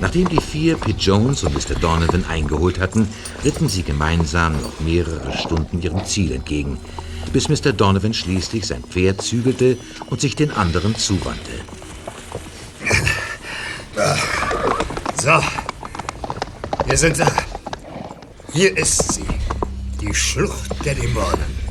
Nachdem 0.00 0.28
die 0.28 0.40
vier 0.40 0.76
Pete 0.76 0.98
Jones 0.98 1.42
und 1.42 1.54
Mr. 1.54 1.78
Donovan 1.80 2.26
eingeholt 2.28 2.78
hatten, 2.80 3.08
ritten 3.44 3.68
sie 3.68 3.82
gemeinsam 3.82 4.60
noch 4.60 4.80
mehrere 4.80 5.32
Stunden 5.32 5.80
ihrem 5.80 6.04
Ziel 6.04 6.32
entgegen, 6.32 6.78
bis 7.32 7.48
Mr. 7.48 7.72
Donovan 7.72 8.14
schließlich 8.14 8.66
sein 8.66 8.82
Pferd 8.82 9.22
zügelte 9.22 9.76
und 10.10 10.20
sich 10.20 10.36
den 10.36 10.50
anderen 10.50 10.94
zuwandte. 10.94 11.52
So, 15.20 15.40
wir 16.86 16.96
sind 16.96 17.18
da. 17.18 17.30
Hier 18.52 18.76
ist 18.76 19.12
sie, 19.14 19.24
die 20.00 20.14
Schlucht 20.14 20.84
der 20.84 20.94
Dämonen. 20.94 21.62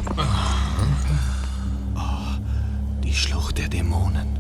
Die 3.03 3.13
Schlucht 3.13 3.57
der 3.57 3.67
Dämonen. 3.67 4.39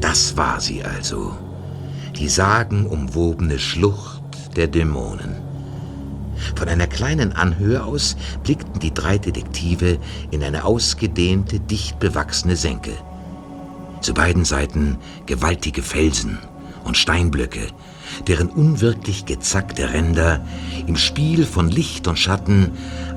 Das 0.00 0.36
war 0.36 0.60
sie 0.60 0.82
also, 0.82 1.36
die 2.16 2.28
sagenumwobene 2.28 3.58
Schlucht 3.58 4.22
der 4.56 4.68
Dämonen. 4.68 5.39
Von 6.60 6.68
einer 6.68 6.86
kleinen 6.86 7.32
Anhöhe 7.32 7.82
aus 7.82 8.18
blickten 8.44 8.80
die 8.80 8.92
drei 8.92 9.16
Detektive 9.16 9.98
in 10.30 10.42
eine 10.42 10.66
ausgedehnte, 10.66 11.58
dicht 11.58 11.98
bewachsene 11.98 12.54
Senke. 12.54 12.92
Zu 14.02 14.12
beiden 14.12 14.44
Seiten 14.44 14.98
gewaltige 15.24 15.82
Felsen 15.82 16.38
und 16.84 16.98
Steinblöcke, 16.98 17.68
deren 18.26 18.50
unwirklich 18.50 19.24
gezackte 19.24 19.94
Ränder 19.94 20.44
im 20.86 20.96
Spiel 20.96 21.46
von 21.46 21.70
Licht 21.70 22.06
und 22.08 22.18
Schatten 22.18 22.72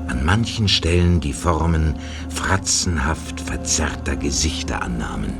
an 0.08 0.24
manchen 0.24 0.66
Stellen 0.66 1.20
die 1.20 1.34
Formen 1.34 1.96
fratzenhaft 2.30 3.42
verzerrter 3.42 4.16
Gesichter 4.16 4.80
annahmen. 4.80 5.34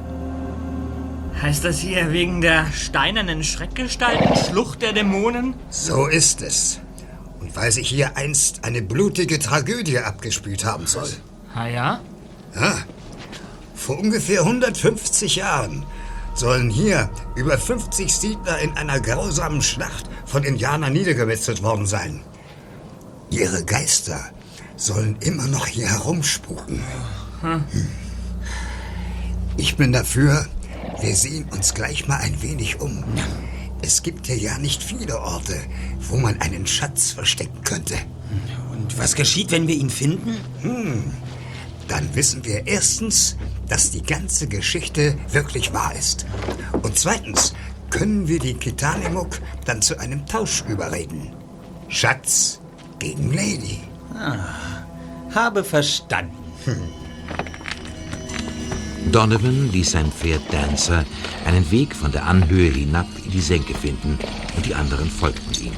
Heißt 1.40 1.64
das 1.64 1.78
hier 1.78 2.12
wegen 2.12 2.42
der 2.42 2.70
steinernen 2.70 3.42
Schreckgestalten 3.42 4.36
Schlucht 4.36 4.82
der 4.82 4.92
Dämonen? 4.92 5.55
So 5.70 6.07
ist 6.07 6.42
es. 6.42 6.80
Und 7.45 7.55
weil 7.57 7.70
sich 7.70 7.90
hier 7.90 8.16
einst 8.16 8.64
eine 8.64 8.80
blutige 8.80 9.38
Tragödie 9.38 9.99
abgespielt 9.99 10.64
haben 10.64 10.86
soll. 10.86 11.11
Ah 11.55 11.66
ja? 11.66 12.01
Ja, 12.55 12.78
vor 13.74 13.99
ungefähr 13.99 14.40
150 14.40 15.36
Jahren 15.36 15.84
sollen 16.34 16.70
hier 16.70 17.11
über 17.36 17.59
50 17.59 18.16
Siedler 18.16 18.59
in 18.61 18.72
einer 18.78 18.99
grausamen 18.99 19.61
Schlacht 19.61 20.09
von 20.24 20.42
Indianern 20.42 20.95
niedergemetzelt 20.95 21.62
worden 21.62 21.86
sein. 21.86 22.22
Ihre 23.28 23.62
Geister 23.62 24.24
sollen 24.76 25.18
immer 25.20 25.47
noch 25.47 25.66
hier 25.66 25.86
herumspuken. 25.86 26.82
Hm. 27.42 27.64
Ich 29.59 29.76
bin 29.76 29.92
dafür, 29.92 30.47
wir 31.03 31.14
sehen 31.14 31.47
uns 31.51 31.74
gleich 31.74 32.09
mal 32.09 32.20
ein 32.20 32.40
wenig 32.40 32.80
um. 32.80 33.05
Es 33.87 34.03
gibt 34.03 34.28
hier 34.28 34.39
ja 34.39 34.57
nicht 34.57 34.82
viele 34.82 35.20
Orte, 35.20 35.55
wo 36.09 36.16
man 36.16 36.41
einen 36.41 36.66
Schatz 36.66 37.12
verstecken 37.12 37.61
könnte. 37.64 37.95
Und 38.72 38.97
was 38.97 39.14
geschieht, 39.14 39.51
wenn 39.51 39.68
wir 39.68 39.74
ihn 39.74 39.91
finden? 39.91 40.39
Dann 41.87 42.14
wissen 42.14 42.47
wir 42.47 42.66
erstens, 42.66 43.37
dass 43.68 43.91
die 43.91 44.03
ganze 44.03 44.47
Geschichte 44.47 45.18
wirklich 45.30 45.74
wahr 45.74 45.95
ist. 45.95 46.24
Und 46.80 46.99
zweitens 46.99 47.53
können 47.91 48.26
wir 48.26 48.39
die 48.39 48.55
Kitanemuk 48.55 49.39
dann 49.66 49.82
zu 49.82 49.99
einem 49.99 50.24
Tausch 50.24 50.64
überreden. 50.66 51.35
Schatz 51.89 52.61
gegen 52.99 53.35
Lady. 53.35 53.80
Habe 55.35 55.62
verstanden. 55.62 56.39
Donovan 59.12 59.70
ließ 59.70 59.92
sein 59.92 60.11
Pferd 60.11 60.42
Dancer 60.50 61.05
einen 61.44 61.70
Weg 61.70 61.94
von 61.94 62.11
der 62.11 62.26
Anhöhe 62.26 62.70
hinab 62.70 63.07
in 63.24 63.30
die 63.30 63.40
Senke 63.40 63.74
finden 63.74 64.18
und 64.57 64.66
die 64.66 64.74
anderen 64.74 65.11
folgten 65.11 65.62
ihm. 65.62 65.72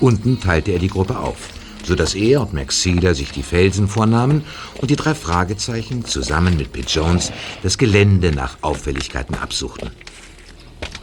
Unten 0.00 0.40
teilte 0.40 0.72
er 0.72 0.78
die 0.78 0.88
Gruppe 0.88 1.18
auf, 1.18 1.36
sodass 1.84 2.14
er 2.14 2.40
und 2.40 2.52
Max 2.52 2.82
Cedar 2.82 3.14
sich 3.14 3.30
die 3.32 3.42
Felsen 3.42 3.88
vornahmen 3.88 4.44
und 4.80 4.90
die 4.90 4.96
drei 4.96 5.14
Fragezeichen 5.14 6.04
zusammen 6.04 6.56
mit 6.56 6.72
Pitt 6.72 6.90
Jones 6.90 7.32
das 7.62 7.78
Gelände 7.78 8.32
nach 8.32 8.58
Auffälligkeiten 8.60 9.36
absuchten. 9.36 9.90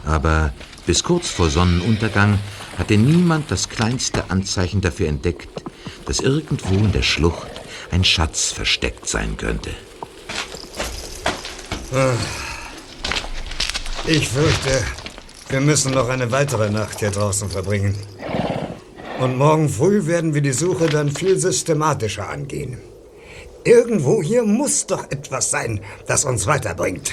Aber 0.04 0.52
bis 0.86 1.02
kurz 1.02 1.28
vor 1.28 1.50
Sonnenuntergang 1.50 2.38
hatte 2.78 2.96
niemand 2.96 3.50
das 3.50 3.68
kleinste 3.68 4.30
Anzeichen 4.30 4.80
dafür 4.80 5.08
entdeckt, 5.08 5.48
dass 6.04 6.20
irgendwo 6.20 6.74
in 6.74 6.92
der 6.92 7.02
Schlucht 7.02 7.48
ein 7.90 8.04
Schatz 8.04 8.52
versteckt 8.52 9.08
sein 9.08 9.36
könnte. 9.36 9.70
Ich 14.06 14.28
fürchte, 14.28 14.84
wir 15.48 15.60
müssen 15.60 15.92
noch 15.92 16.08
eine 16.08 16.30
weitere 16.30 16.70
Nacht 16.70 17.00
hier 17.00 17.10
draußen 17.10 17.48
verbringen. 17.48 17.94
Und 19.18 19.38
morgen 19.38 19.68
früh 19.68 20.06
werden 20.06 20.34
wir 20.34 20.42
die 20.42 20.52
Suche 20.52 20.86
dann 20.86 21.10
viel 21.10 21.38
systematischer 21.38 22.28
angehen. 22.28 22.78
Irgendwo 23.64 24.22
hier 24.22 24.44
muss 24.44 24.86
doch 24.86 25.10
etwas 25.10 25.50
sein, 25.50 25.80
das 26.06 26.24
uns 26.24 26.46
weiterbringt. 26.46 27.12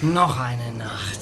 Noch 0.00 0.40
eine 0.40 0.72
Nacht. 0.72 1.20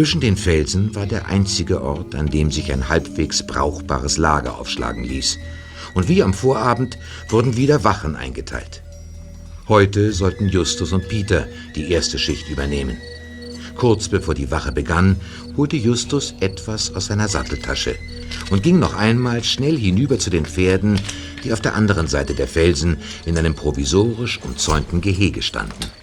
Zwischen 0.00 0.22
den 0.22 0.38
Felsen 0.38 0.94
war 0.94 1.04
der 1.04 1.26
einzige 1.26 1.82
Ort, 1.82 2.14
an 2.14 2.30
dem 2.30 2.50
sich 2.50 2.72
ein 2.72 2.88
halbwegs 2.88 3.46
brauchbares 3.46 4.16
Lager 4.16 4.58
aufschlagen 4.58 5.04
ließ. 5.04 5.38
Und 5.92 6.08
wie 6.08 6.22
am 6.22 6.32
Vorabend 6.32 6.96
wurden 7.28 7.58
wieder 7.58 7.84
Wachen 7.84 8.16
eingeteilt. 8.16 8.82
Heute 9.68 10.14
sollten 10.14 10.48
Justus 10.48 10.94
und 10.94 11.06
Peter 11.06 11.46
die 11.76 11.90
erste 11.92 12.18
Schicht 12.18 12.48
übernehmen. 12.48 12.96
Kurz 13.76 14.08
bevor 14.08 14.32
die 14.32 14.50
Wache 14.50 14.72
begann, 14.72 15.16
holte 15.58 15.76
Justus 15.76 16.32
etwas 16.40 16.94
aus 16.94 17.04
seiner 17.04 17.28
Satteltasche 17.28 17.96
und 18.48 18.62
ging 18.62 18.78
noch 18.78 18.94
einmal 18.94 19.44
schnell 19.44 19.76
hinüber 19.76 20.18
zu 20.18 20.30
den 20.30 20.46
Pferden, 20.46 20.98
die 21.44 21.52
auf 21.52 21.60
der 21.60 21.74
anderen 21.74 22.06
Seite 22.06 22.34
der 22.34 22.48
Felsen 22.48 22.96
in 23.26 23.36
einem 23.36 23.54
provisorisch 23.54 24.40
umzäunten 24.42 25.02
Gehege 25.02 25.42
standen. 25.42 25.99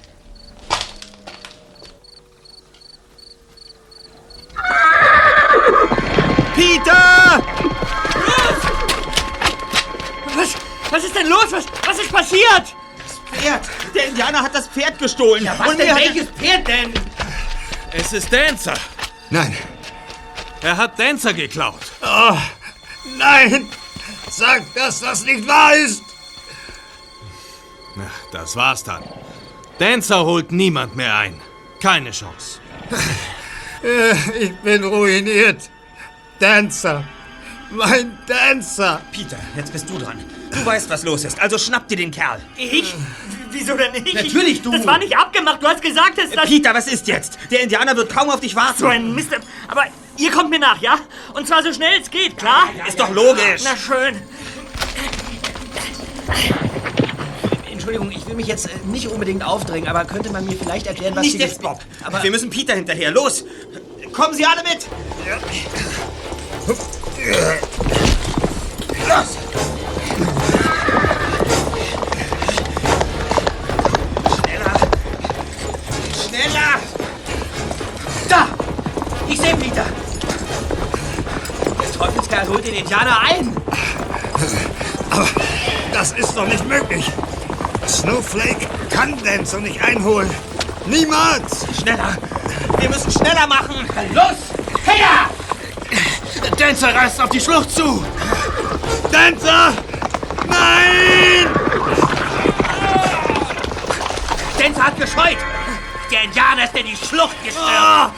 Indianer 14.27 14.43
hat 14.45 14.55
das 14.55 14.67
Pferd 14.67 14.99
gestohlen. 14.99 15.43
Ja, 15.43 15.55
Was 15.57 15.77
denn? 15.77 15.95
Welches 15.95 16.29
Pferd 16.29 16.67
denn? 16.67 16.93
Es 17.93 18.11
ist 18.13 18.31
Dancer. 18.31 18.73
Nein, 19.29 19.55
Er 20.61 20.75
hat 20.77 20.99
Dancer 20.99 21.33
geklaut. 21.33 21.79
nein! 23.17 23.69
Sag, 24.29 24.73
dass 24.73 24.99
das 24.99 25.23
nicht 25.23 25.47
wahr 25.47 25.75
ist! 25.75 26.01
Na, 27.95 28.09
das 28.31 28.55
war's 28.55 28.83
dann. 28.83 29.03
Dancer 29.79 30.25
holt 30.25 30.51
niemand 30.51 30.95
mehr 30.95 31.15
ein. 31.15 31.39
Keine 31.81 32.11
Chance. 32.11 32.59
Ich 34.39 34.55
bin 34.57 34.83
ruiniert. 34.83 35.69
Dancer. 36.39 37.03
Mein 37.71 38.17
Dancer. 38.27 39.01
Peter, 39.11 39.37
jetzt 39.55 39.71
bist 39.71 39.89
du 39.89 39.97
dran. 39.97 40.23
Du 40.51 40.65
weißt, 40.65 40.89
was 40.89 41.03
los 41.03 41.23
ist, 41.25 41.39
also 41.39 41.57
schnapp 41.57 41.87
dir 41.87 41.97
den 41.97 42.11
Kerl. 42.11 42.41
Ich? 42.55 42.93
Wieso 43.59 43.75
denn 43.75 43.91
nicht? 43.91 44.13
Natürlich 44.13 44.61
du. 44.61 44.71
Das 44.71 44.85
war 44.85 44.97
nicht 44.99 45.17
abgemacht. 45.17 45.61
Du 45.61 45.67
hast 45.67 45.81
gesagt, 45.81 46.17
dass 46.17 46.29
das... 46.29 46.45
Peter, 46.45 46.73
was 46.73 46.87
ist 46.87 47.07
jetzt? 47.07 47.37
Der 47.49 47.61
Indianer 47.61 47.95
wird 47.95 48.13
kaum 48.13 48.29
auf 48.29 48.39
dich 48.39 48.55
warten. 48.55 48.77
So 48.77 48.87
ein 48.87 49.15
Mist. 49.15 49.29
Aber 49.67 49.85
ihr 50.17 50.31
kommt 50.31 50.49
mir 50.49 50.59
nach, 50.59 50.79
ja? 50.81 50.99
Und 51.33 51.47
zwar 51.47 51.63
so 51.63 51.73
schnell 51.73 51.99
es 52.01 52.11
geht, 52.11 52.37
klar? 52.37 52.69
Ist 52.87 52.99
doch 52.99 53.09
logisch. 53.11 53.63
Na 53.63 53.75
schön. 53.75 54.15
Entschuldigung, 57.71 58.11
ich 58.11 58.27
will 58.27 58.35
mich 58.35 58.47
jetzt 58.47 58.67
äh, 58.67 58.71
nicht 58.85 59.07
unbedingt 59.07 59.45
aufdrängen, 59.45 59.87
aber 59.87 60.03
könnte 60.05 60.29
man 60.31 60.45
mir 60.45 60.57
vielleicht 60.57 60.87
erklären, 60.87 61.15
was 61.15 61.23
Nicht 61.23 61.37
Sie... 61.37 61.39
jetzt, 61.39 61.61
Bob. 61.61 61.79
Aber 62.03 62.21
Wir 62.21 62.31
müssen 62.31 62.49
Peter 62.49 62.73
hinterher. 62.75 63.11
Los! 63.11 63.45
Kommen 64.11 64.33
Sie 64.33 64.45
alle 64.45 64.61
mit! 64.63 64.87
Los! 69.07 69.76
Ich 79.29 79.39
sehe 79.39 79.55
Peter! 79.55 79.85
Der 81.81 81.91
Teufelskerl 81.91 82.47
holt 82.47 82.65
den 82.65 82.75
Indianer 82.75 83.19
ein! 83.21 83.55
Das 85.91 86.11
ist 86.11 86.35
doch 86.37 86.47
nicht 86.47 86.65
möglich. 86.67 87.11
Snowflake 87.87 88.67
kann 88.89 89.17
Dancer 89.23 89.59
nicht 89.59 89.81
einholen. 89.81 90.29
Niemals! 90.85 91.65
Schneller! 91.79 92.17
Wir 92.79 92.89
müssen 92.89 93.11
schneller 93.11 93.47
machen! 93.47 93.87
Los! 94.13 94.37
Her! 94.85 95.29
Dancer 96.57 96.95
reißt 96.95 97.21
auf 97.21 97.29
die 97.29 97.41
Schlucht 97.41 97.71
zu! 97.71 98.05
Dancer! 99.11 99.73
Nein! 100.47 101.47
Dancer 104.59 104.83
hat 104.83 104.97
gescheut! 104.99 105.37
Der 106.11 106.23
Indianer 106.23 106.63
ist 106.63 106.77
in 106.77 106.85
die 106.85 106.95
Schlucht 106.95 107.35
gestürzt! 107.43 107.69
Ah! 107.69 108.11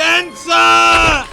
Dancer! 0.00 1.26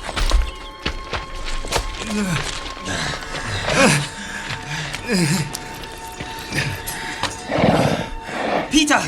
Peter! 8.69 9.01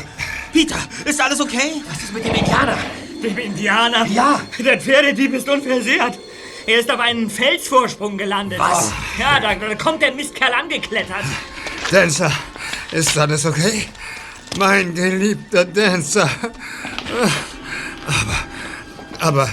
Peter, 0.50 0.76
ist 1.04 1.20
alles 1.20 1.40
okay? 1.42 1.82
Was 1.86 2.02
ist 2.02 2.14
mit 2.14 2.24
dem 2.24 2.34
Indianer? 2.34 2.78
Dem 3.22 3.36
Indianer? 3.36 4.06
Ja. 4.06 4.40
Der 4.58 4.80
Pferdedieb 4.80 5.34
ist 5.34 5.46
unversehrt. 5.46 6.18
Er 6.66 6.80
ist 6.80 6.90
auf 6.90 7.00
einen 7.00 7.28
Felsvorsprung 7.28 8.16
gelandet. 8.16 8.58
Was? 8.58 8.92
Ja, 9.18 9.40
da, 9.40 9.54
da 9.54 9.74
kommt 9.74 10.00
der 10.00 10.14
Mistkerl 10.14 10.54
angeklettert. 10.54 11.24
Dancer, 11.90 12.32
ist 12.92 13.18
alles 13.18 13.44
okay? 13.44 13.88
Mein 14.58 14.94
geliebter 14.94 15.66
Dancer. 15.66 16.30
Aber, 18.06 18.38
aber, 19.20 19.48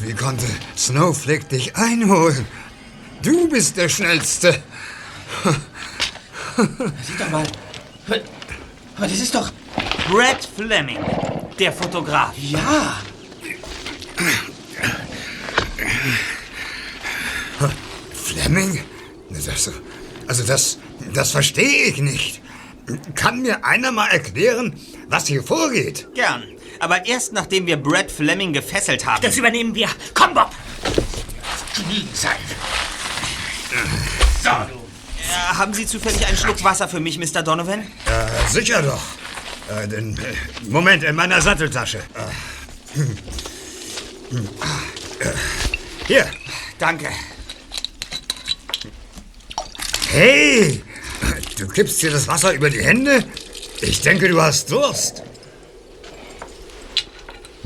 wie 0.00 0.14
konnte 0.14 0.46
Snowflake 0.76 1.44
dich 1.44 1.76
einholen? 1.76 2.46
Du 3.22 3.48
bist 3.48 3.76
der 3.76 3.88
Schnellste. 3.88 4.62
Sieh 6.56 7.18
doch 7.18 7.30
mal. 7.30 7.46
Aber 8.96 9.06
das 9.06 9.20
ist 9.20 9.34
doch... 9.34 9.52
Brad 10.10 10.48
Fleming, 10.56 10.98
der 11.58 11.72
Fotograf. 11.72 12.32
Ja. 12.38 12.96
Fleming? 18.14 18.80
Das, 19.30 19.70
also 20.26 20.44
das, 20.44 20.78
das 21.12 21.30
verstehe 21.30 21.84
ich 21.84 21.98
nicht. 21.98 22.40
Kann 23.14 23.42
mir 23.42 23.64
einer 23.64 23.92
mal 23.92 24.08
erklären, 24.08 24.74
was 25.08 25.26
hier 25.26 25.42
vorgeht? 25.42 26.08
Gern. 26.14 26.42
Aber 26.80 27.06
erst 27.06 27.32
nachdem 27.32 27.66
wir 27.66 27.76
Brad 27.76 28.10
Fleming 28.10 28.52
gefesselt 28.52 29.06
haben. 29.06 29.22
Das 29.22 29.36
übernehmen 29.36 29.74
wir. 29.74 29.88
Komm, 30.14 30.34
Bob! 30.34 30.50
Sein. 32.14 32.36
Äh, 35.28 35.54
haben 35.54 35.74
Sie 35.74 35.86
zufällig 35.86 36.26
einen 36.26 36.36
Schluck 36.36 36.62
Wasser 36.64 36.88
für 36.88 37.00
mich, 37.00 37.18
Mr. 37.18 37.42
Donovan? 37.42 37.80
Äh, 37.80 38.50
sicher 38.50 38.82
doch. 38.82 39.02
Äh, 39.76 39.86
denn, 39.86 40.16
äh, 40.16 40.68
Moment, 40.68 41.04
in 41.04 41.14
meiner 41.14 41.40
Satteltasche. 41.40 41.98
Äh, 41.98 42.98
hm. 42.98 43.18
Hier. 46.06 46.26
Danke. 46.78 47.08
Hey, 50.10 50.82
du 51.58 51.68
kippst 51.68 52.00
dir 52.02 52.10
das 52.10 52.26
Wasser 52.28 52.52
über 52.52 52.70
die 52.70 52.82
Hände? 52.82 53.24
Ich 53.80 54.00
denke, 54.00 54.28
du 54.28 54.40
hast 54.40 54.70
Durst. 54.70 55.22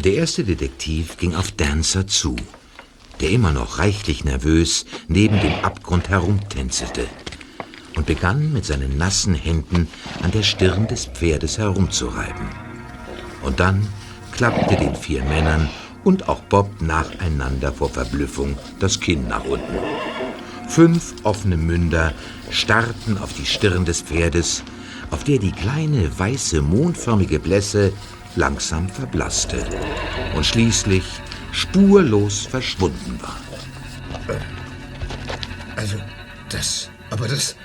Der 0.04 0.14
erste 0.14 0.42
Detektiv 0.42 1.16
ging 1.16 1.36
auf 1.36 1.52
Dancer 1.52 2.08
zu, 2.08 2.34
der 3.20 3.30
immer 3.30 3.52
noch 3.52 3.78
reichlich 3.78 4.24
nervös 4.24 4.84
neben 5.06 5.38
dem 5.40 5.54
Abgrund 5.62 6.08
herumtänzelte 6.08 7.06
und 7.94 8.06
begann 8.06 8.52
mit 8.52 8.64
seinen 8.64 8.96
nassen 8.98 9.32
Händen 9.32 9.86
an 10.20 10.32
der 10.32 10.42
Stirn 10.42 10.88
des 10.88 11.04
Pferdes 11.04 11.58
herumzureiben. 11.58 12.48
Und 13.44 13.60
dann 13.60 13.86
klappte 14.32 14.74
den 14.74 14.96
vier 14.96 15.22
Männern 15.22 15.70
und 16.02 16.28
auch 16.28 16.40
Bob 16.40 16.82
nacheinander 16.82 17.72
vor 17.72 17.88
Verblüffung 17.88 18.58
das 18.80 18.98
Kinn 18.98 19.28
nach 19.28 19.44
unten. 19.44 19.78
Fünf 20.68 21.14
offene 21.22 21.56
Münder 21.56 22.12
starrten 22.50 23.18
auf 23.18 23.32
die 23.34 23.46
Stirn 23.46 23.84
des 23.84 24.02
Pferdes, 24.02 24.64
auf 25.12 25.22
der 25.22 25.38
die 25.38 25.52
kleine 25.52 26.18
weiße 26.18 26.60
mondförmige 26.60 27.38
Blässe 27.38 27.92
langsam 28.36 28.88
verblasste 28.88 29.66
und 30.34 30.44
schließlich 30.44 31.04
spurlos 31.52 32.46
verschwunden 32.46 33.18
war. 33.20 33.38
Also, 35.76 35.96
das, 36.48 36.90
aber 37.10 37.28
das, 37.28 37.56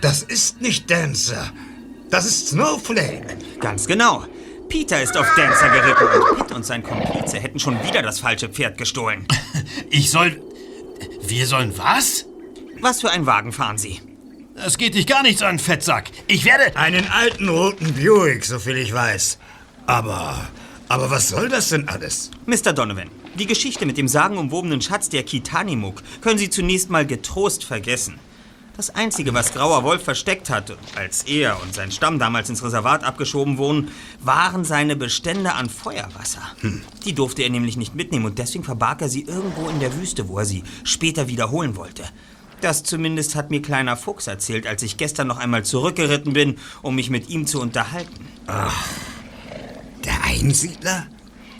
das 0.00 0.22
ist 0.22 0.60
nicht 0.60 0.90
Dancer. 0.90 1.52
Das 2.10 2.26
ist 2.26 2.48
Snowflake. 2.48 3.36
Ganz 3.60 3.86
genau. 3.86 4.24
Peter 4.68 5.02
ist 5.02 5.16
auf 5.16 5.26
Dancer 5.36 5.68
geritten 5.68 6.04
und 6.04 6.38
Pitt 6.38 6.52
und 6.52 6.64
sein 6.64 6.82
Komplize 6.82 7.38
hätten 7.38 7.58
schon 7.58 7.82
wieder 7.84 8.02
das 8.02 8.20
falsche 8.20 8.48
Pferd 8.48 8.78
gestohlen. 8.78 9.26
Ich 9.92 10.10
soll. 10.10 10.40
Wir 11.22 11.46
sollen 11.46 11.76
was? 11.76 12.26
Was 12.80 13.00
für 13.00 13.10
einen 13.10 13.26
Wagen 13.26 13.52
fahren 13.52 13.78
Sie? 13.78 14.00
Das 14.54 14.78
geht 14.78 14.94
dich 14.94 15.06
gar 15.06 15.22
nichts 15.22 15.42
an, 15.42 15.58
Fettsack. 15.58 16.10
Ich 16.26 16.44
werde. 16.44 16.76
Einen 16.76 17.08
alten 17.08 17.48
roten 17.48 17.94
Buick, 17.94 18.44
soviel 18.44 18.76
ich 18.76 18.92
weiß. 18.92 19.38
Aber, 19.90 20.48
aber 20.88 21.10
was 21.10 21.30
soll 21.30 21.48
das 21.48 21.70
denn 21.70 21.88
alles? 21.88 22.30
Mr. 22.46 22.72
Donovan, 22.72 23.10
die 23.34 23.46
Geschichte 23.46 23.86
mit 23.86 23.98
dem 23.98 24.06
sagenumwobenen 24.06 24.80
Schatz 24.80 25.08
der 25.08 25.24
Kitanimuk 25.24 26.04
können 26.20 26.38
Sie 26.38 26.48
zunächst 26.48 26.90
mal 26.90 27.04
getrost 27.04 27.64
vergessen. 27.64 28.20
Das 28.76 28.94
Einzige, 28.94 29.34
was 29.34 29.52
Grauer 29.52 29.82
Wolf 29.82 30.04
versteckt 30.04 30.48
hatte, 30.48 30.78
als 30.94 31.24
er 31.24 31.60
und 31.60 31.74
sein 31.74 31.90
Stamm 31.90 32.20
damals 32.20 32.48
ins 32.48 32.62
Reservat 32.62 33.02
abgeschoben 33.02 33.58
wurden, 33.58 33.88
waren 34.20 34.64
seine 34.64 34.94
Bestände 34.94 35.54
an 35.54 35.68
Feuerwasser. 35.68 36.42
Die 37.04 37.12
durfte 37.12 37.42
er 37.42 37.50
nämlich 37.50 37.76
nicht 37.76 37.96
mitnehmen 37.96 38.26
und 38.26 38.38
deswegen 38.38 38.62
verbarg 38.62 39.02
er 39.02 39.08
sie 39.08 39.22
irgendwo 39.22 39.68
in 39.68 39.80
der 39.80 39.96
Wüste, 39.96 40.28
wo 40.28 40.38
er 40.38 40.44
sie 40.44 40.62
später 40.84 41.26
wiederholen 41.26 41.74
wollte. 41.74 42.04
Das 42.60 42.84
zumindest 42.84 43.34
hat 43.34 43.50
mir 43.50 43.60
kleiner 43.60 43.96
Fuchs 43.96 44.28
erzählt, 44.28 44.68
als 44.68 44.84
ich 44.84 44.98
gestern 44.98 45.26
noch 45.26 45.38
einmal 45.38 45.64
zurückgeritten 45.64 46.32
bin, 46.32 46.58
um 46.80 46.94
mich 46.94 47.10
mit 47.10 47.28
ihm 47.28 47.48
zu 47.48 47.60
unterhalten. 47.60 48.28
Der 50.04 50.24
Einsiedler? 50.24 51.06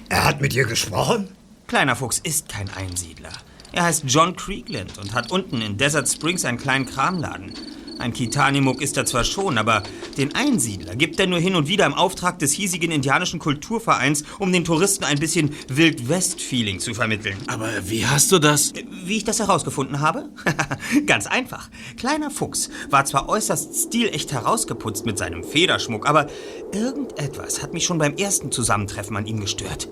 Er 0.08 0.24
hat 0.24 0.40
mit 0.40 0.52
dir 0.52 0.64
gesprochen? 0.64 1.28
Kleiner 1.66 1.94
Fuchs 1.96 2.18
ist 2.18 2.48
kein 2.48 2.70
Einsiedler. 2.70 3.32
Er 3.72 3.84
heißt 3.84 4.04
John 4.06 4.34
Creekland 4.34 4.98
und 4.98 5.14
hat 5.14 5.30
unten 5.30 5.60
in 5.62 5.76
Desert 5.76 6.08
Springs 6.08 6.44
einen 6.44 6.58
kleinen 6.58 6.86
Kramladen. 6.86 7.52
Ein 8.00 8.14
Kitanimuk 8.14 8.80
ist 8.80 8.96
er 8.96 9.04
zwar 9.04 9.24
schon, 9.24 9.58
aber 9.58 9.82
den 10.16 10.34
Einsiedler 10.34 10.96
gibt 10.96 11.20
er 11.20 11.26
nur 11.26 11.38
hin 11.38 11.54
und 11.54 11.68
wieder 11.68 11.84
im 11.84 11.92
Auftrag 11.92 12.38
des 12.38 12.52
hiesigen 12.52 12.90
indianischen 12.90 13.38
Kulturvereins, 13.38 14.24
um 14.38 14.50
den 14.54 14.64
Touristen 14.64 15.04
ein 15.04 15.18
bisschen 15.18 15.54
Wild-West-Feeling 15.68 16.80
zu 16.80 16.94
vermitteln. 16.94 17.36
Aber 17.46 17.68
wie 17.84 18.06
hast 18.06 18.32
du 18.32 18.38
das? 18.38 18.72
Wie 19.04 19.18
ich 19.18 19.24
das 19.24 19.40
herausgefunden 19.40 20.00
habe? 20.00 20.30
Ganz 21.06 21.26
einfach. 21.26 21.68
Kleiner 21.98 22.30
Fuchs 22.30 22.70
war 22.88 23.04
zwar 23.04 23.28
äußerst 23.28 23.88
stilecht 23.88 24.32
herausgeputzt 24.32 25.04
mit 25.04 25.18
seinem 25.18 25.44
Federschmuck, 25.44 26.08
aber 26.08 26.26
irgendetwas 26.72 27.62
hat 27.62 27.74
mich 27.74 27.84
schon 27.84 27.98
beim 27.98 28.14
ersten 28.16 28.50
Zusammentreffen 28.50 29.14
an 29.14 29.26
ihm 29.26 29.40
gestört. 29.40 29.90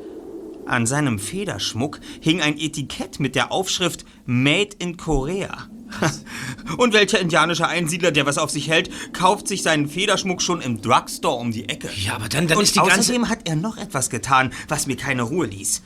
An 0.64 0.86
seinem 0.86 1.18
Federschmuck 1.18 2.00
hing 2.20 2.40
ein 2.40 2.58
Etikett 2.58 3.20
mit 3.20 3.34
der 3.34 3.52
Aufschrift 3.52 4.06
Made 4.24 4.76
in 4.78 4.96
Korea. 4.96 5.68
Und 6.76 6.92
welcher 6.92 7.18
indianische 7.18 7.66
Einsiedler, 7.66 8.10
der 8.10 8.26
was 8.26 8.38
auf 8.38 8.50
sich 8.50 8.68
hält, 8.68 8.90
kauft 9.12 9.48
sich 9.48 9.62
seinen 9.62 9.88
Federschmuck 9.88 10.42
schon 10.42 10.60
im 10.60 10.82
Drugstore 10.82 11.36
um 11.36 11.50
die 11.50 11.68
Ecke? 11.68 11.88
Ja, 11.96 12.14
aber 12.14 12.28
dann, 12.28 12.46
dann 12.46 12.58
Und 12.58 12.64
ist 12.64 12.74
die 12.74 12.80
ganze... 12.80 13.00
außerdem 13.00 13.28
hat 13.28 13.48
er 13.48 13.56
noch 13.56 13.76
etwas 13.76 14.10
getan, 14.10 14.52
was 14.68 14.86
mir 14.86 14.96
keine 14.96 15.22
Ruhe 15.22 15.46
ließ. 15.46 15.82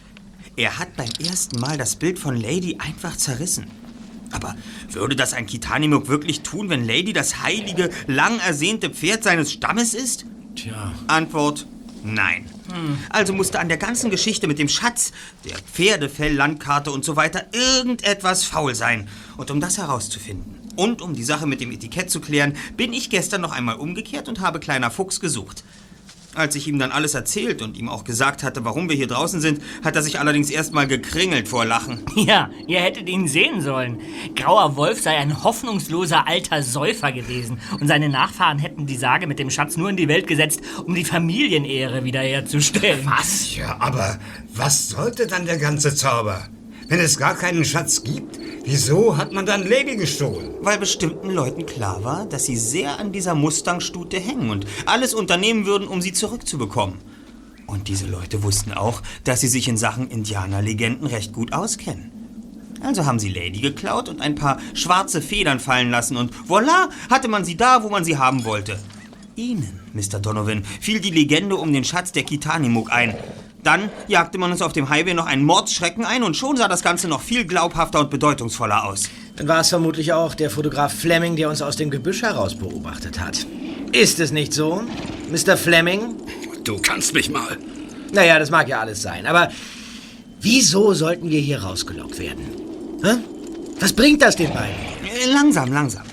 Er 0.57 0.79
hat 0.79 0.97
beim 0.97 1.09
ersten 1.25 1.61
Mal 1.61 1.79
das 1.79 1.97
Bild 1.97 2.19
von 2.19 2.37
Lady 2.37 2.77
einfach 2.79 3.17
zerrissen. 3.17 3.67
Aber 4.33 4.55
würde 4.91 5.15
das 5.15 5.35
ein 5.35 5.47
Kitanimuk 5.47 6.09
wirklich 6.09 6.41
tun, 6.41 6.69
wenn 6.71 6.87
Lady 6.87 7.13
das 7.13 7.43
heilige, 7.43 7.91
lang 8.07 8.39
ersehnte 8.41 8.91
Pferd 8.91 9.23
seines 9.23 9.53
Stammes 9.53 9.95
ist? 9.95 10.25
Tja. 10.57 10.93
Antwort: 11.07 11.67
Nein. 12.05 12.51
Also 13.11 13.33
musste 13.33 13.61
an 13.61 13.69
der 13.69 13.77
ganzen 13.77 14.11
Geschichte 14.11 14.47
mit 14.47 14.59
dem 14.59 14.69
Schatz, 14.69 15.13
der 15.45 15.59
Pferdefell-Landkarte 15.59 16.91
und 16.91 17.05
so 17.05 17.17
weiter 17.17 17.47
irgendetwas 17.53 18.45
faul 18.45 18.75
sein. 18.75 19.09
Und 19.37 19.51
um 19.51 19.61
das 19.61 19.79
herauszufinden 19.79 20.59
und 20.77 21.03
um 21.03 21.15
die 21.15 21.25
Sache 21.25 21.47
mit 21.47 21.61
dem 21.61 21.71
Etikett 21.71 22.11
zu 22.11 22.21
klären, 22.21 22.57
bin 22.77 22.93
ich 22.93 23.11
gestern 23.11 23.41
noch 23.41 23.53
einmal 23.53 23.77
umgekehrt 23.77 24.29
und 24.29 24.41
habe 24.41 24.61
kleiner 24.61 24.91
Fuchs 24.91 25.21
gesucht. 25.21 25.65
Als 26.35 26.55
ich 26.55 26.67
ihm 26.67 26.79
dann 26.79 26.93
alles 26.93 27.13
erzählt 27.13 27.61
und 27.61 27.77
ihm 27.77 27.91
auch 27.91 28.05
gesagt 28.05 28.43
hatte, 28.43 28.65
warum 28.65 28.89
wir 28.89 28.97
hier 28.97 29.07
draußen 29.07 29.41
sind, 29.41 29.61
hat 29.85 29.97
er 29.97 30.03
sich 30.03 30.19
allerdings 30.19 30.51
erstmal 30.51 30.87
gekringelt 30.87 31.49
vor 31.49 31.65
Lachen. 31.65 32.01
Ja, 32.23 32.51
ihr 32.69 32.81
hättet 32.81 33.09
ihn 33.09 33.27
sehen 33.27 33.61
sollen. 33.61 33.99
Grauer 34.37 34.77
Wolf 34.77 35.03
sei 35.03 35.17
ein 35.17 35.43
hoffnungsloser 35.43 36.27
alter 36.29 36.63
Säufer 36.63 37.11
gewesen 37.11 37.59
und 37.81 37.89
seine 37.89 38.09
Nachfahren 38.09 38.59
hätten 38.61 38.87
die 38.87 38.97
Sage 38.97 39.27
mit 39.27 39.39
dem 39.41 39.51
Schatz 39.51 39.77
nur 39.77 39.91
in 39.91 39.97
die 39.97 40.09
Welt 40.09 40.29
gesetzt, 40.29 40.61
um 40.87 40.95
die 40.95 41.05
Familienehre 41.05 42.05
wiederherzustellen. 42.05 43.05
Was? 43.05 43.57
Ja, 43.57 43.77
aber 43.81 44.19
was 44.55 44.89
sollte 44.89 45.27
dann 45.27 45.47
der 45.47 45.59
ganze 45.59 45.95
Zauber? 45.95 46.49
Wenn 46.89 47.01
es 47.01 47.19
gar 47.19 47.35
keinen 47.35 47.65
Schatz 47.65 48.03
gibt, 48.03 48.39
wieso 48.65 49.17
hat 49.17 49.33
man 49.33 49.47
dann 49.47 49.67
Lady 49.67 49.97
gestohlen? 49.97 50.51
Weil 50.61 50.79
bestimmten 50.79 51.31
Leuten 51.31 51.67
klar 51.67 52.05
war, 52.05 52.27
dass 52.27 52.45
sie 52.45 52.57
sehr 52.57 52.99
an 52.99 53.13
dieser 53.13 53.35
Mustang-Stute 53.35 54.19
hängen 54.19 54.51
und 54.51 54.67
alles 54.87 55.15
unternehmen 55.15 55.67
würden, 55.67 55.89
um 55.89 56.03
sie 56.03 56.13
zurückzubekommen. 56.13 56.99
Und 57.67 57.89
diese 57.89 58.07
Leute 58.07 58.43
wussten 58.43 58.73
auch, 58.73 59.03
dass 59.25 59.41
sie 59.41 59.49
sich 59.49 59.69
in 59.69 59.77
Sachen 59.77 60.11
Indianerlegenden 60.11 61.07
recht 61.07 61.33
gut 61.33 61.53
auskennen. 61.53 62.11
Also 62.83 63.07
haben 63.07 63.21
sie 63.21 63.29
Lady 63.29 63.61
geklaut 63.61 64.09
und 64.09 64.21
ein 64.21 64.35
paar 64.35 64.59
schwarze 64.75 65.23
Federn 65.23 65.61
fallen 65.61 65.91
lassen 65.91 66.17
und 66.17 66.33
voilà, 66.49 66.91
hatte 67.09 67.29
man 67.29 67.45
sie 67.45 67.57
da, 67.57 67.85
wo 67.85 67.89
man 67.89 68.05
sie 68.05 68.19
haben 68.19 68.45
wollte. 68.45 68.79
Ihnen, 69.37 69.81
Mr. 69.95 70.19
Donovan, 70.19 70.65
fiel 70.81 71.01
die 71.01 71.11
Legende 71.11 71.57
um 71.57 71.73
den 71.73 71.85
Schatz 71.85 72.13
der 72.13 72.25
Kitanimuk 72.25 72.93
ein. 72.93 73.15
Dann 73.63 73.91
jagte 74.09 74.39
man 74.39 74.51
uns 74.51 74.61
auf 74.61 74.73
dem 74.73 74.89
Highway 74.89 75.15
noch 75.15 75.27
einen 75.27 75.45
Mordsschrecken 75.45 76.05
ein 76.05 76.23
und 76.25 76.37
schon 76.37 76.57
sah 76.57 76.67
das 76.69 76.83
Ganze 76.83 77.07
noch 77.07 77.21
viel 77.21 77.45
glaubhafter 77.45 78.01
und 78.01 78.11
bedeutungsvoller 78.11 78.85
aus. 78.85 79.09
Dann 79.37 79.47
war 79.49 79.61
es 79.61 79.69
vermutlich 79.69 80.13
auch 80.13 80.35
der 80.35 80.51
Fotograf 80.51 80.93
Fleming, 80.93 81.37
der 81.37 81.49
uns 81.49 81.63
aus 81.63 81.77
dem 81.77 81.91
Gebüsch 81.91 82.23
heraus 82.23 82.57
beobachtet 82.57 83.21
hat. 83.21 83.47
Ist 83.93 84.21
es 84.21 84.33
nicht 84.33 84.53
so, 84.53 84.83
Mr. 85.31 85.57
Fleming? 85.57 86.17
Du 86.65 86.79
kannst 86.79 87.15
mich 87.15 87.31
mal. 87.31 87.57
Naja, 88.13 88.39
das 88.39 88.51
mag 88.51 88.69
ja 88.69 88.81
alles 88.81 89.01
sein, 89.01 89.27
aber 89.27 89.51
wieso 90.41 90.93
sollten 90.93 91.31
wir 91.31 91.41
hier 91.41 91.63
rausgelockt 91.63 92.19
werden? 92.19 92.45
Hä? 93.03 93.17
Was 93.81 93.93
bringt 93.93 94.23
das 94.23 94.37
den 94.37 94.53
beiden? 94.53 94.75
Langsam, 95.33 95.73
langsam. 95.73 96.05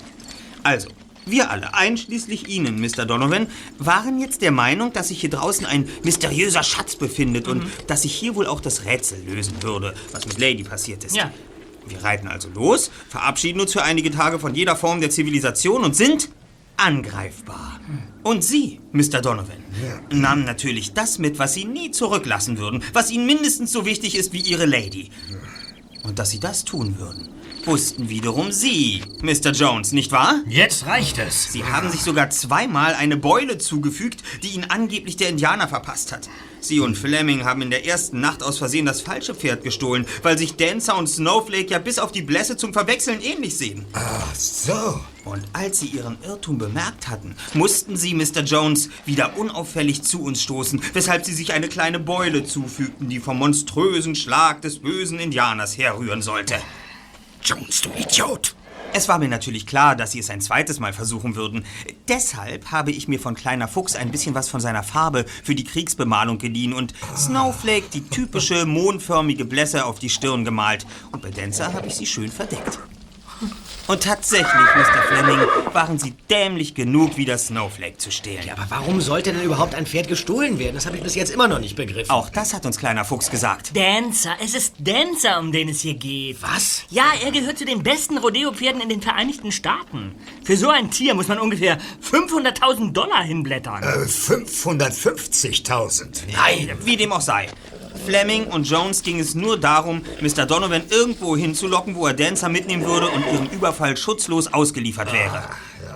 Also, 0.64 0.90
wir 1.26 1.52
alle, 1.52 1.74
einschließlich 1.74 2.48
Ihnen, 2.48 2.80
Mr. 2.80 3.06
Donovan, 3.06 3.48
waren 3.78 4.20
jetzt 4.20 4.42
der 4.42 4.52
Meinung, 4.52 4.94
dass 4.94 5.10
sich 5.10 5.22
hier 5.22 5.30
draußen 5.30 5.66
ein 5.66 5.88
mysteriöser 6.04 6.64
Schatz 6.64 6.96
befindet 6.96 7.48
und 7.48 7.64
dass 7.88 8.04
sich 8.04 8.14
hier 8.14 8.36
wohl 8.36 8.48
auch 8.48 8.62
das 8.62 8.86
Rätsel 8.86 9.24
lösen 9.26 9.62
würde, 9.62 9.94
was 10.12 10.26
mit 10.26 10.40
Lady 10.40 10.64
passiert 10.64 11.04
ist. 11.04 11.16
Ja. 11.16 11.32
Wir 11.88 12.04
reiten 12.04 12.28
also 12.28 12.50
los, 12.50 12.92
verabschieden 13.10 13.60
uns 13.60 13.74
für 13.74 13.84
einige 13.84 14.12
Tage 14.12 14.40
von 14.40 14.54
jeder 14.54 14.76
Form 14.76 15.02
der 15.02 15.10
Zivilisation 15.10 15.84
und 15.84 15.96
sind 15.96 16.30
angreifbar. 16.78 17.80
Und 18.24 18.44
Sie, 18.44 18.80
Mr. 18.92 19.22
Donovan, 19.22 19.64
nahmen 20.12 20.46
natürlich 20.46 20.94
das 20.94 21.20
mit, 21.20 21.40
was 21.40 21.54
Sie 21.54 21.66
nie 21.66 21.92
zurücklassen 21.92 22.58
würden, 22.58 22.84
was 22.94 23.12
Ihnen 23.12 23.26
mindestens 23.26 23.72
so 23.72 23.86
wichtig 23.86 24.16
ist 24.16 24.34
wie 24.34 24.42
Ihre 24.42 24.66
Lady. 24.66 25.10
Und 26.04 26.20
dass 26.20 26.30
Sie 26.30 26.40
das 26.40 26.64
tun 26.64 26.98
würden, 27.00 27.30
wussten 27.68 28.10
wiederum 28.10 28.52
Sie, 28.52 29.02
Mr. 29.22 29.52
Jones, 29.52 29.92
nicht 29.92 30.12
wahr? 30.12 30.42
Jetzt 30.48 30.86
reicht 30.86 31.18
es. 31.18 31.52
Sie 31.52 31.64
haben 31.64 31.90
sich 31.90 32.02
sogar 32.02 32.30
zweimal 32.30 32.94
eine 32.94 33.18
Beule 33.18 33.58
zugefügt, 33.58 34.24
die 34.44 34.50
Ihnen 34.50 34.70
angeblich 34.70 35.18
der 35.18 35.30
Indianer 35.30 35.68
verpasst 35.68 36.12
hat. 36.12 36.30
Sie 36.62 36.80
und 36.80 36.98
Fleming 36.98 37.46
haben 37.46 37.62
in 37.62 37.70
der 37.70 37.86
ersten 37.86 38.20
Nacht 38.20 38.44
aus 38.44 38.58
Versehen 38.58 38.86
das 38.86 39.02
falsche 39.02 39.34
Pferd 39.34 39.64
gestohlen, 39.64 40.06
weil 40.24 40.38
sich 40.38 40.56
Dancer 40.56 40.98
und 40.98 41.08
Snowflake 41.08 41.72
ja 41.72 41.80
bis 41.80 42.00
auf 42.00 42.12
die 42.12 42.22
Blässe 42.22 42.58
zum 42.58 42.74
Verwechseln 42.74 43.22
ähnlich 43.22 43.58
sehen. 43.58 43.86
Ach 43.94 44.36
so. 44.36 45.00
Und 45.26 45.44
als 45.54 45.80
sie 45.80 45.88
ihren 45.88 46.18
Irrtum 46.24 46.58
bemerkt 46.58 47.08
hatten, 47.08 47.36
mussten 47.54 47.98
sie, 47.98 48.14
Mr. 48.14 48.42
Jones, 48.44 48.90
wieder 49.06 49.38
unauffällig 49.38 50.02
zu 50.02 50.24
uns 50.24 50.42
stoßen, 50.42 50.82
weshalb 50.94 51.26
sie 51.26 51.34
sich 51.34 51.54
eine 51.54 51.68
kleine 51.68 52.00
Beule 52.00 52.44
zufügten, 52.44 53.10
die 53.10 53.20
vom 53.20 53.38
monströsen 53.38 54.16
Schlag 54.16 54.62
des 54.62 54.80
bösen 54.80 55.20
Indianers 55.20 55.78
herrühren 55.78 56.22
sollte. 56.22 56.56
Jones, 57.44 57.82
du 57.82 57.90
Idiot. 57.98 58.56
Es 58.92 59.08
war 59.08 59.20
mir 59.20 59.28
natürlich 59.28 59.68
klar, 59.68 59.96
dass 59.96 60.12
sie 60.12 60.20
es 60.20 60.30
ein 60.30 60.42
zweites 60.42 60.80
Mal 60.80 60.94
versuchen 60.94 61.36
würden. 61.36 61.64
Deshalb 62.08 62.72
habe 62.72 62.92
ich 62.92 63.08
mir 63.08 63.20
von 63.20 63.36
Kleiner 63.36 63.68
Fuchs 63.68 63.96
ein 63.96 64.10
bisschen 64.10 64.34
was 64.34 64.50
von 64.50 64.62
seiner 64.62 64.84
Farbe 64.84 65.26
für 65.44 65.54
die 65.54 65.64
Kriegsbemalung 65.64 66.40
geliehen 66.40 66.74
und 66.74 66.94
Snowflake 67.16 67.90
die 67.94 68.02
typische 68.02 68.66
mondförmige 68.66 69.46
Blässe 69.46 69.86
auf 69.86 70.00
die 70.00 70.10
Stirn 70.10 70.44
gemalt. 70.44 70.88
Und 71.12 71.22
bei 71.22 71.30
Dancer 71.30 71.74
habe 71.74 71.88
ich 71.88 71.96
sie 71.96 72.08
schön 72.08 72.32
verdeckt. 72.32 72.80
Und 73.90 74.04
tatsächlich, 74.04 74.54
Mr. 74.76 75.02
Fleming, 75.08 75.40
waren 75.74 75.98
sie 75.98 76.14
dämlich 76.30 76.76
genug, 76.76 77.18
wieder 77.18 77.40
Snowflake 77.40 77.98
zu 77.98 78.12
stehlen. 78.12 78.46
Ja, 78.46 78.54
aber 78.54 78.68
warum 78.70 79.02
sollte 79.02 79.34
denn 79.34 79.42
überhaupt 79.42 79.74
ein 79.74 79.88
Pferd 79.88 80.08
gestohlen 80.08 80.60
werden? 80.60 80.76
Das 80.76 80.86
habe 80.86 80.98
ich 80.98 81.02
bis 81.02 81.16
jetzt 81.16 81.32
immer 81.32 81.48
noch 81.48 81.58
nicht 81.58 81.76
begriffen. 81.76 82.12
Auch 82.12 82.30
das 82.30 82.54
hat 82.54 82.68
uns 82.68 82.78
Kleiner 82.78 83.04
Fuchs 83.04 83.32
gesagt. 83.32 83.76
Dancer, 83.76 84.36
es 84.44 84.54
ist 84.54 84.76
Dancer, 84.78 85.40
um 85.40 85.52
den 85.52 85.70
es 85.70 85.82
hier 85.82 85.96
geht. 85.96 86.40
Was? 86.40 86.84
Ja, 86.92 87.06
er 87.24 87.32
gehört 87.32 87.58
zu 87.58 87.66
den 87.66 87.82
besten 87.82 88.20
Rodeo-Pferden 88.20 88.80
in 88.80 88.90
den 88.90 89.02
Vereinigten 89.02 89.52
Staaten. 89.52 90.14
Für 90.44 90.56
so 90.56 90.70
ein 90.70 90.92
Tier 90.92 91.16
muss 91.16 91.28
man 91.28 91.40
ungefähr 91.40 91.80
500.000 92.12 92.94
Dollar 92.94 93.24
hinblättern. 93.24 93.82
Äh, 93.82 94.06
550.000. 94.06 96.26
Nein, 96.32 96.78
wie 96.86 96.96
dem 96.96 97.12
auch 97.12 97.22
sei. 97.22 97.48
Fleming 98.00 98.46
und 98.46 98.64
Jones 98.68 99.04
ging 99.04 99.20
es 99.20 99.36
nur 99.36 99.60
darum, 99.60 100.02
Mr. 100.22 100.46
Donovan 100.46 100.84
irgendwo 100.90 101.36
hinzulocken, 101.38 101.96
wo 101.96 102.08
er 102.08 102.14
Dancer 102.14 102.50
mitnehmen 102.50 102.86
würde 102.86 103.10
und 103.10 103.26
ihrem 103.26 103.48
Überfall 103.48 103.98
schutzlos 103.98 104.52
ausgeliefert 104.52 105.14
wäre. 105.14 105.44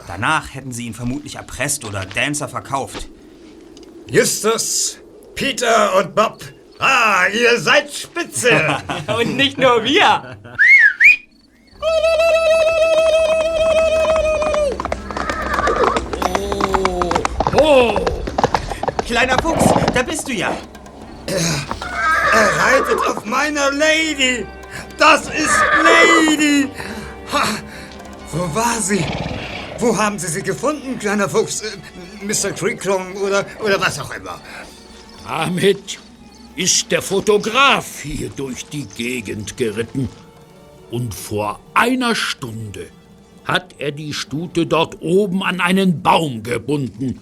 Danach 0.08 0.54
hätten 0.54 0.72
sie 0.72 0.86
ihn 0.86 0.94
vermutlich 0.94 1.36
erpresst 1.36 1.86
oder 1.86 2.06
Dancer 2.06 2.50
verkauft. 2.50 3.08
Justus, 4.10 5.00
Peter 5.36 5.96
und 5.98 6.14
Bob. 6.14 6.44
Ah, 6.80 7.28
ihr 7.34 7.60
seid 7.60 7.94
spitze. 7.94 8.78
Und 9.18 9.38
nicht 9.38 9.58
nur 9.58 9.84
wir. 9.86 10.38
Kleiner 19.06 19.38
Fuchs, 19.44 19.66
da 19.94 20.02
bist 20.02 20.28
du 20.28 20.34
ja. 20.34 20.52
Er 22.34 22.50
reitet 22.58 23.00
auf 23.08 23.26
meiner 23.26 23.72
Lady. 23.72 24.46
Das 24.98 25.22
ist 25.28 25.60
Lady. 25.84 26.68
Ha, 27.32 27.44
wo 28.32 28.56
war 28.56 28.82
sie? 28.82 29.06
Wo 29.78 29.96
haben 29.96 30.18
Sie 30.18 30.28
sie 30.28 30.42
gefunden, 30.42 30.98
kleiner 30.98 31.30
Fuchs? 31.30 31.62
Äh, 31.62 32.26
Mr. 32.26 32.52
Creeklong 32.54 33.16
oder, 33.18 33.46
oder 33.64 33.80
was 33.80 34.00
auch 34.00 34.12
immer. 34.16 34.40
Damit 35.28 36.00
ist 36.56 36.92
der 36.92 37.02
Fotograf 37.02 38.02
hier 38.02 38.30
durch 38.30 38.66
die 38.66 38.86
Gegend 38.86 39.56
geritten. 39.58 40.10
Und 40.90 41.14
vor 41.14 41.60
einer 41.76 42.16
Stunde 42.16 42.88
hat 43.46 43.76
er 43.78 43.92
die 43.92 44.14
Stute 44.14 44.66
dort 44.66 45.02
oben 45.02 45.44
an 45.44 45.60
einen 45.60 46.02
Baum 46.02 46.42
gebunden, 46.42 47.20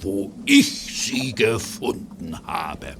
wo 0.00 0.32
ich 0.44 0.68
sie 1.04 1.34
gefunden 1.34 2.38
habe. 2.46 2.96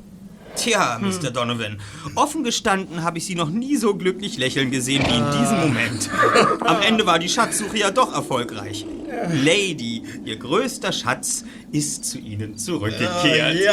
Tja, 0.57 0.99
Mr. 1.01 1.31
Donovan, 1.31 1.81
offen 2.15 2.45
gestanden 2.45 3.03
habe 3.03 3.19
ich 3.19 3.27
Sie 3.27 3.35
noch 3.35 3.51
nie 3.51 3.77
so 3.77 3.95
glücklich 3.95 4.37
lächeln 4.39 4.71
gesehen 4.71 5.05
wie 5.07 5.17
in 5.17 5.31
diesem 5.41 5.61
Moment. 5.61 6.11
Am 6.61 6.83
Ende 6.83 7.07
war 7.07 7.19
die 7.19 7.29
Schatzsuche 7.29 7.79
ja 7.79 7.91
doch 7.91 8.15
erfolgreich. 8.15 8.85
Lady, 9.33 10.03
Ihr 10.25 10.37
größter 10.37 10.93
Schatz, 10.93 11.45
ist 11.73 12.05
zu 12.05 12.19
Ihnen 12.19 12.57
zurückgekehrt. 12.57 13.57
Peter 13.57 13.73